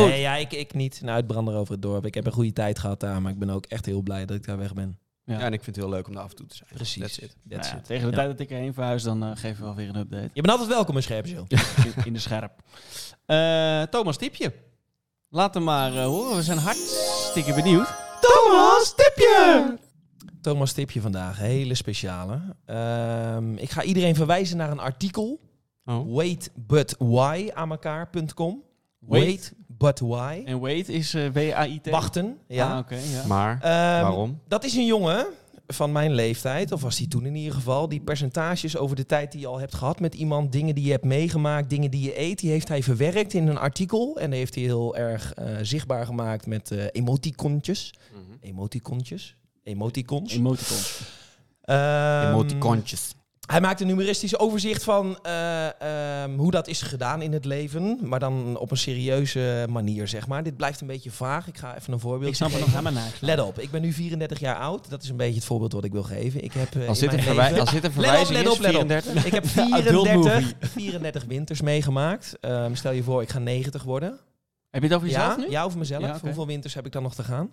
Goed. 0.00 0.06
Nee, 0.08 0.20
ja, 0.20 0.36
ik, 0.36 0.52
ik 0.52 0.74
niet. 0.74 1.00
Een 1.02 1.10
uitbrander 1.10 1.54
over 1.54 1.72
het 1.72 1.82
dorp. 1.82 2.06
Ik 2.06 2.14
heb 2.14 2.26
een 2.26 2.32
goede 2.32 2.52
tijd 2.52 2.78
gehad 2.78 3.00
daar, 3.00 3.22
maar 3.22 3.32
ik 3.32 3.38
ben 3.38 3.50
ook 3.50 3.66
echt 3.66 3.86
heel 3.86 4.02
blij 4.02 4.26
dat 4.26 4.36
ik 4.36 4.46
daar 4.46 4.58
weg 4.58 4.74
ben. 4.74 4.98
Ja. 5.24 5.38
Ja, 5.38 5.40
en 5.40 5.52
ik 5.52 5.62
vind 5.64 5.76
het 5.76 5.84
heel 5.84 5.94
leuk 5.94 6.06
om 6.08 6.14
daar 6.14 6.22
af 6.22 6.30
en 6.30 6.36
toe 6.36 6.46
te 6.46 6.56
zijn. 6.56 6.68
Precies. 6.74 7.00
That's 7.02 7.18
it. 7.18 7.36
That's 7.48 7.62
Nou 7.66 7.74
ja, 7.74 7.76
it. 7.80 7.84
tegen 7.84 8.04
de 8.04 8.10
Ja. 8.10 8.16
tijd 8.16 8.28
dat 8.30 8.40
ik 8.40 8.50
erheen 8.50 8.74
verhuis, 8.74 9.02
dan 9.02 9.22
eh, 9.24 9.30
geven 9.34 9.58
we 9.58 9.64
wel 9.64 9.74
weer 9.74 9.88
een 9.88 9.96
update. 9.96 10.30
Je 10.32 10.40
bent 10.42 10.50
altijd 10.50 10.68
welkom 10.68 10.96
in 10.96 11.02
Scherpenzeel. 11.02 11.46
in, 11.48 12.04
in 12.04 12.12
de 12.12 12.18
scherp. 12.18 12.52
Eh, 13.26 13.82
Thomas, 13.82 14.16
tipje. 14.16 14.52
Laat 15.28 15.54
hem 15.54 15.64
maar 15.64 15.96
eh, 15.96 16.04
horen. 16.04 16.36
We 16.36 16.42
zijn 16.42 16.58
hartstikke 16.58 17.54
benieuwd. 17.54 17.94
Thomas, 18.20 18.94
tipje! 18.96 19.78
Thomas, 20.40 20.72
tipje 20.72 21.00
vandaag. 21.00 21.38
Hele 21.38 21.74
speciale. 21.74 22.40
Ehm, 22.64 23.54
ik 23.56 23.70
ga 23.70 23.82
iedereen 23.82 24.14
verwijzen 24.14 24.56
naar 24.56 24.70
een 24.70 24.78
artikel. 24.78 25.40
Oh. 25.84 26.14
waitbutwhy.com. 26.14 28.62
Wait. 28.98 29.24
Wait 29.24 29.52
but 29.66 30.00
why. 30.00 30.42
En 30.44 30.60
wait 30.60 30.88
is 30.88 31.14
eh, 31.14 31.30
W-A-I-T? 31.32 31.90
Wachten, 31.90 32.38
ja. 32.48 32.72
Ah, 32.72 32.78
oké, 32.78 32.94
ja. 32.96 33.26
Maar, 33.26 33.52
Ehm, 33.62 34.02
waarom? 34.02 34.40
Dat 34.48 34.64
is 34.64 34.74
een 34.74 34.86
jongen 34.86 35.26
van 35.66 35.92
mijn 35.92 36.14
leeftijd, 36.14 36.72
of 36.72 36.80
was 36.80 36.96
die 36.96 37.08
toen 37.08 37.26
in 37.26 37.34
ieder 37.34 37.54
geval, 37.54 37.88
die 37.88 38.00
percentages 38.00 38.76
over 38.76 38.96
de 38.96 39.06
tijd 39.06 39.32
die 39.32 39.40
je 39.40 39.46
al 39.46 39.58
hebt 39.58 39.74
gehad 39.74 40.00
met 40.00 40.14
iemand, 40.14 40.52
dingen 40.52 40.74
die 40.74 40.84
je 40.84 40.90
hebt 40.90 41.04
meegemaakt, 41.04 41.70
dingen 41.70 41.90
die 41.90 42.02
je 42.02 42.20
eet, 42.20 42.38
die 42.38 42.50
heeft 42.50 42.68
hij 42.68 42.82
verwerkt 42.82 43.32
in 43.32 43.48
een 43.48 43.58
artikel. 43.58 44.18
En 44.20 44.30
die 44.30 44.38
heeft 44.38 44.54
hij 44.54 44.64
heel 44.64 44.96
erg 44.96 45.34
eh, 45.34 45.56
zichtbaar 45.62 46.06
gemaakt 46.06 46.46
met 46.46 46.70
eh 46.70 46.84
emoticontjes. 46.92 47.94
Emoticontjes? 48.40 49.36
Emoticons. 49.62 50.34
Emoticons. 50.34 51.00
Ehm, 51.60 52.28
Emoticontjes. 52.28 53.14
Hij 53.46 53.60
maakt 53.60 53.80
een 53.80 53.88
humoristisch 53.88 54.38
overzicht 54.38 54.84
van 54.84 55.18
eh, 55.22 56.22
ehm, 56.22 56.36
hoe 56.36 56.50
dat 56.50 56.68
is 56.68 56.82
gedaan 56.82 57.22
in 57.22 57.32
het 57.32 57.44
leven. 57.44 57.98
Maar 58.02 58.18
dan 58.20 58.56
op 58.56 58.70
een 58.70 58.76
serieuze 58.76 59.66
manier, 59.68 60.08
zeg 60.08 60.26
maar. 60.26 60.42
Dit 60.42 60.56
blijft 60.56 60.80
een 60.80 60.86
beetje 60.86 61.10
vaag. 61.10 61.46
Ik 61.48 61.58
ga 61.58 61.76
even 61.76 61.92
een 61.92 62.00
voorbeeld 62.00 62.30
Ik 62.30 62.36
snap 62.36 62.52
er 62.52 62.58
nog 62.58 62.68
helemaal 62.68 62.92
naar. 62.92 63.12
Let 63.20 63.40
op, 63.40 63.58
ik 63.58 63.70
ben 63.70 63.82
nu 63.82 63.92
34 63.92 64.38
jaar 64.38 64.56
oud. 64.56 64.90
Dat 64.90 65.02
is 65.02 65.08
een 65.08 65.16
beetje 65.16 65.34
het 65.34 65.44
voorbeeld 65.44 65.72
wat 65.72 65.84
ik 65.84 65.92
wil 65.92 66.02
geven. 66.02 66.44
Ik 66.44 66.52
heb, 66.52 66.74
eh, 66.74 66.88
Als 66.88 66.98
dit, 66.98 67.12
leven- 67.12 67.60
als 67.60 67.70
dit 67.70 67.74
een 67.74 67.74
Let 67.74 67.84
op, 67.84 67.92
verwijzing 67.92 68.38
let 68.38 68.48
op, 68.48 68.58
let 68.58 68.74
op. 68.74 68.88
34? 68.88 69.24
Ik 69.24 69.32
heb 69.32 69.44
Adult 69.72 70.06
34, 70.08 70.54
34 70.70 71.24
winters 71.24 71.60
meegemaakt. 71.60 72.36
Ehm, 72.40 72.74
stel 72.74 72.92
je 72.92 73.02
voor, 73.02 73.22
ik 73.22 73.28
ga 73.30 73.38
90 73.38 73.82
worden. 73.82 74.18
Heb 74.70 74.82
je 74.82 74.88
het 74.88 74.96
over 74.96 75.08
jezelf 75.08 75.36
Ja, 75.36 75.42
nu? 75.42 75.50
ja, 75.50 75.62
over 75.62 75.78
mezelf. 75.78 76.02
Ja. 76.02 76.18
Hoeveel 76.22 76.46
winters 76.46 76.74
heb 76.74 76.86
ik 76.86 76.92
dan 76.92 77.02
nog 77.02 77.14
te 77.14 77.22
gaan? 77.22 77.50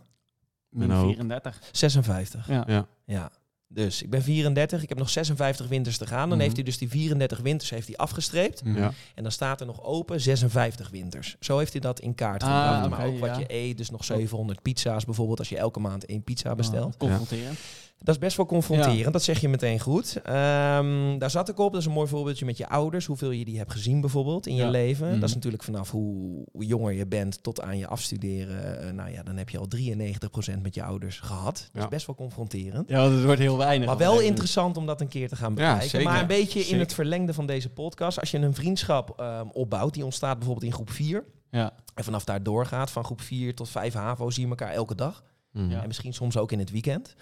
Min 0.70 0.90
Een 0.90 0.96
hoop. 0.96 1.06
34. 1.06 1.60
56. 1.72 2.48
Ja. 2.48 2.64
Ja. 2.68 2.88
Ja. 3.06 3.32
Dus 3.74 4.02
ik 4.02 4.10
ben 4.10 4.24
34, 4.24 4.84
ik 4.84 4.90
heb 4.90 4.98
nog 4.98 5.10
56 5.10 5.68
winters 5.68 5.98
te 5.98 6.08
gaan. 6.08 6.20
Dan 6.20 6.30
Mhm. 6.30 6.40
heeft 6.40 6.56
hij 6.56 6.64
dus 6.64 6.78
die 6.78 6.90
34 6.90 7.40
winters 7.40 7.70
heeft 7.70 7.88
hij 7.88 7.96
afgestreept. 7.98 8.62
Ja. 8.66 8.94
En 9.16 9.24
dan 9.24 9.32
staat 9.32 9.60
er 9.60 9.66
nog 9.66 9.84
open 9.84 10.22
56 10.22 10.90
winters. 10.90 11.36
Zo 11.40 11.58
heeft 11.58 11.72
hij 11.72 11.82
dat 11.82 12.00
in 12.00 12.16
kaart 12.16 12.44
Ah, 12.44 12.50
gebracht. 12.74 12.90
maar 12.90 13.08
ook 13.08 13.20
wat 13.20 13.30
ja. 13.30 13.40
je 13.40 13.46
eet, 13.54 13.78
dus 13.78 13.90
nog 13.90 14.04
700 14.06 14.62
pizza's 14.62 15.06
bijvoorbeeld. 15.06 15.40
Als 15.40 15.50
je 15.50 15.58
elke 15.58 15.80
maand 15.80 16.06
één 16.06 16.24
pizza 16.24 16.56
bestelt. 16.56 16.94
Ah, 16.94 17.00
confronterend. 17.00 17.60
Dat 17.98 18.16
is 18.16 18.22
best 18.22 18.38
wel 18.38 18.46
confronterend, 18.46 19.14
dat 19.14 19.24
zeg 19.24 19.40
je 19.40 19.50
meteen 19.50 19.80
goed. 19.80 20.22
Ehm, 20.24 21.18
daar 21.18 21.30
zat 21.30 21.50
ik 21.50 21.60
op, 21.60 21.72
dat 21.72 21.82
is 21.82 21.88
een 21.88 21.94
mooi 21.94 22.08
voorbeeldje 22.08 22.46
met 22.46 22.58
je 22.58 22.70
ouders. 22.70 23.06
Hoeveel 23.06 23.32
je 23.32 23.46
die 23.46 23.58
hebt 23.58 23.72
gezien 23.72 24.02
bijvoorbeeld 24.02 24.48
in 24.48 24.56
je 24.56 24.68
leven. 24.68 25.10
Mhm. 25.10 25.20
Dat 25.20 25.30
is 25.30 25.36
natuurlijk 25.36 25.64
vanaf 25.64 25.92
hoe, 25.92 26.46
jonger 26.52 26.94
je 26.94 27.08
bent 27.08 27.44
tot 27.44 27.62
aan 27.62 27.78
je 27.78 27.88
afstuderen. 27.88 28.82
Eh, 28.82 28.94
nou 28.94 29.12
ja, 29.12 29.24
dan 29.24 29.38
heb 29.38 29.50
je 29.50 29.58
al 29.58 29.68
93% 29.68 30.62
met 30.62 30.76
je 30.76 30.84
ouders 30.84 31.20
gehad. 31.20 31.70
Dat 31.72 31.84
is 31.84 31.90
best 31.90 32.06
wel 32.06 32.16
confronterend. 32.16 32.90
Ja, 32.90 32.98
want 32.98 33.14
het 33.14 33.24
wordt 33.24 33.40
heel 33.40 33.58
weinig. 33.58 33.88
Maar 33.88 33.98
wel 33.98 34.20
interessant 34.20 34.78
om 34.78 34.86
dat 34.86 35.02
een 35.02 35.08
keer 35.08 35.28
te 35.28 35.36
gaan 35.36 35.54
bekijken. 35.54 36.04
maar 36.04 36.22
een 36.22 36.28
beetje 36.28 36.60
in 36.60 36.80
het 36.80 36.94
verlengde 36.94 37.34
van 37.34 37.46
deze 37.46 37.70
podcast. 37.70 38.20
Als 38.20 38.32
je 38.32 38.38
een 38.38 38.54
vriendschap 38.54 39.20
ehm, 39.20 39.48
opbouwt, 39.52 39.94
die 39.94 40.06
ontstaat 40.06 40.38
bijvoorbeeld 40.38 40.66
in 40.66 40.74
groep 40.74 40.90
4. 40.90 41.12
moment. 41.12 41.42
Ja. 41.54 41.74
En 41.96 42.04
vanaf 42.04 42.24
daar 42.24 42.44
doorgaat, 42.44 42.92
van 42.92 43.04
groep 43.04 43.22
4 43.22 43.56
tot 43.56 43.70
5 43.70 43.94
HAVO, 43.94 44.30
zie 44.30 44.44
je 44.44 44.50
elkaar 44.50 44.72
elke 44.72 44.96
dag. 44.96 45.24
Mhm. 45.52 45.72
En 45.72 45.88
misschien 45.88 46.14
soms 46.14 46.38
ook 46.38 46.52
in 46.52 46.60
het 46.60 46.72
weekend. 46.72 47.16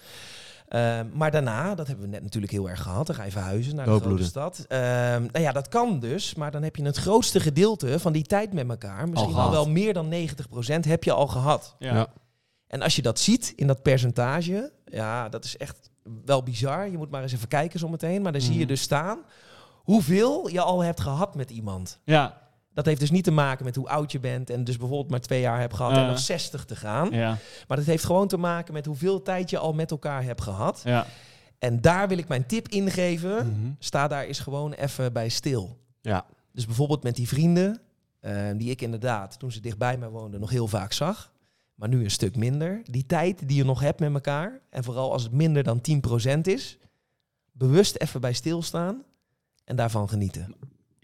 Ehm, 0.72 1.06
maar 1.12 1.30
daarna, 1.30 1.74
dat 1.74 1.86
hebben 1.86 2.04
we 2.04 2.10
net 2.10 2.22
natuurlijk 2.22 2.52
heel 2.52 2.68
erg 2.70 2.82
gehad, 2.82 3.06
dan 3.06 3.16
ga 3.16 3.24
je 3.24 3.30
verhuizen 3.30 3.74
naar 3.76 3.86
de 3.86 4.00
grote 4.00 4.24
stad. 4.24 4.64
Ehm, 4.68 4.80
nou 5.32 5.40
ja, 5.40 5.52
dat 5.52 5.68
kan 5.68 6.00
dus, 6.00 6.34
maar 6.34 6.50
dan 6.50 6.62
heb 6.62 6.76
je 6.76 6.82
het 6.84 6.96
grootste 6.96 7.40
gedeelte 7.40 7.98
van 8.00 8.12
die 8.12 8.22
tijd 8.24 8.52
met 8.52 8.68
elkaar, 8.68 9.08
misschien 9.08 9.34
al, 9.34 9.50
wel 9.50 9.68
meer 9.68 9.92
dan 9.92 10.08
90% 10.08 10.84
heb 10.84 11.04
je 11.04 11.12
al 11.12 11.26
gehad. 11.26 11.76
Ja. 11.78 11.94
Ja. 11.94 12.06
En 12.66 12.82
als 12.82 12.96
je 12.96 13.02
dat 13.02 13.18
ziet 13.18 13.52
in 13.56 13.66
dat 13.66 13.82
percentage, 13.82 14.72
ja, 14.84 15.28
dat 15.28 15.44
is 15.44 15.56
echt 15.56 15.90
wel 16.24 16.42
bizar. 16.42 16.88
Je 16.90 16.96
moet 16.96 17.10
maar 17.10 17.22
eens 17.22 17.32
even 17.32 17.48
kijken 17.48 17.78
zometeen, 17.78 18.22
maar 18.22 18.32
dan 18.32 18.40
zie 18.40 18.52
je 18.52 18.58
Mhm. 18.58 18.68
dus 18.68 18.80
staan 18.82 19.18
hoeveel 19.74 20.48
je 20.48 20.60
al 20.60 20.80
hebt 20.80 21.00
gehad 21.00 21.34
met 21.34 21.50
iemand. 21.50 21.98
Ja. 22.04 22.40
Dat 22.74 22.86
heeft 22.86 23.00
dus 23.00 23.10
niet 23.10 23.24
te 23.24 23.30
maken 23.30 23.64
met 23.64 23.76
hoe 23.76 23.88
oud 23.88 24.12
je 24.12 24.20
bent 24.20 24.50
en 24.50 24.64
dus 24.64 24.76
bijvoorbeeld 24.76 25.10
maar 25.10 25.20
twee 25.20 25.40
jaar 25.40 25.60
hebt 25.60 25.74
gehad 25.74 25.96
en 25.96 26.06
nog 26.06 26.18
60 26.18 26.64
te 26.64 26.76
gaan. 26.76 27.10
Ja. 27.10 27.38
Maar 27.68 27.76
dat 27.76 27.86
heeft 27.86 28.04
gewoon 28.04 28.28
te 28.28 28.36
maken 28.36 28.72
met 28.72 28.86
hoeveel 28.86 29.22
tijd 29.22 29.50
je 29.50 29.58
al 29.58 29.72
met 29.72 29.90
elkaar 29.90 30.24
hebt 30.24 30.40
gehad. 30.40 30.80
Ja. 30.84 31.06
En 31.58 31.80
daar 31.80 32.08
wil 32.08 32.18
ik 32.18 32.28
mijn 32.28 32.46
tip 32.46 32.68
ingeven. 32.68 33.46
Mhm. 33.46 33.72
Sta 33.78 34.08
daar 34.08 34.24
eens 34.24 34.40
gewoon 34.40 34.72
even 34.72 35.12
bij 35.12 35.28
stil. 35.28 35.78
Ja. 36.00 36.26
Dus 36.52 36.66
bijvoorbeeld 36.66 37.02
met 37.02 37.16
die 37.16 37.28
vrienden, 37.28 37.80
eh, 38.20 38.34
die 38.56 38.70
ik 38.70 38.80
inderdaad, 38.80 39.38
toen 39.38 39.52
ze 39.52 39.60
dichtbij 39.60 39.98
mij 39.98 40.08
woonden, 40.08 40.40
nog 40.40 40.50
heel 40.50 40.68
vaak 40.68 40.92
zag. 40.92 41.32
Maar 41.74 41.88
nu 41.88 42.04
een 42.04 42.10
stuk 42.10 42.36
minder. 42.36 42.80
Die 42.84 43.06
tijd 43.06 43.48
die 43.48 43.56
je 43.56 43.64
nog 43.64 43.80
hebt 43.80 44.00
met 44.00 44.14
elkaar, 44.14 44.60
en 44.70 44.84
vooral 44.84 45.12
als 45.12 45.22
het 45.22 45.32
minder 45.32 45.62
dan 45.62 45.80
10% 45.80 46.46
is, 46.46 46.78
bewust 47.52 47.96
even 47.96 48.20
bij 48.20 48.32
stilstaan 48.32 49.02
en 49.64 49.76
daarvan 49.76 50.08
genieten. 50.08 50.54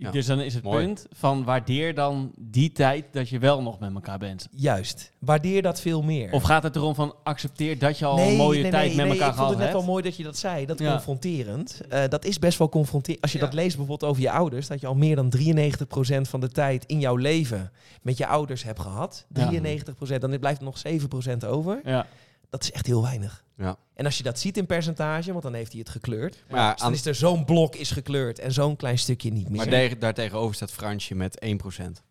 Ja. 0.01 0.11
Dus 0.11 0.27
dan 0.27 0.41
is 0.41 0.55
het 0.55 0.63
Mooi. 0.65 0.85
punt 0.85 1.07
van 1.11 1.45
waardeer 1.45 1.95
dan 1.95 2.33
die 2.37 2.73
tijd 2.73 3.05
dat 3.13 3.29
je 3.29 3.39
wel 3.39 3.63
nog 3.63 3.79
met 3.79 3.95
elkaar 3.95 4.19
bent. 4.19 4.49
Juist. 4.51 5.13
Waardeer 5.19 5.63
dat 5.63 5.81
veel 5.81 6.03
meer. 6.03 6.33
Of 6.33 6.43
gaat 6.43 6.63
het 6.63 6.77
erom 6.77 6.95
van 6.95 7.15
accepteer 7.23 7.79
dat 7.79 7.99
je 7.99 8.05
al 8.05 8.19
een 8.19 8.37
mooie 8.37 8.69
tijd 8.69 8.95
met 8.97 9.07
elkaar 9.07 9.15
ik 9.17 9.21
vond 9.23 9.35
gehad 9.35 9.49
het 9.49 9.59
net 9.59 9.67
hebt? 9.69 9.79
wel 9.79 9.87
mooi 9.91 10.03
dat 10.03 10.17
je 10.17 10.23
dat 10.23 10.37
zei. 10.37 10.67
Dat 10.67 10.79
Ja. 10.79 10.91
confronterend. 10.91 11.81
Eh, 11.89 12.03
dat 12.09 12.25
is 12.25 12.39
best 12.39 12.59
wel 12.59 12.69
confronterend. 12.69 13.23
Als 13.23 13.33
je 13.33 13.39
Ja. 13.39 13.45
dat 13.45 13.55
leest 13.55 13.77
bijvoorbeeld 13.77 14.11
over 14.11 14.23
je 14.23 14.31
ouders, 14.31 14.67
dat 14.67 14.81
je 14.81 14.87
al 14.87 14.95
meer 14.95 15.17
dan 15.17 15.29
93% 15.31 16.29
van 16.29 16.41
de 16.41 16.49
tijd 16.49 16.85
in 16.85 17.01
jouw 17.01 17.17
leven 17.17 17.71
met 18.03 18.17
je 18.17 18.27
ouders 18.27 18.63
hebt 18.65 18.81
gehad. 18.81 19.27
Ja. 19.35 19.47
93%, 19.49 20.21
dan 20.21 20.39
blijft 20.39 20.59
er 20.59 20.65
nog 20.65 20.79
7% 20.79 21.45
over. 21.45 21.81
Ja. 21.85 22.07
Dat 22.51 22.63
is 22.63 22.73
echt 22.73 22.87
heel 22.87 23.03
weinig. 23.03 23.45
Ja. 23.57 23.77
En 23.95 24.05
als 24.05 24.17
je 24.17 24.23
dat 24.23 24.39
ziet 24.39 24.57
in 24.57 24.67
percentage, 24.67 25.31
want 25.31 25.43
dan 25.43 25.55
heeft 25.55 25.71
hij 25.71 25.81
het 25.81 25.89
gekleurd. 25.89 26.45
Maar, 26.51 26.61
ja, 26.61 26.71
Dus 26.71 26.79
dan 26.79 26.87
aan, 26.89 26.95
is 26.95 27.07
er 27.07 27.15
zo'n 27.15 27.45
blok 27.45 27.75
is 27.77 27.91
gekleurd 27.91 28.39
en 28.39 28.53
zo'n 28.53 28.77
klein 28.77 28.99
stukje 28.99 29.31
niet 29.33 29.49
meer. 29.49 29.57
maar 29.57 29.71
daar- 29.71 29.99
daartegenover 29.99 30.55
staat 30.55 30.71
Fransje 30.71 31.15
met 31.15 31.41
1%. 31.45 32.03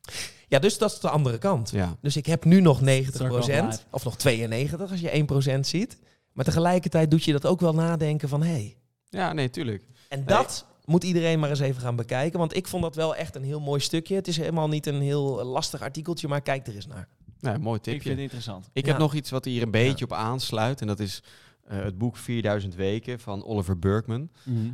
Ja, 0.48 0.60
dus 0.60 0.78
dat 0.78 0.92
is 0.92 1.00
de 1.00 1.10
andere 1.10 1.38
kant. 1.38 1.70
Ja. 1.70 1.98
Dus 2.02 2.16
ik 2.18 2.26
heb 2.26 2.46
nu 2.46 2.62
nog 2.62 2.82
90% 2.82 2.86
Circle 3.18 3.38
of 3.38 3.48
life. 3.48 3.80
of 3.92 4.04
nog 4.04 4.16
92% 4.18 4.92
als 4.92 5.00
je 5.00 5.14
1% 5.16 5.68
ziet. 5.68 5.98
Maar 6.34 6.46
tegelijkertijd 6.46 7.12
doet 7.12 7.24
je 7.24 7.32
dat 7.32 7.46
ook 7.46 7.60
wel 7.60 7.74
nadenken 7.74 8.30
van 8.30 8.42
hé. 8.44 8.52
Hey. 8.52 8.78
ja, 9.10 9.34
nee, 9.34 9.50
tuurlijk. 9.50 9.84
En 10.10 10.26
dat 10.26 10.66
moet 10.86 11.04
iedereen 11.04 11.40
maar 11.40 11.50
eens 11.50 11.60
even 11.60 11.82
gaan 11.82 11.96
bekijken. 11.96 12.40
Want 12.40 12.56
ik 12.56 12.68
vond 12.68 12.84
dat 12.84 12.96
wel 12.96 13.16
echt 13.16 13.36
een 13.36 13.44
heel 13.44 13.60
mooi 13.60 13.80
stukje. 13.82 14.16
Het 14.16 14.28
is 14.28 14.38
helemaal 14.38 14.68
niet 14.68 14.86
een 14.86 15.02
heel 15.02 15.44
lastig 15.46 15.82
artikeltje, 15.82 16.28
maar 16.28 16.42
kijk 16.42 16.68
er 16.68 16.76
eens 16.76 16.88
naar. 16.88 17.08
Nee, 17.40 17.58
mooi 17.58 17.78
Ik 17.78 17.84
tipje. 17.84 18.00
vind 18.02 18.14
het 18.14 18.22
interessant. 18.24 18.70
Ik 18.74 18.86
Ja. 18.86 18.92
heb 18.92 19.00
nog 19.02 19.14
iets 19.14 19.30
wat 19.30 19.46
hier 19.46 19.62
een 19.62 19.72
beetje 19.72 20.06
op 20.06 20.14
aansluit. 20.14 20.82
En 20.82 20.88
dat 20.88 21.00
is 21.00 21.24
eh, 21.68 21.84
het 21.84 21.98
boek 21.98 22.18
4000 22.18 22.76
weken 22.76 23.20
van 23.20 23.44
Oliver 23.46 23.80
Burkeman. 23.80 24.30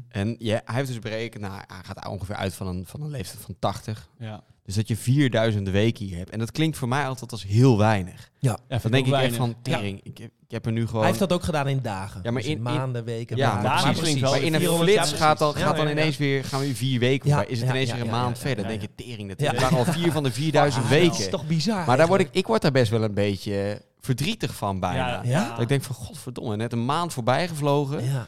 En 0.09 0.36
ja, 0.39 0.61
hij 0.66 0.76
heeft 0.76 0.88
dus 0.88 0.99
berekend, 0.99 1.41
nou, 1.43 1.53
hij 1.68 1.84
gaat 1.84 2.07
ongeveer 2.07 2.36
uit 2.36 2.53
van 2.53 2.68
een, 2.68 2.86
van 2.86 3.01
een 3.01 3.09
leeftijd 3.09 3.39
van 3.43 3.55
80. 3.59 4.09
Ja. 4.20 4.43
Dus 4.66 4.76
dat 4.76 4.88
je 4.88 4.97
4000 4.97 5.70
weken 5.70 6.05
hier 6.05 6.18
hebt. 6.18 6.30
En 6.30 6.39
dat 6.39 6.51
klinkt 6.51 6.78
voor 6.78 6.88
mij 6.88 7.07
altijd 7.07 7.32
als 7.32 7.43
heel 7.43 7.78
weinig. 7.78 8.30
Ja. 8.39 8.57
Ja, 8.68 8.78
Dan 8.78 8.91
denk 8.91 9.07
ik 9.07 9.14
echt 9.14 9.36
van, 9.36 9.55
tering, 9.61 9.99
ik, 10.03 10.18
heb, 10.18 10.32
ik 10.45 10.51
heb 10.51 10.66
er 10.66 10.72
nu 10.72 10.86
gewoon... 10.86 10.99
Hij 10.99 11.07
heeft 11.07 11.20
dat 11.20 11.34
ook 11.34 11.43
gedaan 11.43 11.68
in 11.68 11.80
dagen. 11.82 12.20
Ja, 12.24 12.32
maar 12.32 12.41
Dus 12.41 12.51
in- 12.51 12.57
in- 12.57 12.64
maanden, 12.64 13.03
weken, 13.03 13.38
ja, 13.38 13.53
maanden. 13.53 13.72
maar 13.72 13.93
precies, 13.93 14.22
maar 14.22 14.41
in 14.41 14.53
een 14.53 14.59
400 14.59 14.89
flits 14.91 15.11
gaat 15.14 15.38
dan, 15.39 15.55
gaat 15.55 15.76
dan 15.76 15.88
ineens 15.88 16.18
weer, 16.18 16.43
gaan 16.43 16.59
we 16.59 16.66
weer 16.66 16.76
vier 16.76 16.99
weken 16.99 17.30
Ja. 17.30 17.45
Is 17.45 17.59
het 17.61 17.70
ineens 17.70 17.89
ja, 17.89 17.95
weer 17.95 18.03
een 18.03 18.09
ja, 18.09 18.16
maand 18.22 18.36
ja, 18.38 18.41
verder. 18.41 18.64
ja, 18.64 18.70
Dan 18.70 18.80
denk 18.80 18.91
je, 18.97 19.03
tering, 19.05 19.30
dat 19.30 19.39
Ja. 19.41 19.51
het 19.51 19.61
waren 19.61 19.78
al 19.78 19.86
vier 19.86 20.11
van 20.11 20.24
de 20.24 20.32
4000 20.41 20.84
Ah, 20.84 20.89
Dat 20.91 20.99
weken. 20.99 21.18
is 21.20 21.30
toch 21.30 21.47
bizar. 21.47 21.86
Maar 21.86 21.97
daar 21.97 22.07
word 22.07 22.22
ik, 22.22 22.30
ik 22.32 22.47
word 22.47 22.61
daar 22.61 22.72
best 22.72 22.91
wel 22.91 23.03
een 23.03 23.14
beetje 23.14 23.82
verdrietig 23.99 24.55
van 24.55 24.80
bijna. 24.80 25.07
Ja, 25.07 25.22
Ja? 25.24 25.49
Dat 25.49 25.59
ik 25.61 25.68
denk 25.68 25.84
van, 25.84 25.95
godverdomme, 25.95 26.55
net 26.55 26.72
een 26.74 26.86
maand 26.86 27.14
voorbij 27.14 27.47
gevlogen. 27.47 28.03
Ja. 28.03 28.28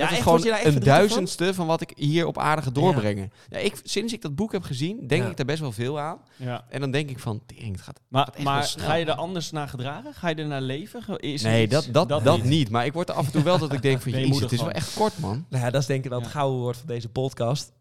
En 0.00 0.02
Ja, 0.04 0.08
dat 0.08 0.18
is 0.18 0.22
gewoon 0.22 0.46
een 0.66 0.72
van? 0.72 0.82
duizendste 0.82 1.54
van? 1.54 1.66
wat 1.66 1.80
ik 1.80 1.92
hier 1.96 2.26
op 2.26 2.38
aarde 2.38 2.62
ga 2.62 2.70
doorbrengen. 2.70 3.32
Ja. 3.48 3.58
ik, 3.58 3.80
sinds 3.84 4.12
ik 4.12 4.22
dat 4.22 4.34
boek 4.34 4.52
heb 4.52 4.62
gezien, 4.62 5.06
denk 5.06 5.22
Ja. 5.22 5.28
ik 5.30 5.36
daar 5.36 5.46
best 5.46 5.60
wel 5.60 5.72
veel 5.72 6.00
aan. 6.00 6.18
Ja. 6.36 6.64
En 6.68 6.80
dan 6.80 6.90
denk 6.90 7.10
ik 7.10 7.18
van, 7.18 7.40
tering, 7.46 7.72
het 7.72 7.80
gaat... 7.84 8.00
Maar, 8.08 8.24
gaat 8.24 8.34
echt 8.34 8.44
wel 8.44 8.52
maar 8.52 8.64
snel. 8.64 8.86
ga 8.86 8.94
je 8.94 9.04
er 9.04 9.12
anders 9.14 9.50
naar 9.50 9.68
gedragen? 9.68 10.14
Ga 10.14 10.28
je 10.28 10.34
er 10.34 10.46
naar 10.46 10.60
leven? 10.60 11.02
Is 11.20 11.44
er 11.44 11.50
nee, 11.50 11.62
iets- 11.62 11.72
dat, 11.90 12.08
dat, 12.08 12.24
dat, 12.24 12.36
niet. 12.36 12.44
niet. 12.44 12.70
Maar 12.70 12.84
ik 12.86 12.92
word 12.92 13.08
er 13.08 13.14
af 13.14 13.26
en 13.26 13.32
toe 13.32 13.42
wel 13.42 13.58
dat 13.58 13.72
ik 13.72 13.82
denk 13.82 14.00
van, 14.02 14.12
je 14.12 14.18
jezus, 14.26 14.40
het 14.40 14.52
is 14.52 14.60
wel 14.60 14.70
echt 14.70 14.94
kort, 14.94 15.18
man. 15.18 15.44
Nou 15.48 15.64
ja, 15.64 15.70
dat 15.70 15.80
is 15.80 15.86
denk 15.86 16.04
ik 16.04 16.10
wel 16.10 16.18
het 16.18 16.28
Ja. 16.32 16.34
gouden 16.34 16.60
woord 16.60 16.76
van 16.76 16.86
deze 16.86 17.08
podcast. 17.08 17.72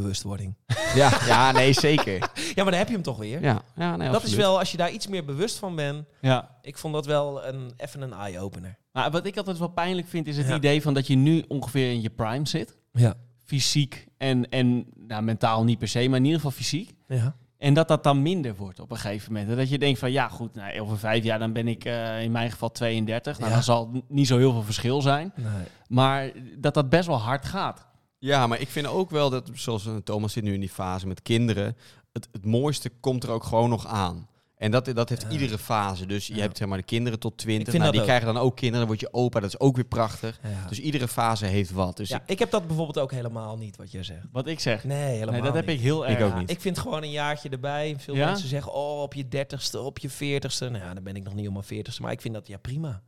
Bewustwording. 0.00 0.54
ja, 0.94 1.10
ja, 1.26 1.52
nee, 1.52 1.72
zeker. 1.72 2.12
Ja, 2.34 2.62
maar 2.62 2.64
dan 2.64 2.74
heb 2.74 2.86
je 2.88 2.94
hem 2.94 3.02
toch 3.02 3.18
weer. 3.18 3.42
Ja, 3.42 3.62
ja 3.76 3.96
nee, 3.96 4.10
dat 4.10 4.22
is 4.22 4.34
wel, 4.34 4.58
als 4.58 4.70
je 4.70 4.76
daar 4.76 4.90
iets 4.90 5.06
meer 5.06 5.24
bewust 5.24 5.58
van 5.58 5.74
bent. 5.76 6.04
Ja. 6.20 6.50
Ik 6.62 6.78
vond 6.78 6.94
dat 6.94 7.06
wel 7.06 7.44
een, 7.46 7.72
even 7.76 8.00
een 8.00 8.12
eye-opener. 8.12 8.78
Maar 8.92 9.10
wat 9.10 9.26
ik 9.26 9.36
altijd 9.36 9.58
wel 9.58 9.68
pijnlijk 9.68 10.08
vind, 10.08 10.26
is 10.26 10.36
het 10.36 10.48
Ja. 10.48 10.54
idee 10.54 10.82
van 10.82 10.94
dat 10.94 11.06
je 11.06 11.14
nu 11.16 11.44
ongeveer 11.48 11.90
in 11.90 12.00
je 12.02 12.10
prime 12.10 12.48
zit. 12.48 12.76
Ja. 12.92 13.14
Fysiek 13.44 14.06
en, 14.18 14.48
en 14.50 14.86
nou, 14.94 15.22
mentaal 15.22 15.64
niet 15.64 15.78
per 15.78 15.88
se, 15.88 16.08
maar 16.08 16.18
in 16.18 16.24
ieder 16.24 16.40
geval 16.40 16.56
fysiek. 16.56 16.92
ja. 17.08 17.36
En 17.58 17.74
dat 17.74 17.88
dat 17.88 18.02
dan 18.04 18.22
minder 18.22 18.54
wordt 18.56 18.80
op 18.80 18.90
een 18.90 18.96
gegeven 18.96 19.32
moment. 19.32 19.50
En 19.50 19.56
dat 19.56 19.68
je 19.68 19.78
denkt 19.78 19.98
van 19.98 20.12
ja 20.12 20.28
goed, 20.28 20.54
nou, 20.54 20.80
over 20.80 20.98
vijf 20.98 21.24
jaar 21.24 21.38
dan 21.38 21.52
ben 21.52 21.68
ik 21.68 21.84
eh, 21.84 22.22
in 22.22 22.32
mijn 22.32 22.50
geval 22.50 22.70
32. 22.72 23.38
Nou, 23.38 23.48
Ja. 23.50 23.54
dan 23.56 23.64
zal 23.64 23.90
het 23.92 24.02
niet 24.08 24.26
zo 24.26 24.38
heel 24.38 24.52
veel 24.52 24.62
verschil 24.62 25.02
zijn. 25.02 25.32
Nee. 25.36 25.48
Maar 25.88 26.30
dat 26.58 26.74
dat 26.74 26.88
best 26.88 27.06
wel 27.06 27.20
hard 27.20 27.44
gaat. 27.44 27.86
Ja, 28.24 28.46
maar 28.46 28.60
ik 28.60 28.68
vind 28.68 28.86
ook 28.86 29.10
wel 29.10 29.30
dat, 29.30 29.50
zoals 29.54 29.86
eh, 29.86 29.96
Thomas 29.96 30.32
zit 30.32 30.42
nu 30.44 30.54
in 30.54 30.60
die 30.60 30.68
fase 30.68 31.06
met 31.06 31.22
kinderen, 31.22 31.76
het, 32.12 32.28
het 32.32 32.44
mooiste 32.44 32.90
komt 33.00 33.22
er 33.24 33.30
ook 33.30 33.44
gewoon 33.44 33.70
nog 33.70 33.86
aan. 33.86 34.28
En 34.56 34.70
dat, 34.70 34.84
dat 34.94 35.08
heeft 35.08 35.22
Ja. 35.22 35.28
iedere 35.30 35.58
fase. 35.58 36.06
Dus 36.06 36.26
je 36.26 36.34
Ja. 36.34 36.40
hebt 36.40 36.56
zeg 36.56 36.68
maar 36.68 36.78
de 36.78 36.84
kinderen 36.84 37.18
tot 37.18 37.36
20. 37.36 37.64
Ik 37.64 37.70
vind 37.70 37.78
Nou, 37.78 37.90
die 37.92 38.00
ook. 38.00 38.06
krijgen 38.06 38.34
dan 38.34 38.42
ook 38.42 38.56
kinderen. 38.56 38.78
Dan 38.86 38.96
word 38.96 39.00
je 39.00 39.12
opa, 39.12 39.40
dat 39.40 39.48
is 39.48 39.60
ook 39.60 39.74
weer 39.76 39.84
prachtig. 39.84 40.38
Ja. 40.42 40.68
Dus 40.68 40.80
iedere 40.80 41.08
fase 41.08 41.46
heeft 41.46 41.70
wat. 41.70 41.96
Dus 41.96 42.08
ja, 42.08 42.22
ik 42.26 42.38
heb 42.38 42.50
dat 42.50 42.66
bijvoorbeeld 42.66 42.98
ook 42.98 43.10
helemaal 43.12 43.56
niet, 43.56 43.76
wat 43.76 43.90
jij 43.90 44.02
zegt. 44.02 44.26
Wat 44.32 44.46
ik 44.46 44.60
zeg. 44.60 44.84
Nee, 44.84 44.98
helemaal 45.12 45.32
Nee, 45.32 45.42
dat 45.42 45.54
heb 45.54 45.66
niet. 45.66 45.76
ik 45.76 45.80
heel 45.82 46.04
Ik 46.08 46.18
erg. 46.18 46.32
ook 46.32 46.38
niet. 46.38 46.50
Ik 46.50 46.60
vind 46.60 46.78
gewoon 46.78 47.02
een 47.02 47.10
jaartje 47.10 47.48
erbij. 47.48 47.94
Veel 47.98 48.14
Ja? 48.14 48.26
mensen 48.26 48.48
zeggen, 48.48 48.72
oh, 48.72 49.02
op 49.02 49.14
je 49.14 49.28
dertigste, 49.28 49.80
op 49.80 49.98
je 49.98 50.10
veertigste. 50.10 50.68
Nou 50.68 50.84
ja, 50.84 50.94
dan 50.94 51.02
ben 51.02 51.16
ik 51.16 51.22
nog 51.24 51.34
niet 51.34 51.46
op 51.46 51.52
mijn 51.52 51.64
veertigste. 51.64 52.02
Maar 52.02 52.12
ik 52.12 52.20
vind 52.20 52.34
dat, 52.34 52.46
ja, 52.46 52.56
prima. 52.56 53.02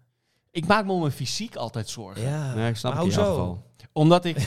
Ik 0.51 0.67
maak 0.67 0.85
me 0.85 0.93
om 0.93 1.01
mijn 1.01 1.13
fysiek 1.13 1.57
altijd 1.57 1.89
zorgen. 1.89 2.23
Ja, 2.23 2.55
Nee, 2.55 2.69
ik 2.69 2.77
snap 2.77 2.95
maar 2.95 3.03
het 3.05 3.15
hoezo? 3.15 3.63
Omdat 3.97 4.25
ik, 4.25 4.37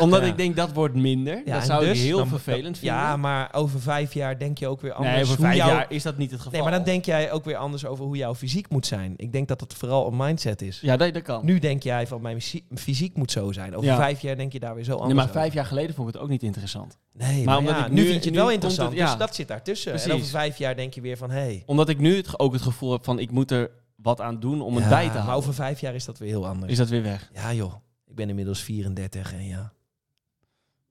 omdat 0.00 0.20
Ja. 0.20 0.26
ik 0.26 0.36
denk 0.36 0.56
dat 0.56 0.72
wordt 0.72 0.94
minder. 0.94 1.36
Ja, 1.36 1.52
dat 1.52 1.60
en 1.60 1.66
zou 1.66 1.82
ik 1.84 1.88
dus 1.92 2.00
heel 2.02 2.16
dan- 2.16 2.28
vervelend 2.28 2.78
vinden. 2.78 2.96
Ja, 2.98 3.16
maar 3.16 3.48
over 3.52 3.80
vijf 3.80 4.14
jaar 4.14 4.38
denk 4.38 4.58
je 4.58 4.68
ook 4.68 4.80
weer 4.80 4.92
anders. 4.92 5.14
nee, 5.14 5.22
over 5.24 5.36
vijf 5.36 5.56
jaar 5.56 5.86
is 5.88 6.02
dat 6.02 6.16
niet 6.16 6.30
het 6.30 6.38
geval. 6.40 6.52
Nee, 6.52 6.62
maar 6.62 6.72
dan 6.72 6.82
denk 6.84 7.04
jij 7.04 7.32
ook 7.32 7.44
weer 7.44 7.56
anders 7.56 7.86
over 7.86 8.04
hoe 8.04 8.16
jouw 8.16 8.34
fysiek 8.34 8.68
moet 8.68 8.86
zijn. 8.86 9.14
Ik 9.16 9.32
denk 9.32 9.48
dat 9.48 9.60
het 9.60 9.74
vooral 9.74 10.06
een 10.06 10.16
mindset 10.16 10.62
is. 10.62 10.78
Ja, 10.80 10.96
dat, 10.96 11.14
dat 11.14 11.22
kan. 11.22 11.44
Nu 11.44 11.58
denk 11.58 11.82
jij 11.82 12.06
van 12.06 12.20
mijn 12.22 12.40
fysie- 12.40 12.64
fysiek 12.74 13.16
moet 13.16 13.30
zo 13.30 13.52
zijn. 13.52 13.74
Over 13.76 13.88
Ja. 13.88 13.96
vijf 13.96 14.20
jaar 14.20 14.36
denk 14.36 14.52
je 14.52 14.60
daar 14.60 14.74
weer 14.74 14.84
zo 14.84 14.90
anders 14.90 15.06
nee, 15.06 15.16
maar 15.16 15.24
over. 15.28 15.40
vijf 15.40 15.52
jaar 15.54 15.66
geleden 15.66 15.94
vond 15.94 16.08
ik 16.08 16.14
het 16.14 16.22
ook 16.22 16.28
niet 16.30 16.42
interessant. 16.42 16.98
Nee, 17.12 17.34
Maar 17.36 17.44
maar, 17.44 17.56
omdat 17.58 17.74
ja, 17.76 17.84
ik 17.86 17.92
nu, 17.92 18.02
nu- 18.02 18.08
vind 18.08 18.24
je 18.24 18.30
het 18.30 18.38
wel 18.38 18.50
interessant. 18.50 18.88
het- 18.90 18.98
ja. 18.98 19.06
Dus 19.06 19.18
dat 19.18 19.34
zit 19.34 19.48
daartussen. 19.48 19.92
En 19.92 19.98
Precies. 19.98 20.14
over 20.18 20.30
vijf 20.30 20.58
jaar 20.58 20.76
denk 20.76 20.94
je 20.94 21.00
weer 21.00 21.16
van... 21.16 21.30
Hey, 21.30 21.62
Omdat 21.66 21.88
ik 21.88 21.98
nu 21.98 22.16
het, 22.16 22.38
ook 22.38 22.52
het 22.52 22.62
gevoel 22.62 22.92
heb 22.92 23.04
van 23.04 23.18
ik 23.18 23.30
moet 23.30 23.50
er 23.50 23.70
wat 24.04 24.20
aan 24.20 24.40
doen 24.40 24.60
om 24.62 24.74
het 24.74 24.84
Ja, 24.84 24.90
bij 24.90 25.02
te 25.02 25.06
Maar 25.08 25.16
houden. 25.16 25.34
over 25.36 25.54
vijf 25.54 25.80
jaar 25.80 25.94
is 25.94 26.04
dat 26.04 26.18
weer 26.18 26.28
heel 26.28 26.46
anders. 26.46 26.72
Is 26.72 26.78
dat 26.78 26.88
weer 26.88 27.02
weg? 27.02 27.30
Ja 27.32 27.52
joh, 27.52 27.74
ik 28.06 28.14
ben 28.14 28.28
inmiddels 28.28 28.60
34 28.62 29.32
en 29.32 29.44
ja, 29.46 29.72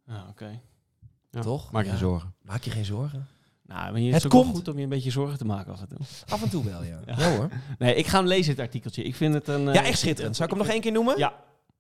Ja, 0.08 0.26
oké. 0.30 0.60
Ja, 1.32 1.42
Toch? 1.42 1.72
Maak 1.72 1.82
je 1.84 1.90
Ja. 1.90 1.96
geen 1.96 2.06
zorgen. 2.08 2.34
maak 2.42 2.64
je 2.64 2.72
geen 2.72 2.86
zorgen. 2.86 3.28
Nou, 3.66 3.82
maar 3.92 4.02
het 4.02 4.06
Het 4.06 4.16
is 4.16 4.26
ook 4.26 4.32
wel 4.32 4.42
komt. 4.42 4.56
goed 4.56 4.68
om 4.68 4.78
je 4.78 4.84
een 4.84 4.90
beetje 4.90 5.12
zorgen 5.12 5.38
te 5.38 5.46
maken 5.46 5.74
af 5.74 5.82
en 5.82 5.88
toe. 5.88 5.98
Af 6.30 6.44
en 6.44 6.50
toe 6.50 6.64
wel, 6.64 6.84
ja. 6.84 7.00
Ja. 7.06 7.16
Ja, 7.20 7.36
hoor. 7.38 7.50
Nee, 7.78 7.96
ik 7.96 8.08
ga 8.08 8.18
hem 8.18 8.28
lezen, 8.28 8.52
het 8.52 8.62
artikeltje. 8.62 9.04
Ik 9.04 9.16
vind 9.16 9.34
het 9.34 9.48
een... 9.48 9.68
eh, 9.68 9.74
Ja, 9.74 9.84
echt 9.84 10.00
schitterend. 10.00 10.36
Zal 10.36 10.46
ik 10.46 10.52
hem 10.52 10.60
nog 10.62 10.70
één 10.72 10.82
keer 10.82 10.92
noemen? 10.92 11.18
Ja. 11.18 11.34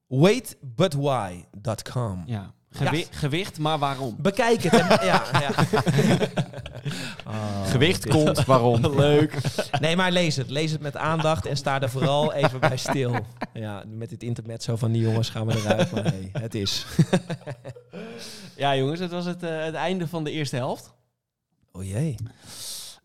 Waitbutwhy.com. 0.07 2.23
Ja. 2.25 2.53
Gewi- 2.74 3.07
Gewicht, 3.11 3.59
maar 3.59 3.78
waarom? 3.80 4.15
Bekijk 4.19 4.63
het. 4.63 4.74
En, 4.74 4.88
ja, 5.05 5.24
ja. 5.39 5.51
Oh, 7.28 7.67
Gewicht 7.69 8.07
komt, 8.07 8.45
waarom? 8.45 8.95
Leuk. 8.95 9.36
Nee, 9.80 9.95
maar 9.95 10.11
lees 10.11 10.36
het. 10.36 10.49
Lees 10.49 10.71
het 10.71 10.82
met 10.82 10.97
aandacht 10.97 11.45
en 11.45 11.57
sta 11.57 11.82
er 11.82 11.89
vooral 11.89 12.34
even 12.34 12.59
bij 12.59 12.78
stil. 12.78 13.15
Ja, 13.53 13.84
met 13.88 14.09
dit 14.09 14.24
intermezzo 14.24 14.76
van 14.76 14.91
die 14.91 15.01
jongens 15.01 15.30
gaan 15.30 15.47
we 15.47 15.55
eruit. 15.57 15.91
Maar 15.91 16.03
nee, 16.03 16.30
het 16.34 16.55
is. 16.55 16.86
Ja, 18.55 18.76
jongens, 18.76 18.99
het 18.99 19.11
was 19.11 19.26
het, 19.26 19.43
eh, 19.43 19.63
het 19.63 19.74
einde 19.74 20.07
van 20.07 20.24
de 20.24 20.32
eerste 20.32 20.55
helft. 20.55 20.93
Oh 21.71 21.84
jee. 21.84 22.15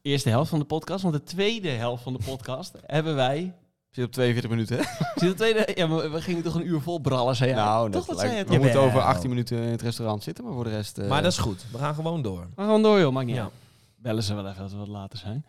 Eerste 0.03 0.29
helft 0.29 0.51
van 0.51 0.59
de 0.59 0.65
podcast. 0.65 1.03
Want 1.03 1.15
de 1.15 1.23
tweede 1.23 1.69
helft 1.71 2.03
van 2.03 2.13
de 2.13 2.21
podcast 2.25 2.75
hebben 2.87 3.15
wij... 3.15 3.55
Zit 3.91 4.05
op 4.05 4.13
42 4.13 4.51
minuten, 4.51 4.77
hè? 4.79 4.83
Zit 5.21 5.29
de 5.29 5.35
tweede... 5.35 5.73
Ja, 5.75 5.87
maar 5.87 6.13
we 6.13 6.23
gingen 6.23 6.43
toch 6.43 6.55
een 6.55 6.67
uur 6.67 6.81
vol 6.81 6.99
brallen, 6.99 7.37
zei 7.37 7.51
jij. 7.51 7.59
Nou, 7.59 7.91
toch, 7.91 8.07
zei 8.17 8.37
je 8.37 8.45
we 8.45 8.59
moeten 8.59 8.81
over 8.81 9.01
18 9.01 9.29
minuten 9.29 9.59
in 9.59 9.69
het 9.71 9.83
restaurant 9.83 10.23
zitten, 10.23 10.45
maar 10.45 10.53
voor 10.53 10.65
de 10.65 10.71
rest... 10.71 10.99
eh, 10.99 11.09
Maar 11.09 11.23
dat 11.23 11.33
is 11.33 11.39
goed. 11.39 11.65
We 11.73 11.79
gaan 11.79 11.95
gewoon 11.95 12.23
door. 12.23 12.47
Maar 12.55 12.65
gewoon 12.65 12.83
door, 12.83 12.99
joh. 13.01 13.13
Maakt 13.13 13.27
niet 13.27 13.37
Ja. 13.37 13.43
uit. 13.43 13.53
Bellen 13.97 14.23
ze 14.23 14.35
wel 14.35 14.49
even 14.49 14.63
als 14.63 14.73
we 14.73 14.79
wat 14.79 14.89
later 14.89 15.19
zijn. 15.19 15.45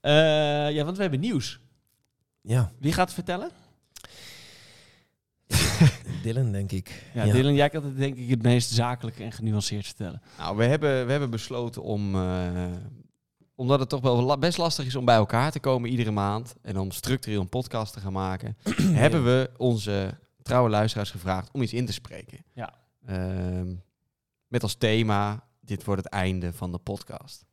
Eh, 0.00 0.74
ja, 0.74 0.84
want 0.84 0.96
we 0.96 1.02
hebben 1.02 1.20
nieuws. 1.20 1.60
Ja, 2.42 2.72
Wie 2.78 2.92
gaat 2.92 3.04
het 3.06 3.14
vertellen? 3.14 3.50
Dylan 6.22 6.52
denk 6.52 6.72
ik. 6.72 7.02
Ja, 7.14 7.24
Dylan, 7.24 7.54
jij 7.54 7.68
kan 7.68 7.84
het 7.84 7.96
denk 7.96 8.16
ik 8.16 8.30
het 8.30 8.42
meest 8.42 8.70
zakelijk 8.70 9.18
en 9.18 9.32
genuanceerd 9.32 9.86
vertellen. 9.86 10.22
Nou, 10.38 10.56
we 10.56 10.64
hebben, 10.64 11.04
we 11.06 11.10
hebben 11.10 11.30
besloten 11.30 11.82
om... 11.82 12.14
eh, 12.14 12.64
omdat 13.60 13.80
het 13.80 13.88
toch 13.88 14.00
wel 14.00 14.38
best 14.38 14.58
lastig 14.58 14.86
is 14.86 14.96
om 14.96 15.04
bij 15.04 15.14
elkaar 15.14 15.50
te 15.50 15.60
komen 15.60 15.90
iedere 15.90 16.10
maand... 16.10 16.54
en 16.62 16.78
om 16.78 16.90
structureel 16.90 17.40
een 17.40 17.48
podcast 17.48 17.92
te 17.92 18.00
gaan 18.00 18.12
maken... 18.12 18.56
hebben 19.04 19.24
we 19.24 19.50
onze 19.56 20.18
trouwe 20.42 20.70
luisteraars 20.70 21.10
gevraagd 21.10 21.48
om 21.52 21.62
iets 21.62 21.72
in 21.72 21.86
te 21.86 21.92
spreken. 21.92 22.44
Ja. 22.52 22.74
Ehm, 23.06 23.74
met 24.46 24.62
als 24.62 24.74
thema... 24.74 25.48
Dit 25.60 25.84
wordt 25.84 26.04
het 26.04 26.12
einde 26.12 26.52
van 26.52 26.72
de 26.72 26.78
podcast. 26.78 27.44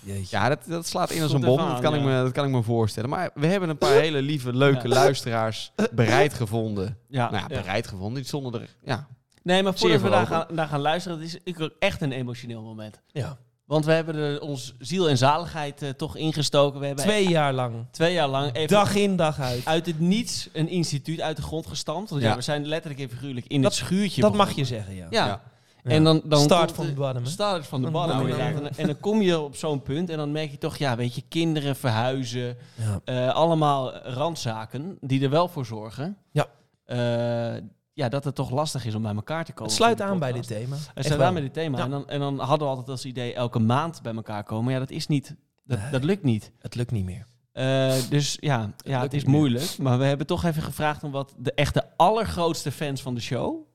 Jeetje. 0.00 0.36
Ja, 0.36 0.48
dat, 0.48 0.64
dat 0.66 0.86
slaat 0.86 1.10
in 1.10 1.22
als 1.22 1.32
een 1.32 1.40
bom. 1.40 1.56
Dat 1.56 1.80
kan, 1.80 1.94
ik 1.94 2.00
ja. 2.00 2.06
me, 2.06 2.22
dat 2.22 2.32
kan 2.32 2.44
ik 2.44 2.50
me 2.50 2.62
voorstellen. 2.62 3.10
Maar 3.10 3.30
we 3.34 3.46
hebben 3.46 3.68
een 3.68 3.78
paar 3.78 4.00
hele 4.06 4.22
lieve, 4.22 4.52
leuke 4.52 4.88
Ja. 4.88 4.94
luisteraars 4.94 5.72
bereid 5.92 6.34
gevonden. 6.34 6.98
Ja, 7.08 7.30
nou 7.30 7.42
ja, 7.48 7.54
ja. 7.54 7.60
bereid 7.60 7.86
gevonden. 7.86 8.14
Die 8.14 8.24
stonden 8.24 8.60
er... 8.60 8.76
Ja, 8.82 9.08
Nee, 9.42 9.62
maar 9.62 9.74
voordat 9.74 10.00
we 10.00 10.08
daar 10.08 10.26
gaan, 10.26 10.46
daar 10.54 10.68
gaan 10.68 10.80
luisteren, 10.80 11.20
het 11.20 11.40
is 11.44 11.60
ook 11.62 11.74
echt 11.78 12.00
een 12.00 12.12
emotioneel 12.12 12.62
moment. 12.62 13.00
Ja. 13.06 13.38
Want 13.64 13.84
we 13.84 13.92
hebben 13.92 14.14
er 14.14 14.40
ons 14.40 14.74
ziel 14.78 15.08
en 15.08 15.18
zaligheid 15.18 15.82
eh, 15.82 15.88
toch 15.88 16.16
ingestoken. 16.16 16.80
We 16.80 16.86
hebben 16.86 17.04
Twee 17.04 17.28
jaar 17.28 17.52
lang. 17.52 17.74
twee 17.90 18.12
jaar 18.12 18.28
lang 18.28 18.52
even 18.54 18.68
Dag 18.68 18.94
in, 18.94 19.16
dag 19.16 19.40
uit. 19.40 19.64
uit 19.64 19.86
het 19.86 20.00
niets 20.00 20.48
een 20.52 20.68
instituut 20.68 21.20
uit 21.20 21.36
de 21.36 21.42
grond 21.42 21.66
gestampt. 21.66 22.10
Want 22.10 22.22
ja, 22.22 22.28
Ja. 22.28 22.34
we 22.36 22.42
zijn 22.42 22.66
letterlijk 22.66 23.02
en 23.02 23.08
figuurlijk 23.10 23.46
in 23.46 23.62
Dat- 23.62 23.76
het 23.76 23.86
schuurtje 23.86 24.20
Dat 24.20 24.34
mag 24.34 24.52
je 24.52 24.64
zeggen, 24.64 24.94
ja. 24.94 25.06
Ja. 25.10 25.26
Ja. 25.26 25.40
En 25.82 26.04
dan, 26.04 26.22
dan 26.24 26.40
Start 26.42 26.72
from 26.72 26.86
de- 26.86 26.92
bottom? 26.92 27.24
Start 27.26 27.66
van 27.66 27.82
de 27.82 27.90
Van 27.90 28.06
de 28.08 28.12
bottom, 28.12 28.28
inderdaad. 28.28 28.60
En, 28.62 28.76
en 28.76 28.86
dan 28.86 29.00
kom 29.00 29.22
je 29.22 29.40
op 29.40 29.56
zo'n 29.56 29.82
punt 29.82 30.10
en 30.10 30.16
dan 30.16 30.32
merk 30.32 30.50
je 30.50 30.58
toch, 30.58 30.76
ja, 30.76 30.96
weet 30.96 31.14
je, 31.14 31.22
kinderen 31.28 31.76
verhuizen. 31.76 32.56
Ja. 32.74 33.00
eh, 33.04 33.34
allemaal 33.34 33.96
randzaken 33.96 34.96
die 35.00 35.22
er 35.22 35.30
wel 35.30 35.48
voor 35.48 35.66
zorgen. 35.66 36.16
Ja. 36.30 36.46
Eh, 36.84 37.62
ja, 37.94 38.08
dat 38.08 38.24
het 38.24 38.34
toch 38.34 38.50
lastig 38.50 38.84
is 38.84 38.94
om 38.94 39.02
bij 39.02 39.14
elkaar 39.14 39.44
te 39.44 39.52
komen. 39.52 39.72
Het 39.72 39.82
sluit 39.82 40.00
aan 40.00 40.18
bij 40.18 40.32
dit 40.32 40.46
thema. 40.46 40.76
Het 40.94 41.04
sluit 41.06 41.20
aan 41.20 41.32
bij 41.32 41.42
dit 41.42 41.52
thema. 41.52 41.78
Ja. 41.78 41.84
En, 41.84 41.90
dan, 41.90 42.08
en 42.08 42.20
dan 42.20 42.38
hadden 42.38 42.58
we 42.58 42.64
altijd 42.64 42.88
als 42.88 43.04
idee 43.04 43.34
elke 43.34 43.58
maand 43.58 44.02
bij 44.02 44.14
elkaar 44.14 44.44
komen. 44.44 44.72
Ja, 44.72 44.78
dat 44.78 44.90
is 44.90 45.06
niet, 45.06 45.34
dat, 45.64 45.78
Nee. 45.78 45.90
dat 45.90 46.04
lukt 46.04 46.22
niet. 46.22 46.52
Het 46.58 46.74
lukt 46.74 46.90
niet 46.90 47.04
meer. 47.04 47.26
Eh, 47.52 47.94
dus 48.10 48.36
ja, 48.40 48.74
ja, 48.76 49.00
het 49.00 49.14
is 49.14 49.24
moeilijk. 49.24 49.78
Maar 49.78 49.98
we 49.98 50.04
hebben 50.04 50.26
toch 50.26 50.44
even 50.44 50.62
gevraagd 50.62 51.02
om 51.02 51.10
wat 51.10 51.34
de 51.38 51.52
echte 51.52 51.90
allergrootste 51.96 52.72
fans 52.72 53.02
van 53.02 53.14
de 53.14 53.20
show... 53.20 53.66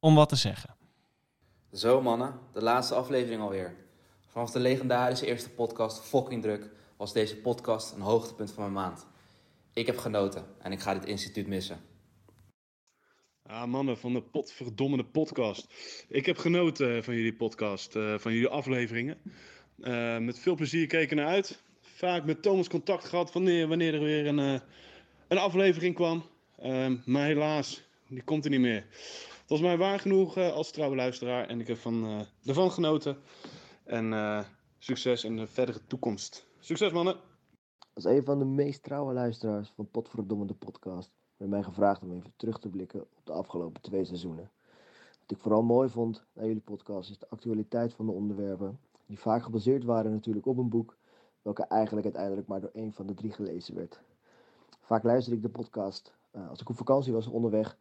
om 0.00 0.14
wat 0.14 0.28
te 0.28 0.36
zeggen. 0.36 0.76
Zo 1.72 2.00
mannen, 2.02 2.34
de 2.52 2.62
laatste 2.62 2.94
aflevering 2.94 3.42
alweer. 3.42 3.74
Vanaf 4.26 4.50
de 4.50 4.58
legendarische 4.58 5.26
eerste 5.26 5.50
podcast 5.50 6.00
Fucking 6.00 6.42
Druk 6.42 6.70
was 6.96 7.12
deze 7.12 7.36
podcast 7.36 7.92
een 7.92 8.00
hoogtepunt 8.00 8.52
van 8.52 8.62
mijn 8.62 8.86
maand. 8.86 9.06
Ik 9.72 9.86
heb 9.86 9.98
genoten 9.98 10.44
en 10.58 10.72
ik 10.72 10.80
ga 10.80 10.94
dit 10.94 11.04
instituut 11.04 11.46
missen. 11.46 11.80
Ah, 13.48 13.64
mannen 13.64 13.98
van 13.98 14.12
de 14.12 14.22
potverdommende 14.22 15.04
podcast. 15.04 15.66
Ik 16.08 16.26
heb 16.26 16.36
genoten 16.36 17.04
van 17.04 17.14
jullie 17.14 17.34
podcast, 17.34 17.96
eh, 17.96 18.18
van 18.18 18.32
jullie 18.32 18.48
afleveringen. 18.48 19.18
Eh, 19.80 20.18
met 20.18 20.38
veel 20.38 20.54
plezier 20.54 20.86
keken 20.86 21.16
naar 21.16 21.26
uit. 21.26 21.62
Vaak 21.80 22.24
met 22.24 22.42
Thomas 22.42 22.68
contact 22.68 23.04
gehad 23.04 23.32
wanneer, 23.32 23.68
wanneer 23.68 23.94
er 23.94 24.00
weer 24.00 24.26
een, 24.26 24.38
eh, 24.38 24.60
een 25.28 25.38
aflevering 25.38 25.94
kwam. 25.94 26.22
Ehm, 26.58 26.96
maar 27.04 27.26
helaas, 27.26 27.82
die 28.08 28.22
komt 28.22 28.44
er 28.44 28.50
niet 28.50 28.60
meer. 28.60 28.86
Het 29.48 29.58
was 29.58 29.60
mij 29.60 29.76
waar 29.76 30.00
genoeg 30.00 30.36
eh, 30.36 30.52
als 30.52 30.70
trouwe 30.70 30.96
luisteraar 30.96 31.46
en 31.46 31.60
ik 31.60 31.66
heb 31.66 31.78
van, 31.78 32.04
eh, 32.04 32.48
ervan 32.48 32.70
genoten. 32.70 33.16
En 33.84 34.12
eh, 34.12 34.44
succes 34.78 35.24
in 35.24 35.36
de 35.36 35.46
verdere 35.46 35.86
toekomst. 35.86 36.46
Succes 36.58 36.92
mannen! 36.92 37.16
Als 37.94 38.04
een 38.04 38.24
van 38.24 38.38
de 38.38 38.44
meest 38.44 38.82
trouwe 38.82 39.12
luisteraars 39.12 39.72
van 39.76 39.90
Potverdomme 39.90 40.54
podcast 40.54 41.17
werd 41.38 41.50
mij 41.50 41.62
gevraagd 41.62 42.02
om 42.02 42.12
even 42.12 42.32
terug 42.36 42.58
te 42.58 42.68
blikken 42.68 43.00
op 43.00 43.20
de 43.24 43.32
afgelopen 43.32 43.82
twee 43.82 44.04
seizoenen. 44.04 44.50
Wat 45.20 45.30
ik 45.30 45.38
vooral 45.38 45.62
mooi 45.62 45.88
vond 45.88 46.24
aan 46.36 46.46
jullie 46.46 46.62
podcast 46.62 47.10
is 47.10 47.18
de 47.18 47.28
actualiteit 47.28 47.94
van 47.94 48.06
de 48.06 48.12
onderwerpen, 48.12 48.78
die 49.06 49.18
vaak 49.18 49.42
gebaseerd 49.42 49.84
waren 49.84 50.10
natuurlijk 50.10 50.46
op 50.46 50.58
een 50.58 50.68
boek, 50.68 50.96
welke 51.42 51.62
eigenlijk 51.62 52.04
uiteindelijk 52.04 52.48
maar 52.48 52.60
door 52.60 52.70
één 52.72 52.92
van 52.92 53.06
de 53.06 53.14
drie 53.14 53.32
gelezen 53.32 53.74
werd. 53.74 54.00
Vaak 54.80 55.02
luisterde 55.02 55.36
ik 55.36 55.42
de 55.42 55.58
podcast 55.58 56.14
eh, 56.30 56.48
als 56.48 56.60
ik 56.60 56.68
op 56.68 56.76
vakantie 56.76 57.12
was 57.12 57.26
onderweg. 57.26 57.78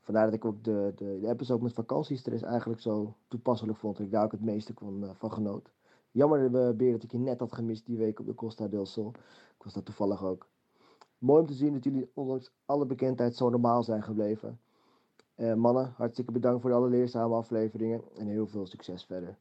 Vandaar 0.00 0.24
dat 0.24 0.34
ik 0.34 0.44
ook 0.44 0.64
de, 0.64 0.92
de, 0.96 1.18
de 1.20 1.28
episode 1.28 1.62
met 1.62 1.72
vakantiestress 1.72 2.42
eigenlijk 2.42 2.80
zo 2.80 3.14
toepasselijk 3.28 3.78
vond 3.78 3.98
en 3.98 4.04
ik 4.04 4.10
daar 4.10 4.24
ook 4.24 4.32
het 4.32 4.44
meeste 4.44 4.74
kon, 4.74 5.04
eh, 5.04 5.10
van 5.14 5.32
genoot. 5.32 5.70
Jammer, 6.10 6.76
Beer, 6.76 6.92
dat 6.92 7.02
ik 7.02 7.12
je 7.12 7.18
net 7.18 7.40
had 7.40 7.52
gemist 7.52 7.86
die 7.86 7.96
week 7.96 8.20
op 8.20 8.26
de 8.26 8.34
Costa 8.34 8.68
del 8.68 8.86
Sol. 8.86 9.08
Ik 9.56 9.64
was 9.64 9.72
dat 9.72 9.84
toevallig 9.84 10.24
ook. 10.24 10.48
Mooi 11.18 11.40
om 11.40 11.46
te 11.46 11.54
zien 11.54 11.72
dat 11.72 11.84
jullie 11.84 12.10
ondanks 12.14 12.50
alle 12.66 12.86
bekendheid 12.86 13.36
zo 13.36 13.48
normaal 13.50 13.82
zijn 13.82 14.02
gebleven. 14.02 14.58
Eh, 15.34 15.54
mannen, 15.54 15.94
hartstikke 15.96 16.32
bedankt 16.32 16.60
voor 16.60 16.70
de 16.70 16.76
alle 16.76 16.88
leerzame 16.88 17.34
afleveringen 17.34 18.00
en 18.18 18.26
heel 18.26 18.46
veel 18.46 18.66
succes 18.66 19.04
verder. 19.04 19.36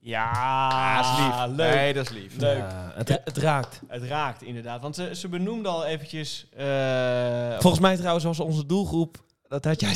Ja, 0.00 1.00
is 1.00 1.18
lief. 1.48 1.56
leuk. 1.56 1.74
Nee, 1.74 1.92
dat 1.94 2.04
is 2.04 2.10
lief. 2.10 2.36
Leuk. 2.36 2.56
Ja, 2.58 2.92
het, 2.94 3.08
het 3.24 3.36
raakt. 3.36 3.80
Het 3.86 4.02
raakt 4.02 4.42
inderdaad, 4.42 4.80
want 4.82 4.94
ze, 4.94 5.14
ze 5.14 5.28
benoemde 5.28 5.68
al 5.68 5.84
eventjes... 5.84 6.48
eh, 6.56 7.58
Volgens 7.60 7.82
mij 7.82 7.96
trouwens 7.96 8.24
was 8.24 8.40
onze 8.40 8.66
doelgroep... 8.66 9.26
Dat 9.48 9.64
had 9.64 9.80
jij, 9.80 9.92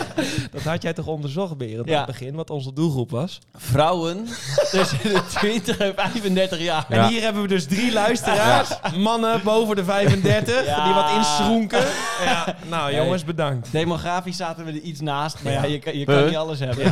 dat 0.52 0.62
had 0.62 0.82
jij 0.82 0.92
toch 0.92 1.06
onderzocht, 1.06 1.56
Berend, 1.56 1.88
Ja. 1.88 1.92
aan 2.00 2.06
het 2.06 2.18
begin, 2.18 2.34
wat 2.34 2.50
onze 2.50 2.72
doelgroep 2.72 3.10
was? 3.10 3.38
vrouwen 3.54 4.26
tussen 4.70 4.98
de 5.02 5.22
20 5.28 5.78
en 5.78 5.94
35 5.96 6.58
jaar. 6.60 6.84
En 6.88 7.06
hier 7.06 7.22
hebben 7.22 7.42
we 7.42 7.48
dus 7.48 7.66
drie 7.66 7.92
luisteraars. 7.92 8.68
Mannen 8.96 9.40
boven 9.44 9.76
de 9.76 9.84
35, 9.84 10.66
Ja. 10.66 10.84
die 10.84 10.94
wat 10.94 11.10
inschroenken. 11.16 11.84
Ja, 12.24 12.54
nou 12.68 12.94
jongens, 12.94 13.24
bedankt. 13.24 13.72
Demografisch 13.72 14.36
zaten 14.36 14.64
we 14.64 14.70
er 14.70 14.78
iets 14.78 15.00
naast, 15.00 15.42
maar 15.42 15.52
ja, 15.52 15.62
Ja. 15.62 15.68
je, 15.68 15.78
kan- 15.78 15.98
je 15.98 16.04
kan 16.04 16.14
Huh? 16.14 16.26
niet 16.26 16.36
alles 16.36 16.58
hebben. 16.58 16.84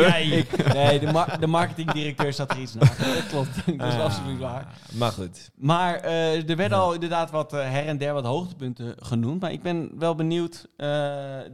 Jij. 0.00 0.26
Ik, 0.38 0.72
nee, 0.74 0.98
de, 0.98 1.12
mar- 1.12 1.40
de 1.40 1.46
marketingdirecteur 1.46 2.32
zat 2.32 2.50
er 2.50 2.58
iets 2.58 2.74
naast. 2.74 2.98
Dat 3.18 3.26
klopt, 3.28 3.50
dat 3.78 3.88
is 3.88 3.94
Ah, 3.94 4.04
absoluut 4.04 4.38
waar. 4.38 4.66
Maar 4.92 5.12
goed. 5.12 5.50
Maar 5.56 5.94
eh, 5.94 6.48
er 6.50 6.56
werden 6.56 6.78
al 6.78 6.92
inderdaad 6.92 7.30
wat 7.30 7.52
eh, 7.52 7.60
her 7.70 7.86
en 7.86 7.98
der 7.98 8.12
wat 8.12 8.24
hoogtepunten 8.24 8.94
genoemd. 8.98 9.40
Maar 9.40 9.52
ik 9.52 9.62
ben 9.62 9.90
wel 9.98 10.14
benieuwd, 10.14 10.66
eh, 10.76 10.88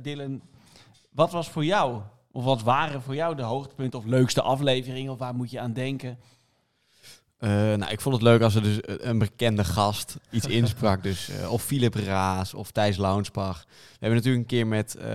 Dylan, 0.03 0.41
wat 1.13 1.33
was 1.33 1.49
voor 1.49 1.65
jou, 1.65 2.01
of 2.35 2.45
wat 2.45 2.63
waren 2.63 3.03
voor 3.03 3.15
jou 3.15 3.37
de 3.37 3.43
hoogtepunten 3.43 3.99
of 3.99 4.05
leukste 4.05 4.43
afleveringen, 4.43 5.13
of 5.13 5.19
waar 5.19 5.35
moet 5.35 5.51
je 5.51 5.61
aan 5.61 5.73
denken? 5.73 6.19
Eh, 7.39 7.51
nou, 7.51 7.87
ik 7.93 8.01
vond 8.01 8.15
het 8.15 8.25
leuk 8.25 8.41
als 8.43 8.55
er 8.55 8.63
dus 8.63 8.79
een 8.83 9.19
bekende 9.19 9.65
gast 9.65 10.17
iets 10.31 10.47
insprak. 10.47 11.03
Dus 11.03 11.29
eh, 11.29 11.53
of 11.53 11.63
Philip 11.63 11.95
Raas 11.95 12.55
of 12.55 12.71
Thijs 12.71 12.97
Launsbach. 12.97 13.65
We 13.67 13.97
hebben 14.07 14.17
natuurlijk 14.19 14.43
een 14.43 14.49
keer 14.59 14.67
met 14.67 14.95
eh, 14.95 15.09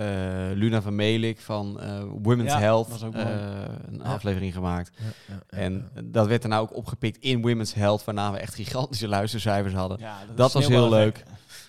Luna 0.53 0.81
van 0.81 0.95
Melik 0.95 1.39
van 1.39 1.79
eh, 1.79 2.03
Women's 2.21 2.51
Ja, 2.51 2.59
Health 2.59 2.87
was 2.89 3.03
ook 3.03 3.13
mooi. 3.13 3.25
eh, 3.25 3.41
een 3.87 4.03
aflevering 4.03 4.53
gemaakt. 4.53 4.91
Ja, 5.27 5.39
En 5.57 5.89
dat 6.03 6.27
werd 6.27 6.41
daarna 6.41 6.57
ook 6.59 6.75
opgepikt 6.75 7.17
in 7.17 7.41
Women's 7.41 7.73
Health, 7.73 8.03
waarna 8.03 8.31
we 8.31 8.37
echt 8.37 8.53
gigantische 8.55 9.07
luistercijfers 9.07 9.73
hadden. 9.73 9.97
Ja, 9.99 10.17
Dat 10.35 10.53
was 10.53 10.67
heel. 10.67 11.11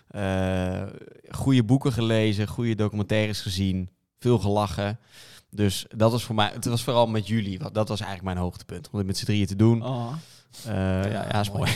Eh 0.08 0.82
goede 1.30 1.64
boeken 1.64 1.92
gelezen, 1.92 2.46
goede 2.46 2.74
documentaires 2.74 3.40
gezien, 3.40 3.90
veel 4.18 4.38
gelachen. 4.38 4.98
Dus 5.50 5.86
dat 5.96 6.10
was 6.10 6.24
voor 6.24 6.34
mij, 6.34 6.50
het 6.54 6.64
was 6.64 6.82
vooral 6.82 7.06
met 7.06 7.26
jullie, 7.26 7.58
want 7.58 7.74
dat 7.74 7.88
was 7.88 8.00
eigenlijk 8.00 8.34
mijn 8.34 8.44
hoogtepunt. 8.44 8.90
Om 8.90 8.98
het 8.98 9.06
met 9.06 9.18
z'n 9.18 9.24
drieën 9.24 9.46
te 9.46 9.56
doen. 9.56 9.84
Oh. 9.84 10.12
Eh, 10.64 10.74
ja, 11.12 11.26
ja, 11.30 11.40
is 11.40 11.50
mooi. 11.50 11.70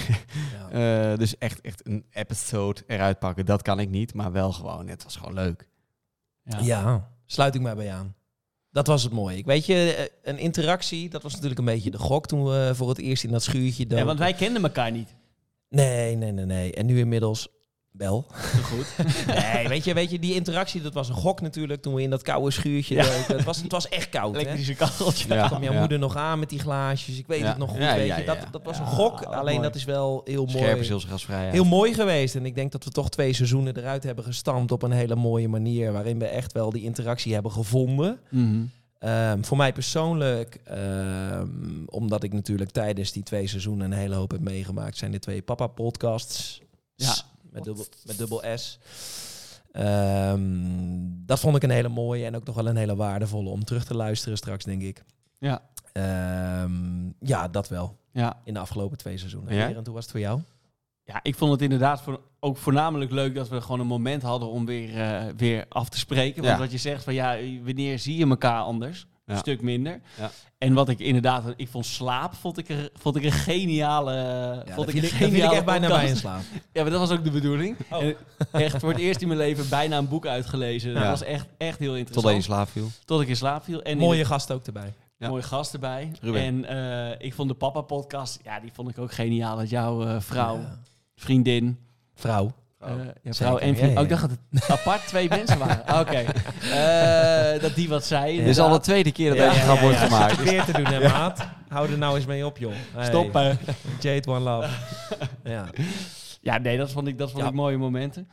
Ja. 0.52 0.62
Eh, 0.74 1.18
dus 1.18 1.38
echt, 1.38 1.60
echt 1.60 1.86
een 1.86 2.04
episode 2.10 2.82
eruit 2.86 3.18
pakken, 3.18 3.46
dat 3.46 3.62
kan 3.62 3.80
ik 3.80 3.90
niet. 3.90 4.14
Maar 4.14 4.32
wel 4.32 4.52
gewoon, 4.52 4.88
het 4.88 5.04
was 5.04 5.16
gewoon 5.16 5.34
leuk. 5.34 5.68
Ja. 6.42 6.58
Ja, 6.60 7.10
sluit 7.26 7.54
ik 7.54 7.60
mij 7.60 7.74
bij 7.74 7.92
aan. 7.92 8.14
Dat 8.70 8.86
was 8.86 9.02
het 9.02 9.12
mooie. 9.12 9.36
Ik 9.36 9.44
weet 9.44 9.66
je, 9.66 9.94
eh, 9.94 10.32
een 10.32 10.38
interactie, 10.38 11.08
dat 11.10 11.22
was 11.22 11.32
natuurlijk 11.32 11.58
een 11.58 11.66
beetje 11.66 11.90
de 11.90 11.98
gok 11.98 12.26
toen 12.26 12.44
we 12.44 12.70
voor 12.74 12.88
het 12.88 12.98
eerst 12.98 13.24
in 13.24 13.30
dat 13.30 13.42
schuurtje 13.42 13.84
Ja, 13.88 14.04
want 14.04 14.18
wij 14.18 14.34
kenden 14.34 14.62
elkaar 14.62 14.90
niet. 14.90 15.14
Nee, 15.68 16.16
nee, 16.16 16.32
nee, 16.32 16.44
nee. 16.44 16.72
En 16.72 16.86
nu 16.86 16.98
inmiddels 16.98 17.48
wel. 17.98 18.26
Zo 18.56 18.62
goed. 18.62 18.86
Nee, 19.26 19.68
weet 19.68 19.84
je, 19.84 19.94
weet 19.94 20.10
je, 20.10 20.18
die 20.18 20.34
interactie, 20.34 20.80
dat 20.82 20.94
was 20.94 21.08
een 21.08 21.14
gok 21.14 21.40
natuurlijk 21.40 21.82
toen 21.82 21.94
we 21.94 22.02
in 22.02 22.10
dat 22.10 22.22
koude 22.22 22.50
schuurtje 22.50 22.94
Ja. 22.94 23.02
doken. 23.02 23.36
Het 23.36 23.44
was, 23.44 23.62
het 23.62 23.72
was 23.72 23.88
echt 23.88 24.08
koud? 24.08 24.34
Elektrische 24.34 24.74
kacheltje. 24.74 25.34
Ja, 25.34 25.46
kwam 25.46 25.62
jouw 25.62 25.72
ja. 25.72 25.78
moeder 25.78 25.98
nog 25.98 26.16
aan 26.16 26.38
met 26.38 26.48
die 26.48 26.58
glaasjes. 26.58 27.18
Ik 27.18 27.26
weet 27.26 27.42
het 27.42 27.56
nog 27.58 27.70
goed. 27.70 27.78
Ja, 27.78 27.94
weet 27.96 28.16
je. 28.16 28.24
Dat, 28.24 28.38
dat 28.50 28.62
was 28.64 28.78
een 28.78 28.86
gok. 28.86 29.18
wat 29.18 29.34
Alleen 29.34 29.54
mooi. 29.54 29.66
dat 29.66 29.74
is 29.76 29.84
wel 29.84 30.20
heel 30.24 30.46
mooi. 30.46 30.84
zielsgasvrijheid. 30.84 31.52
Heel 31.52 31.64
mooi 31.64 31.94
geweest. 31.94 32.34
En 32.34 32.46
ik 32.46 32.54
denk 32.54 32.72
dat 32.72 32.84
we 32.84 32.90
toch 32.90 33.10
twee 33.10 33.32
seizoenen 33.32 33.76
eruit 33.76 34.02
hebben 34.04 34.24
gestampt 34.24 34.72
op 34.72 34.82
een 34.82 34.92
hele 34.92 35.14
mooie 35.16 35.48
manier. 35.48 35.92
Waarin 35.92 36.18
we 36.18 36.26
echt 36.26 36.52
wel 36.52 36.70
die 36.70 36.82
interactie 36.82 37.32
hebben 37.32 37.52
gevonden. 37.52 38.18
Mhm. 38.30 38.62
Ehm, 38.98 39.42
voor 39.42 39.56
mij 39.56 39.72
persoonlijk, 39.72 40.60
ehm, 40.64 41.48
omdat 41.86 42.22
ik 42.22 42.32
natuurlijk 42.32 42.70
tijdens 42.70 43.12
die 43.12 43.22
twee 43.22 43.46
seizoenen 43.46 43.92
een 43.92 43.98
hele 43.98 44.14
hoop 44.14 44.30
heb 44.30 44.40
meegemaakt, 44.40 44.96
zijn 44.96 45.10
de 45.10 45.18
twee 45.18 45.42
papa-podcasts. 45.42 46.60
Ja. 46.94 47.14
Met 47.54 47.64
dubbel, 47.64 47.86
met 48.06 48.18
dubbel 48.18 48.42
S. 48.54 48.78
Ehm, 49.72 50.40
dat 51.26 51.40
vond 51.40 51.56
ik 51.56 51.62
een 51.62 51.70
hele 51.70 51.88
mooie 51.88 52.24
en 52.24 52.36
ook 52.36 52.44
nog 52.44 52.54
wel 52.54 52.66
een 52.66 52.76
hele 52.76 52.96
waardevolle 52.96 53.48
om 53.48 53.64
terug 53.64 53.84
te 53.84 53.94
luisteren 53.94 54.36
straks, 54.38 54.64
denk 54.64 54.82
ik. 54.82 55.04
Ja. 55.38 55.62
Ehm, 55.92 57.06
ja, 57.20 57.48
dat 57.48 57.68
wel. 57.68 57.96
Ja. 58.12 58.40
In 58.44 58.54
de 58.54 58.60
afgelopen 58.60 58.98
twee 58.98 59.18
seizoenen. 59.18 59.54
Ja? 59.54 59.66
Berend, 59.66 59.86
hoe 59.86 59.94
was 59.94 60.04
het 60.04 60.12
voor 60.12 60.20
jou? 60.22 60.40
ja, 61.06 61.20
ik 61.22 61.34
vond 61.34 61.52
het 61.52 61.62
inderdaad 61.62 62.02
voor, 62.02 62.20
ook 62.40 62.56
voornamelijk 62.56 63.10
leuk 63.10 63.34
dat 63.34 63.48
we 63.48 63.60
gewoon 63.60 63.80
een 63.80 63.86
moment 63.86 64.22
hadden 64.22 64.48
om 64.48 64.66
weer, 64.66 65.00
eh, 65.00 65.24
weer 65.36 65.66
af 65.68 65.88
te 65.88 65.98
spreken. 65.98 66.42
Want 66.42 66.54
Ja. 66.54 66.60
wat 66.62 66.72
je 66.72 66.78
zegt 66.78 67.04
van 67.04 67.14
ja, 67.14 67.36
wanneer 67.64 67.98
zie 67.98 68.16
je 68.16 68.26
elkaar 68.28 68.60
anders? 68.62 69.06
Een 69.26 69.36
stuk 69.38 69.62
minder. 69.62 70.00
Ja. 70.18 70.30
En 70.58 70.74
wat 70.74 70.88
ik 70.88 70.98
inderdaad, 70.98 71.44
ik 71.56 71.68
vond 71.68 71.86
slaap, 71.86 72.34
vond 72.34 72.58
ik, 72.58 72.68
er, 72.68 72.90
vond 72.94 73.16
ik 73.16 73.24
een 73.24 73.32
geniale. 73.32 74.64
Vond 74.68 74.88
ik 74.88 74.94
een 74.94 75.02
ik, 75.02 75.08
viel 75.08 75.26
ik 75.26 75.32
geniale 75.32 75.54
echt 75.54 75.64
bijna 75.64 75.88
bij 75.88 76.08
in 76.08 76.16
slaap. 76.16 76.40
Ja, 76.72 76.82
maar 76.82 76.90
dat 76.90 77.00
was 77.00 77.10
ook 77.10 77.24
de 77.24 77.30
bedoeling. 77.30 77.76
Oh. 77.90 78.02
Echt 78.52 78.78
voor 78.78 78.88
het 78.88 78.98
eerst 78.98 79.20
in 79.20 79.26
mijn 79.28 79.40
leven 79.40 79.68
bijna 79.68 79.98
een 79.98 80.08
boek 80.08 80.26
uitgelezen. 80.26 80.94
Dat 80.94 81.06
was 81.06 81.22
echt, 81.22 81.46
echt 81.58 81.78
heel 81.78 81.96
interessant. 81.96 82.14
Totdat 82.14 82.30
je 82.30 82.36
in 82.36 82.42
slaap 82.42 82.68
viel. 82.68 82.90
Tot 83.04 83.20
ik 83.20 83.28
in 83.28 83.36
slaap 83.36 83.64
viel. 83.64 83.82
En 83.82 83.98
Mooie 83.98 84.24
gast 84.24 84.52
ook 84.52 84.66
erbij. 84.66 84.92
Ja. 85.18 85.28
mooie 85.28 85.42
gast 85.42 85.72
erbij. 85.72 86.10
Ruben. 86.20 86.40
En 86.40 86.64
eh, 86.64 87.26
ik 87.26 87.34
vond 87.34 87.48
de 87.48 87.54
Papa 87.54 87.80
podcast, 87.80 88.40
ja, 88.44 88.60
die 88.60 88.70
vond 88.72 88.88
ik 88.88 88.98
ook 88.98 89.12
geniaal. 89.12 89.56
Dat 89.56 89.70
jouw 89.70 90.06
eh, 90.06 90.20
vrouw, 90.20 90.56
Ja. 90.56 90.78
vriendin, 91.16 91.78
Vrouw. 92.14 92.52
Eh, 92.86 92.92
ja, 93.22 93.32
vrouw 93.32 93.52
Zeker, 93.58 93.68
en 93.68 93.76
vriendin. 93.76 93.84
ja, 93.86 93.92
ja, 93.92 93.96
Oh, 93.96 94.02
ik 94.02 94.08
dacht 94.08 94.22
dat 94.22 94.30
het 94.50 94.70
apart 94.78 95.06
twee 95.06 95.28
mensen 95.28 95.58
waren. 95.58 95.82
Oké. 96.00 96.24
Eh, 96.72 97.60
dat 97.62 97.74
die 97.74 97.88
wat 97.88 98.04
zei. 98.04 98.36
Dit 98.38 98.46
is 98.46 98.58
al 98.58 98.68
de 98.72 98.80
tweede 98.80 99.12
keer 99.12 99.28
dat 99.28 99.38
Ja, 99.38 99.44
deze 99.48 99.58
ja, 99.58 99.64
grap 99.64 99.76
ja, 99.76 99.82
wordt 99.82 99.98
ja. 99.98 100.04
gemaakt. 100.04 100.42
Weer 100.42 100.64
te 100.64 100.72
doen, 100.72 100.84
hè, 100.86 101.08
maat? 101.08 101.46
Hou 101.68 101.90
er 101.92 101.98
nou 101.98 102.16
eens 102.16 102.26
mee 102.26 102.46
op, 102.46 102.58
joh. 102.58 102.72
Hey. 102.94 103.04
Stoppen. 103.04 103.58
Jade 104.00 104.28
One 104.28 104.40
Love. 104.40 104.68
Ja. 105.44 105.66
Ja, 106.40 106.58
nee, 106.58 106.76
dat 106.76 106.90
vond 106.92 107.06
ik, 107.08 107.18
dat 107.18 107.30
vond 107.30 107.42
Ja. 107.42 107.48
ik 107.48 107.54
mooie 107.54 107.76
momenten. 107.76 108.28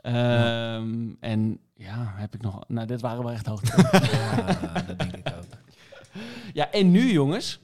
Ehm, 0.00 0.94
En 1.20 1.58
ja, 1.74 2.12
heb 2.16 2.34
ik 2.34 2.42
nog... 2.42 2.64
Nou, 2.68 2.86
dit 2.86 3.00
waren 3.00 3.22
wel 3.22 3.32
echt 3.32 3.46
hoogtepunten. 3.46 4.08
ja, 4.10 4.82
dat 4.86 4.98
denk 4.98 5.16
ik 5.16 5.26
ook. 5.36 5.44
ja, 6.52 6.70
en 6.70 6.90
nu 6.90 7.12
jongens, 7.12 7.60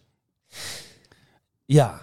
Ja. 1.66 2.00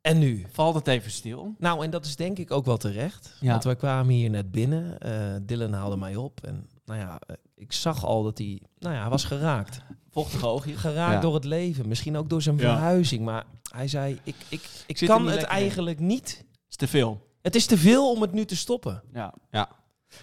En 0.00 0.18
nu? 0.18 0.46
valt 0.52 0.74
het 0.74 0.86
even 0.86 1.10
stil. 1.10 1.54
Nou, 1.58 1.84
en 1.84 1.90
dat 1.90 2.04
is 2.04 2.16
denk 2.16 2.38
ik 2.38 2.50
ook 2.50 2.64
wel 2.64 2.76
terecht. 2.76 3.36
Ja. 3.40 3.50
Want 3.50 3.64
wij 3.64 3.76
kwamen 3.76 4.14
hier 4.14 4.30
net 4.30 4.50
binnen. 4.50 4.98
eh 5.00 5.34
Dylan 5.42 5.72
haalde 5.72 5.96
mij 5.96 6.16
op. 6.16 6.40
En 6.44 6.68
nou 6.84 7.00
ja, 7.00 7.18
eh, 7.26 7.36
ik 7.56 7.72
zag 7.72 8.04
al 8.04 8.22
dat 8.22 8.38
hij... 8.38 8.62
Nou 8.78 8.94
ja, 8.94 9.00
hij 9.00 9.10
was 9.10 9.24
geraakt. 9.24 9.80
Vochtige 10.10 10.46
oogjes. 10.46 10.76
Geraakt 10.80 11.12
Ja. 11.14 11.20
door 11.20 11.34
het 11.34 11.44
leven. 11.44 11.88
Misschien 11.88 12.16
ook 12.16 12.28
door 12.28 12.42
zijn 12.42 12.56
Ja. 12.56 12.62
verhuizing. 12.62 13.24
Maar 13.24 13.44
hij 13.72 13.88
zei, 13.88 14.20
ik, 14.22 14.34
ik, 14.48 14.62
ik 14.86 14.98
Zit 14.98 15.08
kan 15.08 15.22
niet 15.22 15.30
het 15.30 15.40
in. 15.40 15.46
eigenlijk 15.46 15.98
niet 15.98 16.44
te 16.68 16.86
veel. 16.88 17.26
Het 17.42 17.54
is 17.54 17.66
te 17.66 17.78
veel 17.78 18.10
om 18.10 18.20
het 18.22 18.32
nu 18.32 18.44
te 18.44 18.56
stoppen. 18.56 19.02
Ja. 19.12 19.34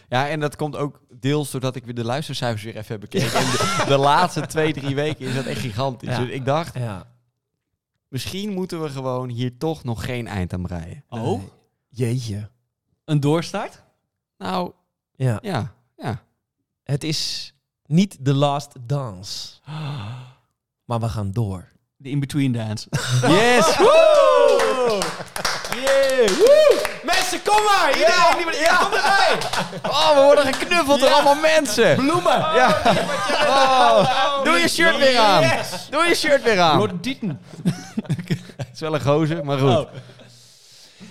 Ja, 0.10 0.28
en 0.30 0.40
dat 0.40 0.56
komt 0.56 0.76
ook 0.76 1.00
deels 1.20 1.52
doordat 1.52 1.76
ik 1.76 1.86
weer 1.86 1.94
de 1.96 2.04
luistercijfers 2.04 2.64
weer 2.64 2.76
even 2.78 2.92
heb 2.92 3.00
bekeken. 3.00 3.34
En 3.34 3.46
de, 3.46 3.84
de 3.88 3.98
laatste 3.98 4.42
twee, 4.46 4.74
drie 4.74 4.96
weken 4.96 5.28
is 5.28 5.36
dat 5.36 5.46
echt 5.46 5.60
gigantisch. 5.60 6.10
Ja. 6.10 6.20
Dus 6.20 6.30
ik 6.30 6.46
dacht, 6.46 6.78
Ja. 6.78 7.16
Misschien 8.10 8.54
moeten 8.54 8.82
we 8.82 8.90
gewoon 8.90 9.30
hier 9.30 9.58
toch 9.58 9.84
nog 9.84 10.06
geen 10.06 10.28
eind 10.28 10.54
aan 10.54 10.62
breien. 10.62 11.04
Oh, 11.10 11.42
Jeetje. 11.88 12.50
een 13.06 13.20
doorstart? 13.20 13.84
Nou, 14.38 14.72
Ja. 15.16 15.40
ja, 15.42 15.74
ja. 15.98 16.22
Het 16.84 17.04
is 17.04 17.54
niet 17.86 18.18
the 18.24 18.34
last 18.34 18.74
dance. 18.82 19.54
Maar 20.86 21.00
we 21.00 21.10
gaan 21.10 21.32
door. 21.32 21.72
De 21.96 22.10
in-between 22.10 22.52
dance. 22.52 22.88
Yes! 23.22 23.66
Yeah! 25.78 26.28
Woe! 26.30 26.97
Kom 27.44 27.64
maar! 27.64 27.90
Iedereen, 27.94 28.60
ja. 28.60 28.76
kom 28.76 28.94
erbij! 28.94 29.38
Oh, 29.84 30.16
we 30.16 30.22
worden 30.24 30.54
geknuffeld 30.54 31.00
door 31.00 31.10
allemaal 31.10 31.36
mensen. 31.36 31.96
Bloemen! 31.96 32.40
Ja. 32.40 32.82
Oh. 33.48 34.44
Doe 34.44 34.58
je 34.58 34.68
shirt 34.68 34.98
weer 34.98 35.18
aan. 35.18 35.44
Doe 35.90 36.04
je 36.04 36.16
shirt 36.16 36.44
weer 36.44 36.60
aan. 36.60 36.78
Lord 36.78 37.04
Dieten. 37.04 37.40
Het 38.58 38.70
is 38.74 38.80
wel 38.80 38.94
een 38.94 39.02
gozer, 39.02 39.46
maar 39.46 39.58
goed. 39.58 39.70
Oh. 39.70 39.90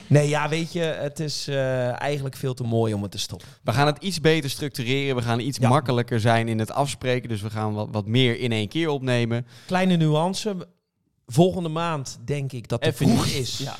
Nee, 0.06 0.28
ja, 0.28 0.48
weet 0.48 0.72
je, 0.72 0.80
het 0.80 1.20
is 1.20 1.48
eh, 1.48 2.00
eigenlijk 2.00 2.36
veel 2.36 2.54
te 2.54 2.62
mooi 2.62 2.94
om 2.94 3.02
het 3.02 3.10
te 3.10 3.18
stoppen. 3.18 3.48
We 3.62 3.72
gaan 3.72 3.86
het 3.86 3.98
iets 4.02 4.20
beter 4.20 4.50
structureren. 4.50 5.16
We 5.16 5.22
gaan 5.22 5.40
iets 5.40 5.58
Ja. 5.60 5.68
makkelijker 5.68 6.20
zijn 6.20 6.48
in 6.48 6.58
het 6.58 6.72
afspreken. 6.72 7.28
Dus 7.28 7.42
we 7.42 7.50
gaan 7.50 7.74
wat, 7.74 7.88
wat 7.90 8.06
meer 8.06 8.38
in 8.38 8.52
één 8.52 8.68
keer 8.68 8.88
opnemen. 8.88 9.46
Kleine 9.66 9.96
nuance. 9.96 10.56
Volgende 11.26 11.68
maand 11.68 12.18
denk 12.24 12.52
ik 12.52 12.68
dat 12.68 12.84
het 12.84 12.96
vroeg 12.96 13.26
is. 13.26 13.58
Ja. 13.58 13.74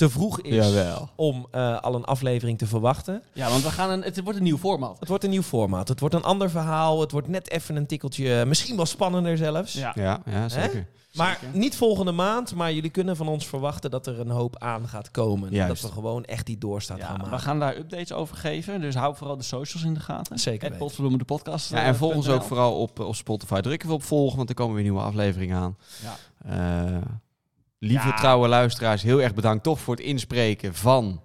Te 0.00 0.10
vroeg 0.10 0.40
is 0.40 0.54
Jawel. 0.54 1.08
om 1.16 1.46
eh, 1.50 1.80
al 1.80 1.94
een 1.94 2.04
aflevering 2.04 2.58
te 2.58 2.66
verwachten. 2.66 3.22
ja, 3.32 3.48
want 3.50 3.62
we 3.62 3.70
gaan 3.70 3.90
een, 3.90 4.02
het 4.02 4.20
wordt 4.22 4.38
een 4.38 4.44
nieuw 4.44 4.58
format. 4.58 4.96
Het 5.00 5.08
wordt 5.08 5.24
een 5.24 5.30
nieuw 5.30 5.42
formaat. 5.42 5.88
Het 5.88 6.00
wordt 6.00 6.14
een 6.14 6.22
ander 6.22 6.50
verhaal. 6.50 7.00
Het 7.00 7.10
wordt 7.10 7.28
net 7.28 7.50
even 7.50 7.76
een 7.76 7.86
tikkeltje, 7.86 8.44
misschien 8.44 8.76
wel 8.76 8.86
spannender 8.86 9.36
zelfs. 9.36 9.72
Ja. 9.72 9.92
Ja, 9.94 10.22
ja 10.26 10.48
zeker. 10.48 10.86
Maar 11.14 11.38
Zeker. 11.40 11.58
niet 11.58 11.76
volgende 11.76 12.12
maand, 12.12 12.54
maar 12.54 12.72
jullie 12.72 12.90
kunnen 12.90 13.16
van 13.16 13.28
ons 13.28 13.46
verwachten 13.46 13.90
dat 13.90 14.06
er 14.06 14.20
een 14.20 14.30
hoop 14.30 14.58
aan 14.58 14.88
gaat 14.88 15.10
komen. 15.10 15.50
Juist. 15.50 15.82
Dat 15.82 15.90
we 15.90 15.96
gewoon 15.96 16.24
echt 16.24 16.46
die 16.46 16.58
doorstaat 16.58 16.98
Ja, 16.98 17.06
gaan 17.06 17.16
maken. 17.16 17.30
we 17.32 17.38
gaan 17.38 17.58
daar 17.58 17.76
updates 17.76 18.12
over 18.12 18.36
geven. 18.36 18.80
Dus 18.80 18.94
hou 18.94 19.16
vooral 19.16 19.36
de 19.36 19.42
socials 19.42 19.84
in 19.86 19.94
de 19.94 20.00
gaten. 20.00 20.38
Zeker. 20.38 20.76
Potverdomme 20.76 21.18
de 21.18 21.24
podcast. 21.24 21.70
Ja, 21.70 21.76
eh, 21.80 21.86
en 21.86 21.96
volg 21.96 22.14
ons 22.14 22.28
ook 22.28 22.42
vooral 22.42 22.80
op, 22.80 22.98
op 23.00 23.14
Spotify. 23.14 23.60
Druk 23.60 23.82
even 23.82 23.94
op 23.94 24.02
volgen, 24.02 24.36
want 24.36 24.48
er 24.48 24.54
komen 24.54 24.74
weer 24.74 24.82
nieuwe 24.84 25.00
afleveringen 25.00 25.56
aan. 25.56 25.76
Ja. 26.02 26.16
Eh, 26.96 27.02
lieve 27.80 28.08
Ja. 28.08 28.16
trouwe 28.16 28.48
luisteraars, 28.48 29.02
heel 29.02 29.22
erg 29.22 29.34
bedankt 29.34 29.62
toch 29.62 29.80
voor 29.80 29.94
het 29.96 30.04
inspreken 30.04 30.74
van 30.74 31.20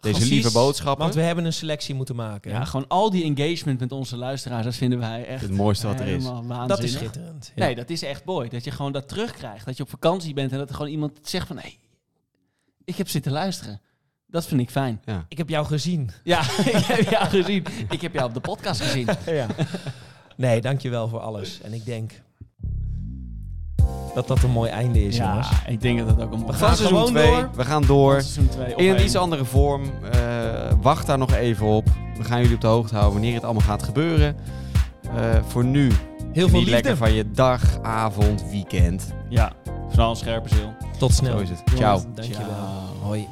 deze 0.00 0.14
Precies, 0.16 0.28
lieve 0.28 0.52
boodschappen. 0.52 1.02
Want 1.02 1.14
we 1.14 1.20
hebben 1.22 1.44
een 1.44 1.52
selectie 1.52 1.94
moeten 1.94 2.16
maken. 2.16 2.50
Ja, 2.50 2.64
gewoon 2.64 2.88
al 2.88 3.10
die 3.10 3.24
engagement 3.36 3.80
met 3.80 3.92
onze 3.92 4.16
luisteraars, 4.16 4.64
dat 4.64 4.74
vinden 4.74 4.98
wij 4.98 5.26
echt 5.26 5.40
Het 5.42 5.50
mooiste 5.50 5.86
wat 5.86 6.00
er 6.00 6.06
is. 6.06 6.24
waanzinnig. 6.24 6.66
dat 6.66 6.82
is 6.82 6.92
schitterend. 6.92 7.52
Ja. 7.54 7.64
Nee, 7.64 7.74
dat 7.74 7.90
is 7.90 8.02
echt 8.02 8.24
mooi. 8.24 8.48
Dat 8.48 8.64
je 8.64 8.70
gewoon 8.70 8.92
dat 8.92 9.08
terugkrijgt. 9.08 9.66
Dat 9.66 9.76
je 9.76 9.82
op 9.82 9.90
vakantie 9.90 10.34
bent 10.34 10.52
en 10.52 10.58
dat 10.58 10.68
er 10.68 10.74
gewoon 10.74 10.90
iemand 10.90 11.18
zegt 11.22 11.46
van... 11.46 11.58
Hé, 11.58 11.76
ik 12.84 12.96
heb 12.96 13.08
zitten 13.08 13.32
luisteren. 13.32 13.80
Dat 14.26 14.46
vind 14.46 14.60
ik 14.60 14.70
fijn. 14.70 15.00
Ja. 15.04 15.24
Ik 15.28 15.38
heb 15.38 15.48
jou 15.48 15.66
gezien. 15.66 16.10
Ja, 16.24 16.40
ik 16.64 16.84
heb 16.86 17.10
jou 17.10 17.26
gezien. 17.28 17.64
Ik 17.90 18.00
heb 18.00 18.12
jou 18.14 18.28
op 18.28 18.34
de 18.34 18.40
podcast 18.40 18.80
gezien. 18.80 19.08
ja. 19.26 19.46
Nee, 20.36 20.60
dankjewel 20.60 21.08
voor 21.08 21.20
alles. 21.20 21.60
En 21.60 21.72
ik 21.72 21.84
denk 21.84 22.12
dat 24.14 24.26
dat 24.28 24.42
een 24.42 24.50
mooi 24.50 24.70
einde 24.70 25.04
is, 25.06 25.16
jongens. 25.16 25.48
Ja, 25.48 25.56
ik 25.70 25.80
denk 25.80 25.98
dat 25.98 26.08
dat 26.08 26.16
ook 26.26 26.32
een 26.32 26.38
We 26.38 26.44
mooi 26.44 26.56
gaan 26.58 26.68
Van 26.68 26.76
seizoen 26.76 26.98
gewoon 26.98 27.12
2, 27.12 27.30
door. 27.30 27.50
we 27.54 27.64
gaan 27.64 27.82
door. 27.86 28.12
seizoen 28.20 28.48
2 28.48 28.74
In 28.74 28.94
een 28.94 29.04
iets 29.04 29.16
andere 29.16 29.44
vorm. 29.44 29.82
Eh, 30.12 30.20
wacht 30.80 31.06
daar 31.06 31.18
nog 31.18 31.32
even 31.32 31.66
op. 31.66 31.86
We 32.18 32.24
gaan 32.24 32.40
jullie 32.40 32.54
op 32.54 32.60
de 32.60 32.66
hoogte 32.66 32.94
houden 32.94 33.12
wanneer 33.14 33.34
het 33.34 33.44
allemaal 33.44 33.62
gaat 33.62 33.82
gebeuren. 33.82 34.36
Eh, 35.02 35.10
voor 35.48 35.64
nu, 35.64 35.90
Heel 36.32 36.48
veel 36.48 36.58
liefde. 36.58 36.70
lekker 36.74 36.96
van 36.96 37.12
je 37.12 37.30
dag, 37.30 37.62
avond, 37.82 38.44
weekend. 38.50 39.12
Ja, 39.28 39.52
vooral 39.88 40.10
een 40.10 40.16
scherpe 40.16 40.48
ziel. 40.48 40.72
Tot 40.98 41.12
snel. 41.14 41.32
Zo 41.36 41.42
is 41.42 41.48
het. 41.48 41.62
Ciao. 41.74 42.00
Dankjewel. 42.14 42.44
Ciao. 42.46 43.06
Hoi. 43.08 43.28